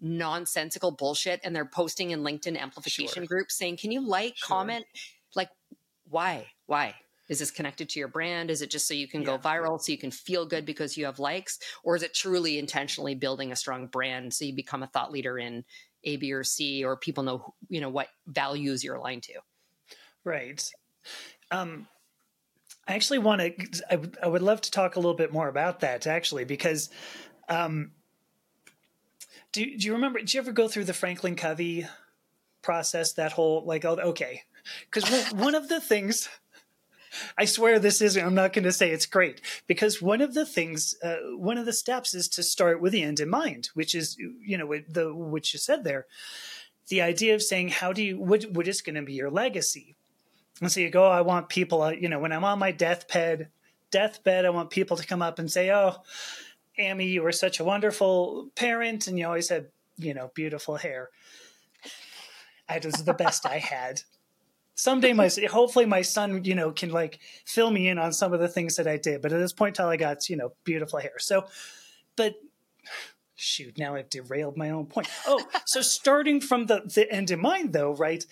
nonsensical 0.00 0.92
bullshit 0.92 1.40
and 1.44 1.54
they're 1.54 1.66
posting 1.66 2.10
in 2.10 2.20
LinkedIn 2.20 2.56
amplification 2.56 3.22
sure. 3.22 3.26
groups 3.26 3.56
saying, 3.56 3.76
Can 3.76 3.90
you 3.90 4.00
like, 4.00 4.36
sure. 4.36 4.46
comment? 4.48 4.86
Like 5.34 5.50
why? 6.08 6.46
Why? 6.66 6.94
Is 7.28 7.38
this 7.38 7.52
connected 7.52 7.88
to 7.90 8.00
your 8.00 8.08
brand? 8.08 8.50
Is 8.50 8.60
it 8.60 8.70
just 8.70 8.88
so 8.88 8.94
you 8.94 9.06
can 9.06 9.22
yeah. 9.22 9.26
go 9.26 9.38
viral 9.38 9.80
so 9.80 9.92
you 9.92 9.98
can 9.98 10.10
feel 10.10 10.44
good 10.44 10.66
because 10.66 10.96
you 10.96 11.04
have 11.04 11.20
likes? 11.20 11.60
Or 11.84 11.94
is 11.94 12.02
it 12.02 12.12
truly 12.12 12.58
intentionally 12.58 13.14
building 13.14 13.52
a 13.52 13.56
strong 13.56 13.86
brand 13.86 14.34
so 14.34 14.44
you 14.44 14.52
become 14.52 14.82
a 14.82 14.88
thought 14.88 15.12
leader 15.12 15.38
in 15.38 15.64
a 16.02 16.16
b 16.16 16.32
or 16.32 16.42
c 16.42 16.82
or 16.84 16.96
people 16.96 17.22
know 17.22 17.54
you 17.68 17.80
know 17.80 17.90
what 17.90 18.08
values 18.26 18.82
you're 18.82 18.96
aligned 18.96 19.22
to? 19.24 19.34
Right. 20.24 20.68
Um 21.50 21.86
i 22.88 22.94
actually 22.94 23.18
want 23.18 23.40
to 23.40 23.84
I, 23.90 24.00
I 24.24 24.26
would 24.26 24.42
love 24.42 24.60
to 24.62 24.70
talk 24.70 24.96
a 24.96 24.98
little 24.98 25.14
bit 25.14 25.32
more 25.32 25.48
about 25.48 25.80
that 25.80 26.06
actually 26.06 26.44
because 26.44 26.90
um 27.48 27.92
do, 29.52 29.64
do 29.76 29.86
you 29.86 29.92
remember 29.92 30.18
did 30.18 30.32
you 30.32 30.40
ever 30.40 30.52
go 30.52 30.66
through 30.66 30.84
the 30.84 30.94
franklin 30.94 31.36
covey 31.36 31.86
process 32.62 33.12
that 33.14 33.32
whole 33.32 33.64
like 33.64 33.84
oh, 33.84 33.98
okay 33.98 34.42
because 34.90 35.32
one 35.32 35.54
of 35.54 35.68
the 35.68 35.80
things 35.80 36.28
I 37.36 37.44
swear 37.44 37.78
this 37.78 38.00
isn't. 38.00 38.24
I'm 38.24 38.34
not 38.34 38.52
going 38.52 38.64
to 38.64 38.72
say 38.72 38.90
it's 38.90 39.06
great 39.06 39.40
because 39.66 40.00
one 40.00 40.20
of 40.20 40.34
the 40.34 40.46
things, 40.46 40.94
uh, 41.02 41.16
one 41.36 41.58
of 41.58 41.66
the 41.66 41.72
steps 41.72 42.14
is 42.14 42.28
to 42.28 42.42
start 42.42 42.80
with 42.80 42.92
the 42.92 43.02
end 43.02 43.20
in 43.20 43.28
mind, 43.28 43.70
which 43.74 43.94
is, 43.94 44.16
you 44.18 44.56
know, 44.56 44.72
the 44.88 45.12
which 45.14 45.52
you 45.52 45.58
said 45.58 45.84
there, 45.84 46.06
the 46.88 47.02
idea 47.02 47.34
of 47.34 47.42
saying, 47.42 47.68
how 47.68 47.92
do 47.92 48.02
you, 48.02 48.18
what, 48.18 48.44
what 48.52 48.68
is 48.68 48.80
going 48.80 48.94
to 48.94 49.02
be 49.02 49.14
your 49.14 49.30
legacy? 49.30 49.96
And 50.60 50.70
so 50.70 50.80
you 50.80 50.90
go, 50.90 51.06
I 51.06 51.22
want 51.22 51.48
people, 51.48 51.92
you 51.92 52.08
know, 52.08 52.18
when 52.18 52.32
I'm 52.32 52.44
on 52.44 52.58
my 52.58 52.70
deathbed, 52.70 53.48
deathbed, 53.90 54.44
I 54.44 54.50
want 54.50 54.70
people 54.70 54.96
to 54.96 55.06
come 55.06 55.22
up 55.22 55.38
and 55.38 55.50
say, 55.50 55.70
oh, 55.70 55.96
Amy, 56.78 57.06
you 57.06 57.22
were 57.22 57.32
such 57.32 57.60
a 57.60 57.64
wonderful 57.64 58.50
parent, 58.54 59.06
and 59.06 59.18
you 59.18 59.26
always 59.26 59.48
had, 59.48 59.68
you 59.96 60.14
know, 60.14 60.30
beautiful 60.34 60.76
hair. 60.76 61.10
It 62.68 62.84
was 62.84 63.04
the 63.04 63.14
best 63.14 63.46
I 63.46 63.58
had 63.58 64.02
someday 64.80 65.12
my 65.12 65.30
hopefully 65.50 65.86
my 65.86 66.02
son 66.02 66.42
you 66.44 66.54
know 66.54 66.70
can 66.72 66.90
like 66.90 67.18
fill 67.44 67.70
me 67.70 67.88
in 67.88 67.98
on 67.98 68.12
some 68.12 68.32
of 68.32 68.40
the 68.40 68.48
things 68.48 68.76
that 68.76 68.86
i 68.86 68.96
did 68.96 69.20
but 69.20 69.32
at 69.32 69.38
this 69.38 69.52
point 69.52 69.76
till 69.76 69.86
i 69.86 69.96
got 69.96 70.28
you 70.28 70.36
know 70.36 70.52
beautiful 70.64 70.98
hair. 70.98 71.18
So 71.18 71.46
but 72.16 72.34
shoot 73.34 73.78
now 73.78 73.94
i've 73.94 74.10
derailed 74.10 74.56
my 74.56 74.70
own 74.70 74.86
point. 74.86 75.08
Oh 75.26 75.42
so 75.66 75.82
starting 75.82 76.40
from 76.40 76.66
the 76.66 76.82
the 76.94 77.10
end 77.10 77.30
in 77.30 77.40
mind 77.40 77.72
though 77.72 77.94
right 77.94 78.24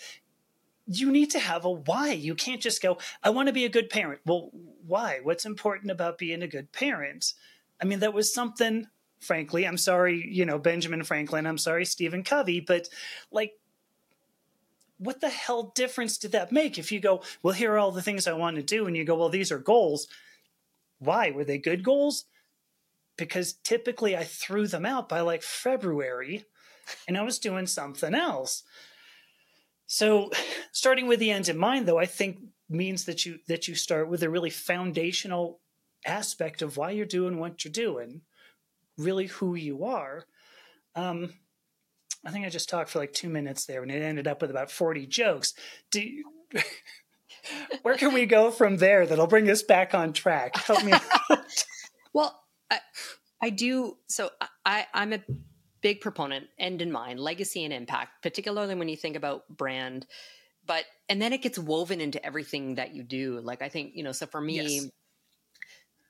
you 0.91 1.13
need 1.13 1.31
to 1.33 1.39
have 1.39 1.67
a 1.67 1.71
why. 1.71 2.13
You 2.13 2.35
can't 2.35 2.63
just 2.63 2.81
go 2.81 2.99
i 3.23 3.31
want 3.31 3.49
to 3.49 3.53
be 3.53 3.67
a 3.67 3.71
good 3.71 3.91
parent. 3.91 4.21
Well 4.25 4.51
why? 4.87 5.21
What's 5.23 5.45
important 5.45 5.91
about 5.91 6.17
being 6.17 6.43
a 6.43 6.49
good 6.49 6.73
parent? 6.73 7.35
I 7.81 7.85
mean 7.85 8.01
that 8.01 8.15
was 8.15 8.33
something 8.33 8.87
frankly 9.21 9.67
i'm 9.67 9.77
sorry 9.77 10.25
you 10.31 10.47
know 10.47 10.61
benjamin 10.61 11.03
franklin 11.03 11.45
i'm 11.45 11.59
sorry 11.59 11.85
stephen 11.85 12.23
covey 12.23 12.61
but 12.61 12.89
like 13.33 13.55
what 14.99 15.21
the 15.21 15.29
hell 15.29 15.73
difference 15.75 16.19
did 16.19 16.33
that 16.33 16.53
make? 16.53 16.79
If 16.79 16.93
you 16.93 17.01
go, 17.01 17.23
well, 17.43 17.55
here 17.55 17.73
are 17.73 17.79
all 17.79 17.93
the 17.93 18.03
things 18.03 18.27
I 18.27 18.33
want 18.33 18.57
to 18.57 18.63
do, 18.63 18.87
and 18.87 18.97
you 18.97 19.05
go, 19.05 19.17
well, 19.17 19.29
these 19.29 19.53
are 19.53 19.59
goals. 19.59 20.09
Why? 20.99 21.31
Were 21.31 21.45
they 21.45 21.59
good 21.59 21.85
goals? 21.85 22.25
Because 23.17 23.53
typically 23.53 24.17
I 24.17 24.25
threw 24.25 24.67
them 24.67 24.85
out 24.85 25.09
by 25.09 25.21
like 25.21 25.43
February 25.43 26.45
and 27.07 27.17
I 27.17 27.23
was 27.23 27.39
doing 27.39 27.67
something 27.67 28.15
else. 28.15 28.63
So 29.87 30.31
starting 30.73 31.07
with 31.07 31.21
the 31.21 31.31
end 31.31 31.49
in 31.49 31.57
mind 31.59 31.87
though, 31.87 31.99
I 31.99 32.07
think 32.07 32.39
means 32.69 33.05
that 33.05 33.25
you 33.25 33.39
that 33.49 33.67
you 33.67 33.75
start 33.75 34.09
with 34.09 34.23
a 34.23 34.31
really 34.31 34.51
foundational 34.51 35.61
aspect 36.07 36.63
of 36.63 36.77
why 36.77 36.91
you're 36.91 37.07
doing 37.07 37.39
what 37.39 37.65
you're 37.65 37.73
doing, 37.73 38.21
really 38.97 39.27
who 39.27 39.55
you 39.55 39.85
are. 39.85 40.27
Um, 40.95 41.35
I 42.25 42.31
think 42.31 42.47
I 42.47 42.49
just 42.49 42.69
talked 42.69 42.91
for 42.91 42.99
like 42.99 43.13
two 43.13 43.29
minutes 43.29 43.67
there, 43.67 43.83
and 43.83 43.91
it 43.91 44.03
ended 44.03 44.27
up 44.27 44.41
with 44.41 44.51
about 44.51 44.71
forty 44.71 45.07
jokes. 45.07 45.55
Do 45.91 46.01
you, 46.01 46.25
where 47.83 47.97
can 47.97 48.13
we 48.13 48.27
go 48.27 48.51
from 48.51 48.77
there 48.77 49.07
that'll 49.07 49.27
bring 49.27 49.49
us 49.51 49.63
back 49.63 49.95
on 49.95 50.13
track? 50.13 50.57
Help 50.57 50.85
me. 50.85 50.93
well, 52.13 52.41
I, 52.71 52.81
I 53.43 53.51
do. 53.51 53.97
So 54.09 54.31
I, 54.67 54.87
I'm 54.93 55.13
a 55.13 55.23
big 55.81 56.01
proponent, 56.01 56.47
end 56.59 56.83
in 56.83 56.91
mind, 56.91 57.21
legacy 57.21 57.65
and 57.65 57.73
impact, 57.73 58.23
particularly 58.23 58.75
when 58.75 58.89
you 58.89 58.97
think 58.97 59.17
about 59.17 59.49
brand. 59.49 60.07
But 60.67 60.85
and 61.09 61.23
then 61.23 61.33
it 61.33 61.41
gets 61.41 61.59
woven 61.59 62.01
into 62.01 62.25
everything 62.25 62.75
that 62.75 62.95
you 62.95 63.03
do. 63.03 63.41
Like 63.41 63.63
I 63.63 63.69
think 63.69 63.93
you 63.95 64.03
know. 64.03 64.13
So 64.13 64.27
for 64.27 64.41
me. 64.41 64.57
Yes 64.57 64.89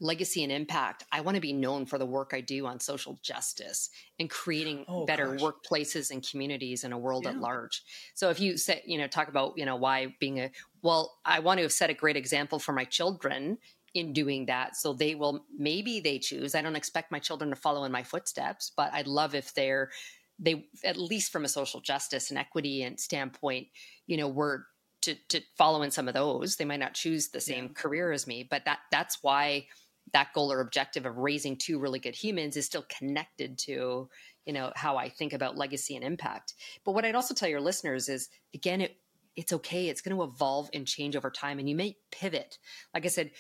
legacy 0.01 0.43
and 0.43 0.53
impact, 0.53 1.05
I 1.11 1.21
want 1.21 1.35
to 1.35 1.41
be 1.41 1.53
known 1.53 1.87
for 1.87 1.99
the 1.99 2.07
work 2.07 2.33
I 2.33 2.41
do 2.41 2.67
on 2.67 2.79
social 2.79 3.19
justice 3.23 3.91
and 4.19 4.31
creating 4.31 4.85
oh, 4.89 5.07
better 5.07 5.35
gosh. 5.35 5.41
workplaces 5.41 6.11
and 6.11 6.27
communities 6.29 6.85
in 6.85 6.93
a 6.93 6.99
world 6.99 7.25
yeah. 7.25 7.31
at 7.31 7.39
large. 7.39 7.83
So 8.15 8.31
if 8.31 8.41
you 8.41 8.57
say, 8.57 8.83
you 8.87 8.99
know, 8.99 9.09
talk 9.09 9.29
about, 9.29 9.55
you 9.57 9.67
know, 9.67 9.77
why 9.77 10.15
being 10.21 10.41
a 10.41 10.51
well, 10.83 11.19
I 11.25 11.41
want 11.41 11.59
to 11.59 11.63
have 11.63 11.73
set 11.73 11.91
a 11.91 11.95
great 11.95 12.17
example 12.17 12.59
for 12.61 12.73
my 12.73 12.85
children 12.85 13.59
in 13.95 14.13
doing 14.13 14.47
that. 14.47 14.77
So 14.77 14.93
they 14.93 15.15
will 15.15 15.45
maybe 15.57 16.01
they 16.01 16.19
choose. 16.19 16.55
I 16.55 16.63
don't 16.63 16.77
expect 16.77 17.11
my 17.11 17.19
children 17.19 17.51
to 17.51 17.57
follow 17.57 17.85
in 17.85 17.93
my 17.93 18.03
footsteps, 18.03 18.71
but 18.77 18.93
I'd 18.93 19.09
love 19.09 19.35
if 19.35 19.55
they're 19.55 19.91
they 20.39 20.67
at 20.85 20.97
least 20.97 21.33
from 21.33 21.45
a 21.45 21.49
social 21.49 21.81
justice 21.81 22.31
and 22.31 22.39
equity 22.39 22.85
and 22.85 23.01
standpoint, 23.01 23.67
you 24.07 24.17
know, 24.17 24.29
were 24.29 24.67
to 25.03 25.17
to 25.29 25.41
follow 25.57 25.83
in 25.83 25.91
some 25.91 26.07
of 26.09 26.15
those. 26.15 26.57
They 26.57 26.65
might 26.65 26.81
not 26.81 26.95
choose 26.95 27.29
the 27.29 27.41
same 27.41 27.65
yeah. 27.65 27.73
career 27.73 28.13
as 28.13 28.27
me, 28.27 28.47
but 28.49 28.65
that 28.65 28.79
that's 28.91 29.23
why 29.23 29.67
that 30.13 30.33
goal 30.35 30.53
or 30.53 30.61
objective 30.61 31.07
of 31.07 31.17
raising 31.17 31.57
two 31.57 31.79
really 31.79 31.99
good 31.99 32.15
humans 32.15 32.57
is 32.57 32.67
still 32.67 32.85
connected 32.89 33.59
to 33.59 34.09
you 34.47 34.53
know 34.53 34.73
how 34.77 34.97
i 34.97 35.09
think 35.09 35.33
about 35.33 35.57
legacy 35.57 35.97
and 35.97 36.05
impact. 36.05 36.55
But 36.85 36.93
what 36.93 37.05
i'd 37.05 37.15
also 37.15 37.35
tell 37.35 37.49
your 37.49 37.61
listeners 37.61 38.09
is 38.09 38.29
again 38.55 38.81
it 38.81 38.97
it's 39.37 39.53
okay. 39.53 39.89
It's 39.89 40.01
going 40.01 40.17
to 40.17 40.25
evolve 40.25 40.69
and 40.75 40.85
change 40.85 41.15
over 41.15 41.31
time 41.31 41.61
and 41.61 41.71
you 41.71 41.77
may 41.77 41.97
pivot. 42.11 42.59
Like 42.95 43.05
i 43.05 43.09
said 43.09 43.31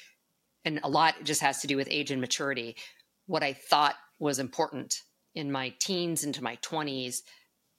and 0.65 0.81
a 0.83 0.89
lot 0.89 1.15
just 1.25 1.41
has 1.41 1.61
to 1.63 1.67
do 1.67 1.77
with 1.77 1.89
age 1.91 2.11
and 2.11 2.21
maturity. 2.21 2.77
What 3.27 3.43
i 3.43 3.53
thought 3.53 3.97
was 4.19 4.39
important 4.39 5.03
in 5.35 5.53
my 5.53 5.73
teens 5.79 6.25
into 6.25 6.43
my 6.43 6.57
20s 6.57 7.23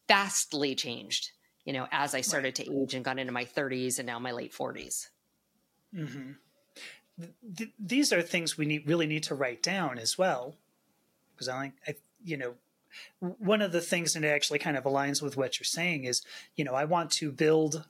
vastly 0.08 0.76
changed 0.76 1.32
you 1.66 1.74
know 1.74 1.88
as 1.92 2.16
i 2.16 2.22
started 2.22 2.56
to 2.56 2.64
age 2.64 2.94
and 2.94 3.06
got 3.06 3.20
into 3.20 3.34
my 3.34 3.46
30s 3.46 4.00
and 4.00 4.08
now 4.08 4.18
my 4.18 4.32
late 4.32 4.54
40s 4.54 5.08
mm-hmm 5.94 6.32
th- 7.58 7.72
these 7.80 8.14
are 8.14 8.22
things 8.22 8.58
we 8.58 8.66
need 8.66 8.88
really 8.88 9.08
need 9.08 9.24
to 9.24 9.36
write 9.36 9.62
down 9.64 9.98
as 9.98 10.18
well. 10.18 10.56
Because 11.34 11.50
I, 11.50 11.74
I 11.88 11.96
you 12.24 12.38
know 12.38 12.54
one 13.20 13.62
of 13.62 13.72
the 13.72 13.82
things 13.82 14.14
that 14.14 14.24
actually 14.24 14.60
kind 14.60 14.78
of 14.78 14.84
aligns 14.84 15.22
with 15.22 15.38
what 15.38 15.60
you're 15.60 15.66
saying 15.66 16.06
is 16.06 16.24
you 16.56 16.64
know 16.64 16.74
i 16.74 16.86
want 16.86 17.12
to 17.12 17.32
build 17.32 17.86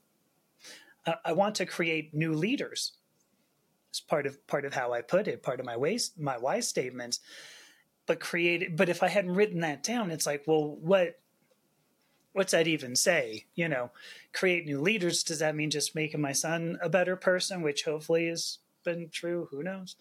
uh, 1.06 1.14
i 1.24 1.32
want 1.32 1.56
to 1.56 1.66
create 1.66 2.14
new 2.14 2.34
leaders. 2.34 2.94
It's 3.90 4.00
part 4.00 4.28
of 4.28 4.46
part 4.46 4.66
of 4.66 4.74
how 4.74 4.94
i 4.94 5.02
put 5.02 5.28
it 5.28 5.44
part 5.44 5.60
of 5.60 5.66
my 5.66 5.78
ways 5.78 6.12
my 6.18 6.38
why 6.38 6.60
statement. 6.60 7.20
But 8.06 8.20
create 8.20 8.76
but 8.76 8.90
if 8.90 9.04
i 9.04 9.08
hadn't 9.08 9.36
written 9.36 9.62
that 9.62 9.84
down 9.84 10.12
it's 10.12 10.26
like 10.26 10.44
well 10.46 10.78
what 10.82 11.20
what's 12.34 12.52
that 12.52 12.68
even 12.68 12.96
say? 12.96 13.46
You 13.56 13.70
know 13.70 13.92
create 14.34 14.66
new 14.66 14.80
leaders 14.80 15.24
does 15.24 15.40
that 15.40 15.56
mean 15.56 15.70
just 15.70 15.96
making 15.96 16.22
my 16.22 16.34
son 16.34 16.78
a 16.82 16.90
better 16.90 17.16
person 17.16 17.62
which 17.62 17.84
hopefully 17.84 18.28
is 18.28 18.60
been 18.92 19.10
true. 19.10 19.48
Who 19.52 19.64
knows? 19.64 19.96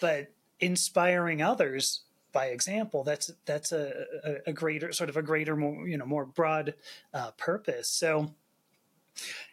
But 0.00 0.32
inspiring 0.60 1.42
others 1.42 2.02
by 2.32 2.46
example 2.46 3.04
that's 3.04 3.30
that's 3.46 3.72
a, 3.72 4.04
a, 4.24 4.34
a, 4.48 4.52
greater 4.52 4.92
sort 4.92 5.08
of 5.08 5.16
a 5.16 5.22
greater 5.22 5.56
more 5.56 5.88
you 5.88 5.96
know 5.96 6.04
more 6.04 6.26
broad 6.26 6.74
uh, 7.14 7.30
purpose 7.32 7.88
so 7.88 8.34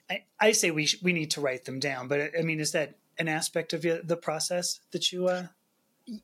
I, 0.10 0.24
I 0.40 0.52
say 0.52 0.72
we 0.72 0.86
sh- 0.88 1.02
we 1.02 1.14
need 1.14 1.32
to 1.32 1.42
write 1.42 1.66
them 1.66 1.80
down 1.80 2.08
but 2.08 2.32
I 2.38 2.42
mean 2.42 2.60
is 2.60 2.72
that 2.74 2.96
an 3.18 3.28
aspect 3.28 3.74
of 3.74 3.82
the 3.82 4.18
process 4.18 4.80
that 4.92 5.12
you 5.12 5.28
uh 5.28 5.48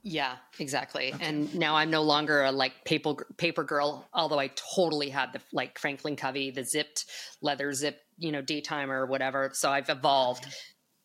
yeah 0.04 0.36
exactly 0.60 1.14
okay. 1.14 1.26
and 1.26 1.56
now 1.56 1.76
i'm 1.76 1.90
no 1.90 2.04
longer 2.04 2.44
a 2.44 2.52
like 2.52 2.86
paper 2.86 3.16
paper 3.38 3.64
girl 3.64 4.08
although 4.14 4.38
i 4.38 4.52
totally 4.76 5.10
had 5.10 5.34
the 5.34 5.42
like 5.54 5.80
franklin 5.80 6.16
covey 6.16 6.52
the 6.52 6.64
zipped 6.64 7.06
leather 7.42 7.74
zip 7.74 8.02
you 8.18 8.32
know 8.32 8.42
daytime 8.42 8.92
or 8.92 9.08
whatever 9.08 9.50
so 9.54 9.72
i've 9.72 9.90
evolved 9.90 10.46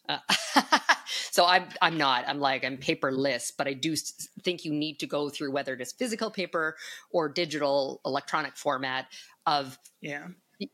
uh, 0.08 0.18
so 1.30 1.44
I'm 1.46 1.66
I'm 1.80 1.96
not. 1.96 2.24
I'm 2.28 2.40
like 2.40 2.64
I'm 2.64 2.76
paperless, 2.76 3.52
but 3.56 3.66
I 3.66 3.72
do 3.72 3.94
think 4.42 4.64
you 4.64 4.72
need 4.72 4.98
to 5.00 5.06
go 5.06 5.28
through 5.28 5.52
whether 5.52 5.74
it 5.74 5.80
is 5.80 5.92
physical 5.92 6.30
paper 6.30 6.76
or 7.10 7.28
digital 7.28 8.00
electronic 8.04 8.56
format 8.56 9.06
of 9.46 9.78
yeah, 10.00 10.28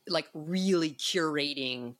like 0.07 0.27
really 0.33 0.91
curating 0.91 1.95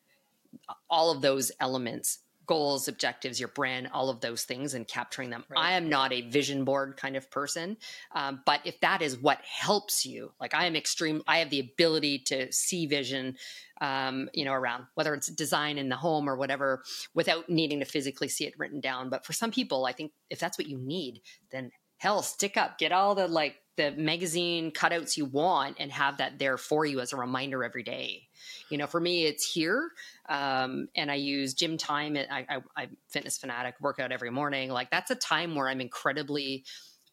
uh, 0.70 0.74
all 0.90 1.12
of 1.12 1.22
those 1.22 1.52
elements 1.60 2.20
goals, 2.46 2.88
objectives, 2.88 3.40
your 3.40 3.50
brand, 3.50 3.90
all 3.94 4.10
of 4.10 4.20
those 4.22 4.44
things, 4.44 4.74
and 4.74 4.88
capturing 4.88 5.30
them. 5.30 5.44
Right. 5.50 5.60
I 5.60 5.72
am 5.74 5.90
not 5.90 6.12
a 6.12 6.22
vision 6.22 6.64
board 6.64 6.98
kind 6.98 7.16
of 7.16 7.30
person, 7.32 7.78
um, 8.14 8.42
but 8.46 8.62
if 8.66 8.80
that 8.82 9.02
is 9.02 9.18
what 9.18 9.40
helps 9.42 10.06
you, 10.06 10.32
like 10.40 10.54
I 10.54 10.66
am 10.66 10.76
extreme, 10.76 11.24
I 11.28 11.40
have 11.40 11.50
the 11.50 11.60
ability 11.60 12.20
to 12.28 12.52
see 12.52 12.86
vision, 12.86 13.38
um, 13.82 14.30
you 14.34 14.46
know, 14.46 14.54
around 14.54 14.86
whether 14.96 15.14
it's 15.14 15.28
design 15.28 15.78
in 15.78 15.90
the 15.90 15.96
home 15.96 16.30
or 16.30 16.36
whatever, 16.36 16.84
without 17.14 17.50
needing 17.50 17.80
to 17.80 17.86
physically 17.86 18.28
see 18.28 18.46
it 18.46 18.58
written 18.58 18.80
down. 18.80 19.10
But 19.10 19.26
for 19.26 19.34
some 19.34 19.52
people, 19.52 19.86
I 19.86 19.94
think 19.94 20.12
if 20.30 20.40
that's 20.40 20.58
what 20.58 20.68
you 20.68 20.78
need, 20.78 21.22
then 21.52 21.72
hell, 21.98 22.22
stick 22.22 22.58
up, 22.58 22.78
get 22.78 22.92
all 22.92 23.16
the 23.16 23.28
like 23.28 23.56
the 23.76 23.92
magazine 23.92 24.72
cutouts 24.72 25.18
you 25.18 25.26
want, 25.26 25.78
and 25.80 25.92
have 25.92 26.18
that 26.18 26.40
there 26.40 26.58
for 26.58 26.86
you 26.86 27.00
as 27.00 27.14
a 27.14 27.18
reminder 27.18 27.64
every 27.64 27.84
day. 27.84 28.28
You 28.70 28.78
know, 28.78 28.88
for 28.88 29.00
me, 29.00 29.26
it's 29.26 29.50
here, 29.50 29.92
um, 30.30 30.88
and 30.96 31.12
I 31.12 31.16
use 31.16 31.54
gym 31.54 31.78
time. 31.78 32.18
I, 32.18 32.46
I, 32.50 32.58
I'm 32.76 32.98
fitness 33.08 33.38
fanatic, 33.38 33.76
workout 33.82 34.12
every 34.12 34.32
morning. 34.32 34.70
Like 34.70 34.92
that's 34.92 35.12
a 35.12 35.16
time 35.16 35.56
where 35.56 35.68
I'm 35.68 35.82
incredibly 35.82 36.66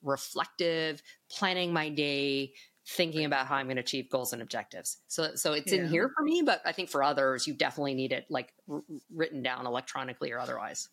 reflective, 0.02 1.02
planning 1.30 1.72
my 1.72 1.88
day, 1.88 2.52
thinking 2.86 3.24
about 3.24 3.46
how 3.46 3.56
I'm 3.56 3.66
going 3.66 3.76
to 3.76 3.82
achieve 3.82 4.10
goals 4.10 4.32
and 4.32 4.42
objectives. 4.42 4.98
So, 5.08 5.34
so 5.34 5.52
it's 5.52 5.72
yeah. 5.72 5.80
in 5.80 5.88
here 5.88 6.10
for 6.16 6.22
me, 6.24 6.42
but 6.44 6.60
I 6.64 6.72
think 6.72 6.88
for 6.88 7.02
others, 7.02 7.46
you 7.46 7.54
definitely 7.54 7.94
need 7.94 8.12
it 8.12 8.26
like 8.28 8.52
r- 8.68 8.82
written 9.14 9.42
down 9.42 9.66
electronically 9.66 10.32
or 10.32 10.38
otherwise. 10.38 10.88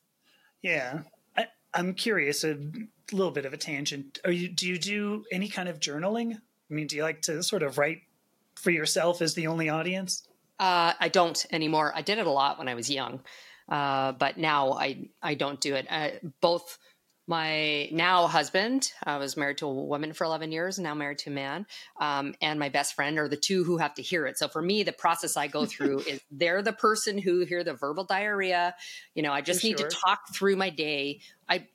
Yeah, 0.61 1.01
I, 1.77 1.79
am 1.79 1.93
curious. 1.93 2.43
A 2.43 2.57
little 3.11 3.31
bit 3.31 3.45
of 3.45 3.53
a 3.53 3.57
tangent. 3.57 4.19
You? 4.25 4.49
Do 4.49 4.67
you 4.67 4.77
do 4.77 5.23
any 5.31 5.47
kind 5.47 5.69
of 5.69 5.79
journaling? 5.79 6.35
I 6.35 6.73
mean, 6.73 6.87
do 6.87 6.95
you 6.95 7.03
like 7.03 7.21
to 7.23 7.43
sort 7.43 7.63
of 7.63 7.77
write 7.77 8.01
for 8.55 8.71
yourself 8.71 9.21
as 9.21 9.35
the 9.35 9.47
only 9.47 9.69
audience? 9.69 10.27
Uh, 10.59 10.93
I 10.99 11.09
don't 11.09 11.45
anymore. 11.51 11.93
I 11.95 12.01
did 12.01 12.17
it 12.17 12.27
a 12.27 12.31
lot 12.31 12.57
when 12.57 12.67
I 12.67 12.73
was 12.73 12.89
young, 12.89 13.21
uh, 13.69 14.13
but 14.13 14.37
now 14.37 14.73
I 14.73 15.09
I 15.21 15.35
don't 15.35 15.61
do 15.61 15.75
it. 15.75 15.87
Uh, 15.89 16.09
both 16.41 16.77
my 17.27 17.89
now 17.91 18.27
husband, 18.27 18.91
I 19.03 19.17
was 19.17 19.35
married 19.35 19.57
to 19.57 19.67
a 19.67 19.73
woman 19.73 20.13
for 20.13 20.23
11 20.23 20.53
years, 20.53 20.79
now 20.79 20.95
married 20.95 21.17
to 21.19 21.29
a 21.29 21.33
man, 21.33 21.65
um, 21.99 22.33
and 22.41 22.57
my 22.57 22.69
best 22.69 22.95
friend 22.95 23.19
are 23.19 23.27
the 23.27 23.35
two 23.35 23.65
who 23.65 23.77
have 23.77 23.93
to 23.95 24.01
hear 24.01 24.25
it. 24.25 24.37
So 24.37 24.47
for 24.47 24.61
me, 24.61 24.83
the 24.83 24.93
process 24.93 25.35
I 25.35 25.47
go 25.47 25.65
through 25.65 25.99
is 26.07 26.21
they're 26.31 26.61
the 26.61 26.73
person 26.73 27.17
who 27.17 27.41
hear 27.41 27.65
the 27.65 27.73
verbal 27.73 28.05
diarrhea. 28.05 28.75
You 29.13 29.23
know, 29.23 29.33
I 29.33 29.41
just 29.41 29.59
for 29.59 29.67
need 29.67 29.79
sure. 29.79 29.89
to 29.89 29.95
talk 29.95 30.33
through 30.33 30.55
my 30.55 30.69
day. 30.69 31.19
I 31.49 31.67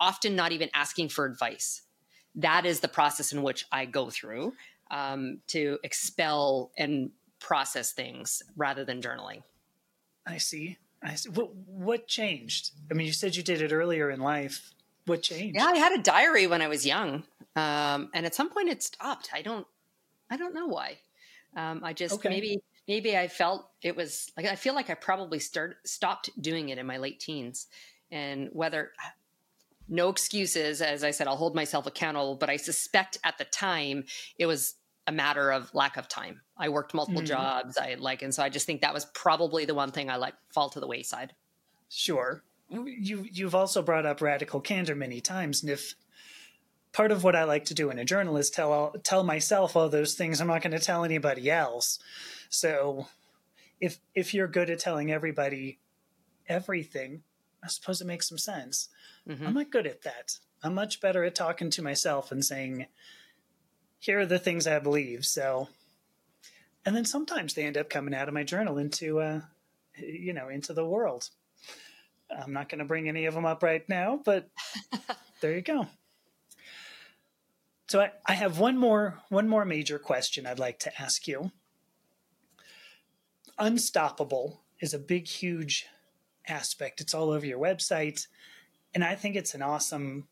often 0.00 0.34
not 0.34 0.50
even 0.50 0.70
asking 0.74 1.10
for 1.10 1.24
advice. 1.24 1.82
That 2.34 2.66
is 2.66 2.80
the 2.80 2.88
process 2.88 3.32
in 3.32 3.42
which 3.42 3.64
I 3.70 3.86
go 3.86 4.10
through 4.10 4.54
um, 4.90 5.38
to 5.48 5.78
expel 5.84 6.72
and 6.76 7.12
process 7.38 7.92
things 7.92 8.42
rather 8.56 8.84
than 8.84 9.00
journaling. 9.00 9.42
I 10.26 10.38
see. 10.38 10.78
I 11.02 11.14
see. 11.14 11.30
What, 11.30 11.54
what 11.54 12.08
changed? 12.08 12.72
I 12.90 12.94
mean, 12.94 13.06
you 13.06 13.12
said 13.12 13.36
you 13.36 13.42
did 13.42 13.62
it 13.62 13.72
earlier 13.72 14.10
in 14.10 14.20
life. 14.20 14.72
What 15.06 15.22
changed? 15.22 15.56
Yeah, 15.56 15.66
I 15.66 15.76
had 15.76 15.92
a 15.92 16.02
diary 16.02 16.46
when 16.46 16.62
I 16.62 16.68
was 16.68 16.84
young, 16.84 17.24
um, 17.54 18.10
and 18.12 18.26
at 18.26 18.34
some 18.34 18.50
point 18.50 18.68
it 18.68 18.82
stopped. 18.82 19.30
I 19.32 19.42
don't, 19.42 19.66
I 20.30 20.36
don't 20.36 20.54
know 20.54 20.66
why. 20.66 20.98
Um, 21.56 21.80
I 21.82 21.92
just 21.92 22.14
okay. 22.16 22.28
maybe 22.28 22.60
maybe 22.86 23.16
I 23.16 23.28
felt 23.28 23.70
it 23.82 23.96
was 23.96 24.30
like 24.36 24.46
I 24.46 24.56
feel 24.56 24.74
like 24.74 24.90
I 24.90 24.94
probably 24.94 25.38
start 25.38 25.76
stopped 25.84 26.30
doing 26.40 26.68
it 26.68 26.78
in 26.78 26.86
my 26.86 26.98
late 26.98 27.20
teens, 27.20 27.68
and 28.10 28.50
whether 28.52 28.92
no 29.88 30.08
excuses, 30.08 30.82
as 30.82 31.04
I 31.04 31.12
said, 31.12 31.28
I'll 31.28 31.36
hold 31.36 31.54
myself 31.54 31.86
accountable. 31.86 32.34
But 32.34 32.50
I 32.50 32.56
suspect 32.56 33.18
at 33.24 33.38
the 33.38 33.44
time 33.44 34.04
it 34.38 34.46
was 34.46 34.74
a 35.06 35.12
matter 35.12 35.52
of 35.52 35.72
lack 35.74 35.96
of 35.96 36.08
time. 36.08 36.40
I 36.56 36.68
worked 36.68 36.94
multiple 36.94 37.22
mm. 37.22 37.26
jobs. 37.26 37.78
I 37.78 37.94
like, 37.98 38.22
and 38.22 38.34
so 38.34 38.42
I 38.42 38.48
just 38.48 38.66
think 38.66 38.80
that 38.80 38.94
was 38.94 39.04
probably 39.14 39.64
the 39.64 39.74
one 39.74 39.92
thing 39.92 40.10
I 40.10 40.16
let 40.16 40.34
fall 40.52 40.68
to 40.70 40.80
the 40.80 40.86
wayside. 40.86 41.34
Sure. 41.88 42.42
You 42.68 43.26
you've 43.30 43.54
also 43.54 43.82
brought 43.82 44.06
up 44.06 44.20
radical 44.20 44.60
candor 44.60 44.94
many 44.94 45.20
times, 45.20 45.62
and 45.62 45.70
if 45.70 45.94
part 46.92 47.12
of 47.12 47.22
what 47.22 47.36
I 47.36 47.44
like 47.44 47.66
to 47.66 47.74
do 47.74 47.90
in 47.90 47.98
a 47.98 48.04
journal 48.04 48.36
is 48.36 48.50
tell 48.50 48.94
tell 49.04 49.22
myself 49.22 49.76
all 49.76 49.88
those 49.88 50.14
things 50.14 50.40
I'm 50.40 50.48
not 50.48 50.62
going 50.62 50.72
to 50.72 50.84
tell 50.84 51.04
anybody 51.04 51.50
else. 51.50 51.98
So 52.48 53.06
if 53.80 53.98
if 54.14 54.34
you're 54.34 54.48
good 54.48 54.70
at 54.70 54.80
telling 54.80 55.12
everybody 55.12 55.78
everything, 56.48 57.22
I 57.62 57.68
suppose 57.68 58.00
it 58.00 58.06
makes 58.06 58.28
some 58.28 58.38
sense. 58.38 58.88
Mm-hmm. 59.28 59.46
I'm 59.46 59.54
not 59.54 59.70
good 59.70 59.86
at 59.86 60.02
that. 60.02 60.38
I'm 60.62 60.74
much 60.74 61.00
better 61.00 61.22
at 61.24 61.34
talking 61.34 61.70
to 61.70 61.82
myself 61.82 62.32
and 62.32 62.44
saying, 62.44 62.86
here 63.98 64.20
are 64.20 64.26
the 64.26 64.38
things 64.38 64.66
I 64.66 64.78
believe. 64.78 65.24
So, 65.24 65.68
and 66.84 66.96
then 66.96 67.04
sometimes 67.04 67.54
they 67.54 67.64
end 67.64 67.76
up 67.76 67.90
coming 67.90 68.14
out 68.14 68.28
of 68.28 68.34
my 68.34 68.42
journal 68.42 68.78
into, 68.78 69.20
uh, 69.20 69.40
you 69.96 70.32
know, 70.32 70.48
into 70.48 70.72
the 70.72 70.86
world. 70.86 71.30
I'm 72.30 72.52
not 72.52 72.68
going 72.68 72.78
to 72.80 72.84
bring 72.84 73.08
any 73.08 73.26
of 73.26 73.34
them 73.34 73.44
up 73.44 73.62
right 73.62 73.86
now, 73.88 74.20
but 74.24 74.48
there 75.40 75.54
you 75.54 75.62
go. 75.62 75.86
So 77.88 78.00
I, 78.00 78.12
I 78.26 78.34
have 78.34 78.58
one 78.58 78.76
more 78.76 79.20
one 79.28 79.48
more 79.48 79.64
major 79.64 79.98
question 79.98 80.46
I'd 80.46 80.58
like 80.58 80.80
to 80.80 81.00
ask 81.02 81.28
you. 81.28 81.52
Unstoppable 83.58 84.60
is 84.80 84.92
a 84.92 84.98
big, 84.98 85.26
huge 85.26 85.86
aspect. 86.48 87.00
It's 87.00 87.14
all 87.14 87.30
over 87.30 87.46
your 87.46 87.60
website, 87.60 88.26
and 88.94 89.04
I 89.04 89.14
think 89.14 89.36
it's 89.36 89.54
an 89.54 89.62
awesome. 89.62 90.26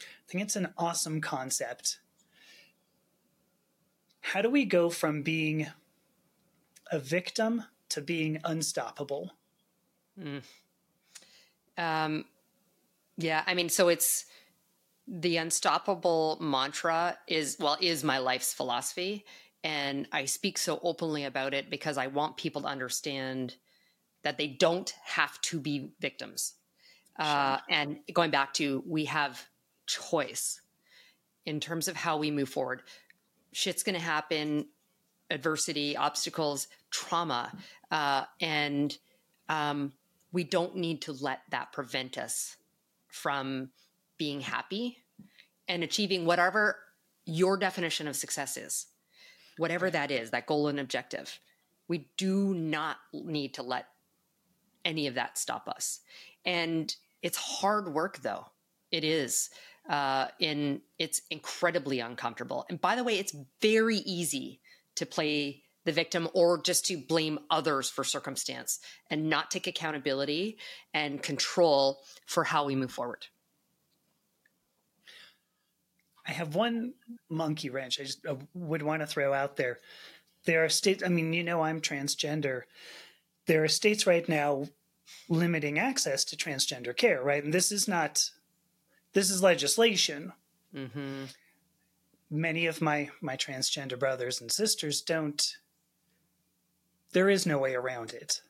I 0.00 0.30
think 0.30 0.44
it's 0.44 0.56
an 0.56 0.72
awesome 0.78 1.20
concept 1.20 1.98
how 4.32 4.42
do 4.42 4.50
we 4.50 4.66
go 4.66 4.90
from 4.90 5.22
being 5.22 5.68
a 6.92 6.98
victim 6.98 7.64
to 7.88 8.02
being 8.02 8.38
unstoppable? 8.44 9.32
Mm. 10.20 10.42
Um, 11.78 12.24
Yeah, 13.16 13.42
I 13.46 13.54
mean, 13.54 13.68
so 13.68 13.88
it's 13.88 14.26
the 15.06 15.38
unstoppable 15.38 16.36
mantra 16.40 17.18
is 17.26 17.56
well 17.58 17.78
is 17.80 18.04
my 18.04 18.18
life's 18.18 18.52
philosophy 18.52 19.24
and 19.64 20.06
I 20.12 20.26
speak 20.26 20.58
so 20.58 20.78
openly 20.82 21.24
about 21.24 21.54
it 21.54 21.70
because 21.70 21.96
I 21.98 22.08
want 22.08 22.36
people 22.36 22.62
to 22.62 22.68
understand 22.68 23.56
that 24.22 24.36
they 24.38 24.46
don't 24.46 24.92
have 25.04 25.40
to 25.42 25.58
be 25.58 25.92
victims. 25.98 26.54
Uh, 27.18 27.24
sure. 27.24 27.34
Uh, 27.34 27.58
and 27.70 27.98
going 28.12 28.30
back 28.30 28.54
to 28.54 28.84
we 28.86 29.06
have 29.06 29.42
choice 29.86 30.60
in 31.46 31.58
terms 31.58 31.88
of 31.88 31.96
how 31.96 32.18
we 32.18 32.30
move 32.30 32.48
forward. 32.50 32.82
Shit's 33.52 33.82
going 33.82 33.96
to 33.96 34.04
happen, 34.04 34.66
adversity, 35.30 35.96
obstacles, 35.96 36.68
trauma, 36.90 37.50
uh, 37.90 38.24
and 38.40 38.96
um, 39.48 39.92
we 40.32 40.44
don't 40.44 40.76
need 40.76 41.02
to 41.02 41.12
let 41.12 41.40
that 41.50 41.72
prevent 41.72 42.18
us 42.18 42.56
from 43.08 43.70
being 44.18 44.40
happy 44.40 44.98
and 45.66 45.82
achieving 45.82 46.24
whatever 46.24 46.76
your 47.24 47.56
definition 47.56 48.08
of 48.08 48.16
success 48.16 48.56
is, 48.56 48.86
whatever 49.56 49.90
that 49.90 50.10
is, 50.10 50.30
that 50.30 50.46
goal 50.46 50.68
and 50.68 50.80
objective. 50.80 51.38
We 51.88 52.08
do 52.16 52.54
not 52.54 52.96
need 53.12 53.54
to 53.54 53.62
let 53.62 53.86
any 54.84 55.06
of 55.06 55.14
that 55.14 55.38
stop 55.38 55.68
us. 55.68 56.00
And 56.44 56.94
it's 57.22 57.36
hard 57.36 57.92
work, 57.92 58.18
though. 58.22 58.46
It 58.90 59.04
is. 59.04 59.50
Uh, 59.88 60.28
in 60.38 60.82
it's 60.98 61.22
incredibly 61.30 62.00
uncomfortable. 62.00 62.66
And 62.68 62.78
by 62.78 62.94
the 62.94 63.04
way, 63.04 63.18
it's 63.18 63.34
very 63.62 63.98
easy 63.98 64.60
to 64.96 65.06
play 65.06 65.62
the 65.88 65.92
victim 65.92 66.28
or 66.34 66.60
just 66.60 66.84
to 66.84 66.98
blame 66.98 67.38
others 67.50 67.88
for 67.88 68.04
circumstance 68.04 68.78
and 69.08 69.30
not 69.30 69.50
take 69.50 69.66
accountability 69.66 70.58
and 70.92 71.22
control 71.22 72.00
for 72.26 72.44
how 72.44 72.66
we 72.66 72.76
move 72.76 72.92
forward. 72.92 73.26
I 76.26 76.32
have 76.32 76.54
one 76.54 76.92
monkey 77.30 77.70
wrench 77.70 77.98
I 77.98 78.04
just 78.04 78.26
uh, 78.26 78.34
would 78.52 78.82
want 78.82 79.00
to 79.00 79.06
throw 79.06 79.32
out 79.32 79.56
there. 79.56 79.78
There 80.44 80.62
are 80.62 80.68
states, 80.68 81.02
I 81.02 81.08
mean, 81.08 81.32
you 81.32 81.42
know, 81.42 81.62
I'm 81.62 81.80
transgender. 81.80 82.64
There 83.46 83.64
are 83.64 83.68
states 83.68 84.06
right 84.06 84.28
now 84.28 84.66
limiting 85.30 85.78
access 85.78 86.22
to 86.26 86.36
transgender 86.36 86.94
care, 86.94 87.22
right? 87.22 87.42
And 87.42 87.54
this 87.54 87.72
is 87.72 87.88
not, 87.88 88.30
this 89.14 89.30
is 89.30 89.42
legislation. 89.42 90.34
Mm-hmm. 90.74 91.24
Many 92.30 92.66
of 92.66 92.82
my 92.82 93.08
my 93.22 93.38
transgender 93.38 93.98
brothers 93.98 94.38
and 94.42 94.52
sisters 94.52 95.00
don't. 95.00 95.56
There 97.12 97.30
is 97.30 97.46
no 97.46 97.58
way 97.58 97.74
around 97.74 98.12
it. 98.12 98.40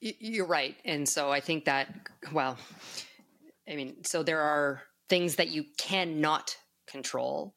You're 0.00 0.46
right, 0.46 0.76
and 0.84 1.08
so 1.08 1.30
I 1.30 1.40
think 1.40 1.64
that 1.64 1.88
well, 2.32 2.56
I 3.68 3.74
mean, 3.74 4.04
so 4.04 4.22
there 4.22 4.40
are 4.40 4.82
things 5.08 5.36
that 5.36 5.48
you 5.48 5.64
cannot 5.76 6.56
control. 6.86 7.54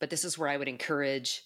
But 0.00 0.10
this 0.10 0.24
is 0.24 0.36
where 0.36 0.48
I 0.48 0.56
would 0.56 0.68
encourage 0.68 1.42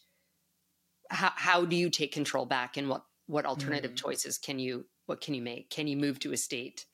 how, 1.10 1.32
how 1.36 1.64
do 1.64 1.76
you 1.76 1.90
take 1.90 2.12
control 2.12 2.46
back 2.46 2.76
and 2.76 2.88
what 2.88 3.04
what 3.26 3.44
alternative 3.44 3.92
mm. 3.92 3.96
choices 3.96 4.38
can 4.38 4.58
you 4.58 4.86
what 5.06 5.20
can 5.20 5.34
you 5.34 5.42
make? 5.42 5.70
Can 5.70 5.86
you 5.86 5.96
move 5.96 6.18
to 6.20 6.32
a 6.32 6.36
state? 6.36 6.86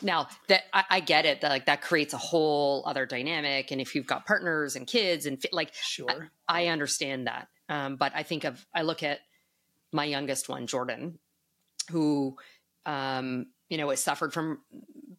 Now 0.00 0.28
that 0.46 0.62
I, 0.72 0.84
I, 0.90 1.00
get 1.00 1.26
it, 1.26 1.40
that 1.40 1.48
like 1.48 1.66
that 1.66 1.82
creates 1.82 2.14
a 2.14 2.18
whole 2.18 2.84
other 2.86 3.04
dynamic, 3.04 3.72
and 3.72 3.80
if 3.80 3.94
you've 3.94 4.06
got 4.06 4.26
partners 4.26 4.76
and 4.76 4.86
kids 4.86 5.26
and 5.26 5.42
like, 5.50 5.74
sure, 5.74 6.30
I, 6.46 6.64
I 6.64 6.66
understand 6.68 7.26
that. 7.26 7.48
Um, 7.68 7.96
but 7.96 8.12
I 8.14 8.22
think 8.22 8.44
of 8.44 8.64
I 8.74 8.82
look 8.82 9.02
at 9.02 9.20
my 9.92 10.04
youngest 10.04 10.48
one, 10.48 10.66
Jordan, 10.66 11.18
who 11.90 12.36
um, 12.86 13.46
you 13.68 13.78
know 13.78 13.90
has 13.90 14.02
suffered 14.02 14.32
from 14.32 14.60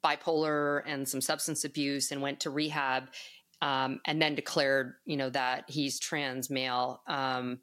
bipolar 0.04 0.82
and 0.86 1.08
some 1.08 1.22
substance 1.22 1.66
abuse 1.66 2.12
and 2.12 2.22
went 2.22 2.40
to 2.42 2.50
rehab 2.50 3.10
um, 3.62 4.00
and 4.06 4.22
then 4.22 4.36
declared 4.36 4.94
you 5.06 5.18
know 5.18 5.30
that 5.30 5.66
he's 5.68 6.00
trans 6.00 6.50
male. 6.50 7.02
Um, 7.08 7.60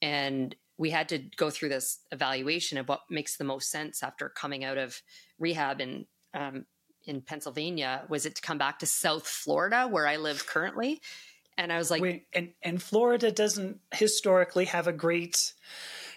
and 0.00 0.54
we 0.76 0.90
had 0.90 1.08
to 1.08 1.18
go 1.36 1.50
through 1.50 1.70
this 1.70 1.98
evaluation 2.12 2.78
of 2.78 2.88
what 2.88 3.00
makes 3.10 3.36
the 3.36 3.44
most 3.44 3.70
sense 3.70 4.02
after 4.02 4.28
coming 4.28 4.64
out 4.64 4.78
of 4.78 5.02
rehab 5.38 5.80
in 5.80 6.06
um, 6.34 6.66
in 7.04 7.20
Pennsylvania. 7.20 8.04
Was 8.08 8.26
it 8.26 8.36
to 8.36 8.42
come 8.42 8.58
back 8.58 8.78
to 8.80 8.86
South 8.86 9.26
Florida 9.26 9.88
where 9.88 10.06
I 10.06 10.16
live 10.16 10.46
currently 10.46 11.00
and 11.58 11.70
I 11.70 11.76
was 11.76 11.90
like 11.90 12.00
Wait, 12.00 12.26
and 12.32 12.52
and 12.62 12.82
Florida 12.82 13.30
doesn't 13.30 13.80
historically 13.92 14.64
have 14.64 14.86
a 14.86 14.92
great 14.92 15.52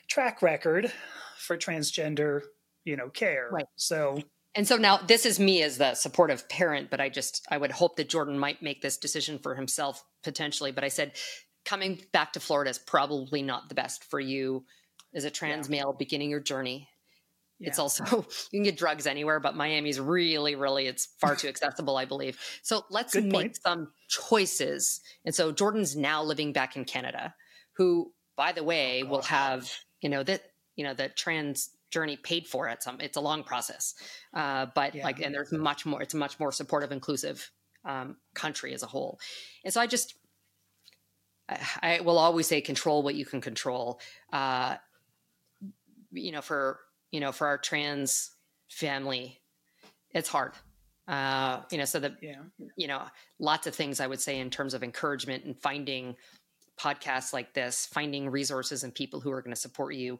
track 0.07 0.41
record 0.41 0.91
for 1.37 1.57
transgender 1.57 2.41
you 2.85 2.95
know 2.95 3.09
care 3.09 3.49
right. 3.51 3.65
so 3.75 4.21
and 4.53 4.67
so 4.67 4.75
now 4.75 4.97
this 4.97 5.25
is 5.25 5.39
me 5.39 5.63
as 5.63 5.77
the 5.77 5.95
supportive 5.95 6.49
parent, 6.49 6.89
but 6.89 6.99
I 6.99 7.09
just 7.09 7.45
I 7.49 7.57
would 7.57 7.71
hope 7.71 7.95
that 7.95 8.09
Jordan 8.09 8.37
might 8.37 8.61
make 8.61 8.81
this 8.81 8.97
decision 8.97 9.39
for 9.39 9.55
himself 9.55 10.03
potentially. 10.23 10.71
But 10.71 10.83
I 10.83 10.89
said 10.89 11.13
coming 11.63 12.01
back 12.11 12.33
to 12.33 12.39
Florida 12.39 12.69
is 12.69 12.79
probably 12.79 13.41
not 13.41 13.69
the 13.69 13.75
best 13.75 14.03
for 14.03 14.19
you 14.19 14.65
as 15.13 15.23
a 15.23 15.29
trans 15.29 15.69
yeah. 15.69 15.77
male 15.77 15.93
beginning 15.93 16.29
your 16.29 16.41
journey. 16.41 16.89
Yeah. 17.61 17.69
It's 17.69 17.79
also 17.79 18.03
you 18.51 18.59
can 18.59 18.63
get 18.63 18.77
drugs 18.77 19.07
anywhere, 19.07 19.39
but 19.39 19.55
Miami's 19.55 19.99
really, 19.99 20.55
really 20.55 20.87
it's 20.87 21.07
far 21.19 21.35
too 21.35 21.47
accessible, 21.47 21.95
I 21.95 22.05
believe. 22.05 22.39
So 22.63 22.83
let's 22.89 23.13
Good 23.13 23.25
make 23.25 23.33
point. 23.33 23.59
some 23.63 23.91
choices. 24.09 24.99
And 25.23 25.33
so 25.33 25.51
Jordan's 25.51 25.95
now 25.95 26.23
living 26.23 26.51
back 26.51 26.75
in 26.75 26.85
Canada, 26.85 27.33
who, 27.73 28.11
by 28.35 28.51
the 28.51 28.63
way, 28.63 29.03
oh, 29.03 29.07
will 29.07 29.21
have 29.21 29.71
you 30.01 30.09
know 30.09 30.23
that 30.23 30.41
you 30.75 30.83
know 30.83 30.93
the 30.93 31.09
trans 31.09 31.69
journey 31.91 32.17
paid 32.17 32.47
for 32.47 32.67
at 32.67 32.83
some 32.83 32.99
it's 32.99 33.17
a 33.17 33.21
long 33.21 33.43
process 33.43 33.93
uh, 34.33 34.65
but 34.75 34.95
yeah. 34.95 35.03
like 35.03 35.19
and 35.19 35.33
there's 35.33 35.51
much 35.51 35.85
more 35.85 36.01
it's 36.01 36.13
a 36.13 36.17
much 36.17 36.39
more 36.39 36.51
supportive 36.51 36.91
inclusive 36.91 37.51
um, 37.85 38.17
country 38.33 38.73
as 38.73 38.83
a 38.83 38.87
whole 38.87 39.19
and 39.63 39.73
so 39.73 39.81
i 39.81 39.87
just 39.87 40.15
I, 41.49 41.59
I, 41.81 42.01
will 42.01 42.17
always 42.17 42.47
say 42.47 42.61
control 42.61 43.03
what 43.03 43.15
you 43.15 43.25
can 43.25 43.41
control 43.41 43.99
uh, 44.31 44.75
you 46.11 46.31
know 46.31 46.41
for 46.41 46.79
you 47.11 47.19
know 47.19 47.31
for 47.31 47.47
our 47.47 47.57
trans 47.57 48.31
family 48.69 49.39
it's 50.13 50.29
hard. 50.29 50.53
Uh, 51.07 51.61
you 51.71 51.77
know 51.77 51.85
so 51.85 51.99
that 51.99 52.13
yeah. 52.21 52.41
you 52.77 52.87
know 52.87 53.01
lots 53.39 53.67
of 53.67 53.75
things 53.75 53.99
i 53.99 54.07
would 54.07 54.21
say 54.21 54.39
in 54.39 54.49
terms 54.49 54.73
of 54.73 54.83
encouragement 54.83 55.43
and 55.43 55.59
finding 55.59 56.15
podcasts 56.79 57.33
like 57.33 57.53
this 57.53 57.87
finding 57.87 58.29
resources 58.29 58.83
and 58.83 58.93
people 58.93 59.19
who 59.19 59.31
are 59.31 59.41
going 59.41 59.53
to 59.53 59.59
support 59.59 59.95
you 59.95 60.19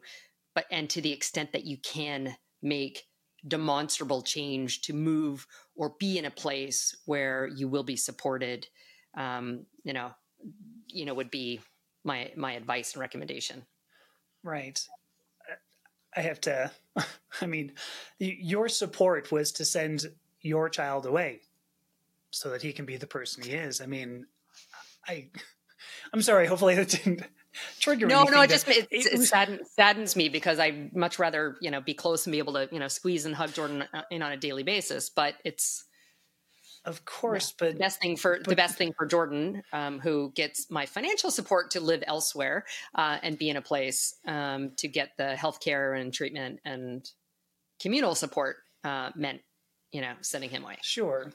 but 0.54 0.66
and 0.70 0.90
to 0.90 1.00
the 1.00 1.12
extent 1.12 1.52
that 1.52 1.64
you 1.64 1.78
can 1.78 2.34
make 2.62 3.04
demonstrable 3.46 4.22
change 4.22 4.82
to 4.82 4.92
move 4.92 5.46
or 5.76 5.94
be 5.98 6.18
in 6.18 6.26
a 6.26 6.30
place 6.30 6.94
where 7.06 7.46
you 7.46 7.68
will 7.68 7.84
be 7.84 7.96
supported 7.96 8.66
um, 9.16 9.64
you 9.84 9.92
know 9.92 10.10
you 10.88 11.04
know 11.04 11.14
would 11.14 11.30
be 11.30 11.60
my 12.04 12.30
my 12.36 12.52
advice 12.52 12.94
and 12.94 13.00
recommendation. 13.00 13.64
Right 14.42 14.80
i 16.16 16.20
have 16.20 16.40
to 16.40 16.70
i 17.40 17.46
mean 17.46 17.72
your 18.18 18.68
support 18.68 19.30
was 19.32 19.52
to 19.52 19.64
send 19.64 20.06
your 20.40 20.68
child 20.68 21.06
away 21.06 21.40
so 22.30 22.50
that 22.50 22.62
he 22.62 22.72
can 22.72 22.84
be 22.84 22.96
the 22.96 23.06
person 23.06 23.42
he 23.42 23.52
is 23.52 23.80
i 23.80 23.86
mean 23.86 24.26
i 25.06 25.28
i'm 26.12 26.22
sorry 26.22 26.46
hopefully 26.46 26.74
that 26.74 26.88
didn't 26.88 27.22
trigger. 27.78 28.06
No, 28.06 28.24
no, 28.24 28.42
it 28.42 28.50
just 28.50 28.68
it, 28.68 28.88
it, 28.90 29.06
it 29.06 29.22
saddens, 29.22 29.70
saddens 29.70 30.16
me 30.16 30.28
because 30.28 30.58
I 30.58 30.90
much 30.94 31.18
rather 31.18 31.56
you 31.60 31.70
know 31.70 31.80
be 31.80 31.94
close 31.94 32.26
and 32.26 32.32
be 32.32 32.38
able 32.38 32.54
to 32.54 32.68
you 32.72 32.78
know 32.78 32.88
squeeze 32.88 33.26
and 33.26 33.34
hug 33.34 33.52
Jordan 33.52 33.84
uh, 33.92 34.02
in 34.10 34.22
on 34.22 34.32
a 34.32 34.36
daily 34.36 34.62
basis. 34.62 35.10
But 35.10 35.34
it's 35.44 35.84
of 36.84 37.04
course, 37.04 37.50
yeah, 37.50 37.66
but 37.66 37.72
the 37.74 37.78
best 37.78 38.00
thing 38.00 38.16
for 38.16 38.38
but, 38.38 38.48
the 38.48 38.56
best 38.56 38.76
thing 38.76 38.92
for 38.96 39.06
Jordan, 39.06 39.62
um, 39.72 40.00
who 40.00 40.32
gets 40.34 40.70
my 40.70 40.86
financial 40.86 41.30
support 41.30 41.70
to 41.72 41.80
live 41.80 42.02
elsewhere 42.06 42.64
uh, 42.94 43.18
and 43.22 43.38
be 43.38 43.50
in 43.50 43.56
a 43.56 43.62
place 43.62 44.14
um, 44.26 44.72
to 44.78 44.88
get 44.88 45.16
the 45.16 45.34
healthcare 45.36 45.98
and 45.98 46.12
treatment 46.12 46.60
and 46.64 47.08
communal 47.80 48.14
support 48.14 48.56
uh, 48.84 49.10
meant 49.14 49.40
you 49.92 50.00
know 50.00 50.14
sending 50.20 50.50
him 50.50 50.64
away. 50.64 50.78
Sure. 50.82 51.32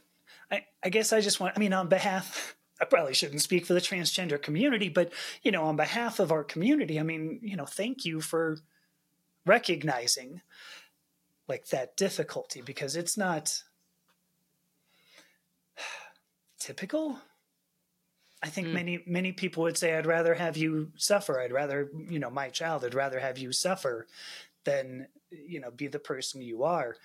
I, 0.52 0.66
I 0.84 0.90
guess 0.90 1.12
I 1.12 1.22
just 1.22 1.40
want, 1.40 1.54
I 1.58 1.60
mean, 1.60 1.74
on 1.74 1.90
behalf 1.90 2.56
I 2.80 2.86
probably 2.86 3.14
shouldn't 3.14 3.42
speak 3.42 3.66
for 3.66 3.74
the 3.74 3.82
transgender 3.82 4.42
community, 4.42 4.90
but 4.90 5.12
you 5.44 5.52
know, 5.52 5.64
on 5.64 5.76
behalf 5.76 6.20
of 6.20 6.32
our 6.32 6.44
community, 6.44 7.00
I 7.00 7.04
mean, 7.04 7.40
you 7.42 7.56
know, 7.56 7.66
thank 7.66 8.06
you 8.06 8.22
for 8.22 8.60
recognizing 9.46 10.42
like 11.48 11.68
that 11.70 11.96
difficulty 11.96 12.62
because 12.62 12.96
it's 12.96 13.18
not 13.18 13.64
typical. 16.60 17.18
I 18.44 18.50
think 18.50 18.68
mm. 18.68 18.74
many 18.74 19.04
many 19.08 19.32
people 19.32 19.64
would 19.64 19.78
say 19.78 19.98
I'd 19.98 20.06
rather 20.06 20.36
have 20.36 20.58
you 20.58 20.92
suffer. 20.96 21.40
I'd 21.40 21.52
rather, 21.52 21.90
you 22.10 22.20
know, 22.20 22.30
my 22.30 22.50
child, 22.50 22.86
I'd 22.86 22.94
rather 22.94 23.20
have 23.20 23.38
you 23.38 23.52
suffer 23.52 24.08
than, 24.64 25.08
you 25.32 25.60
know, 25.60 25.72
be 25.72 25.88
the 25.88 26.00
person 26.00 26.42
you 26.42 26.64
are. 26.64 26.98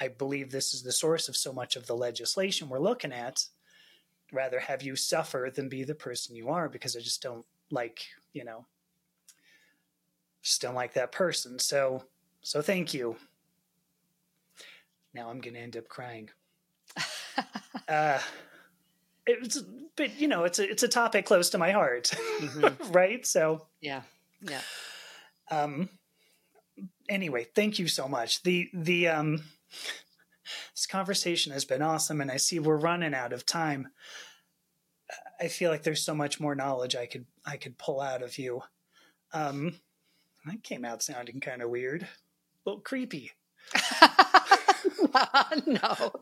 I 0.00 0.08
believe 0.08 0.50
this 0.50 0.72
is 0.72 0.82
the 0.82 0.92
source 0.92 1.28
of 1.28 1.36
so 1.36 1.52
much 1.52 1.76
of 1.76 1.86
the 1.86 1.94
legislation 1.94 2.68
we're 2.68 2.78
looking 2.78 3.12
at 3.12 3.46
rather 4.32 4.58
have 4.58 4.82
you 4.82 4.96
suffer 4.96 5.52
than 5.54 5.68
be 5.68 5.84
the 5.84 5.94
person 5.94 6.34
you 6.34 6.48
are 6.48 6.68
because 6.68 6.96
I 6.96 7.00
just 7.00 7.22
don't 7.22 7.44
like, 7.70 8.06
you 8.32 8.44
know, 8.44 8.66
just 10.42 10.62
don't 10.62 10.74
like 10.74 10.94
that 10.94 11.12
person. 11.12 11.58
So, 11.58 12.04
so 12.40 12.62
thank 12.62 12.94
you. 12.94 13.16
Now 15.14 15.28
I'm 15.28 15.40
going 15.40 15.54
to 15.54 15.60
end 15.60 15.76
up 15.76 15.88
crying. 15.88 16.30
uh, 17.88 18.18
it's, 19.26 19.62
but 19.96 20.18
you 20.20 20.28
know, 20.28 20.44
it's 20.44 20.58
a 20.58 20.68
it's 20.68 20.82
a 20.82 20.88
topic 20.88 21.26
close 21.26 21.50
to 21.50 21.58
my 21.58 21.70
heart, 21.72 22.10
mm-hmm. 22.40 22.92
right? 22.92 23.26
So 23.26 23.66
yeah, 23.80 24.02
yeah. 24.40 24.60
Um. 25.50 25.88
Anyway, 27.08 27.46
thank 27.54 27.78
you 27.78 27.88
so 27.88 28.08
much. 28.08 28.42
The 28.42 28.68
the 28.72 29.08
um. 29.08 29.42
This 30.74 30.86
conversation 30.86 31.52
has 31.52 31.64
been 31.64 31.82
awesome, 31.82 32.20
and 32.20 32.30
I 32.30 32.36
see 32.36 32.58
we're 32.58 32.76
running 32.76 33.14
out 33.14 33.32
of 33.32 33.46
time. 33.46 33.88
I 35.40 35.48
feel 35.48 35.70
like 35.70 35.82
there's 35.82 36.04
so 36.04 36.14
much 36.14 36.40
more 36.40 36.54
knowledge 36.54 36.96
I 36.96 37.06
could 37.06 37.26
I 37.44 37.56
could 37.56 37.78
pull 37.78 38.00
out 38.00 38.22
of 38.22 38.38
you. 38.38 38.62
Um, 39.32 39.74
that 40.46 40.62
came 40.62 40.84
out 40.84 41.02
sounding 41.02 41.40
kind 41.40 41.62
of 41.62 41.70
weird, 41.70 42.02
a 42.02 42.08
little 42.66 42.80
creepy. 42.82 43.32
no. 45.66 46.12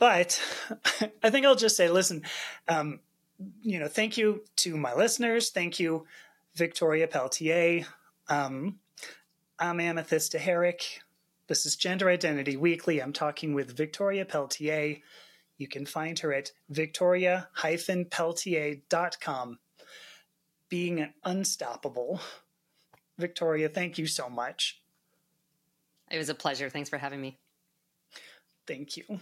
But 0.00 0.42
I 1.22 1.30
think 1.30 1.46
I'll 1.46 1.54
just 1.54 1.76
say, 1.76 1.88
listen, 1.88 2.24
um, 2.66 2.98
you 3.62 3.78
know, 3.78 3.86
thank 3.86 4.18
you 4.18 4.42
to 4.56 4.76
my 4.76 4.92
listeners. 4.94 5.50
Thank 5.50 5.78
you, 5.78 6.06
Victoria 6.56 7.06
Pelletier. 7.06 7.86
Um, 8.28 8.80
I'm 9.58 9.78
Amethyst 9.78 10.32
Herrick. 10.32 11.02
This 11.46 11.66
is 11.66 11.76
Gender 11.76 12.08
Identity 12.08 12.56
Weekly. 12.56 13.00
I'm 13.00 13.12
talking 13.12 13.52
with 13.54 13.76
Victoria 13.76 14.24
Pelletier. 14.24 14.96
You 15.58 15.68
can 15.68 15.84
find 15.84 16.18
her 16.20 16.32
at 16.32 16.52
victoria-pelletier.com. 16.70 19.58
Being 20.70 21.12
unstoppable. 21.24 22.20
Victoria, 23.18 23.68
thank 23.68 23.98
you 23.98 24.06
so 24.06 24.30
much. 24.30 24.80
It 26.10 26.16
was 26.16 26.30
a 26.30 26.34
pleasure. 26.34 26.70
Thanks 26.70 26.88
for 26.88 26.96
having 26.96 27.20
me. 27.20 27.36
Thank 28.66 28.96
you. 28.96 29.20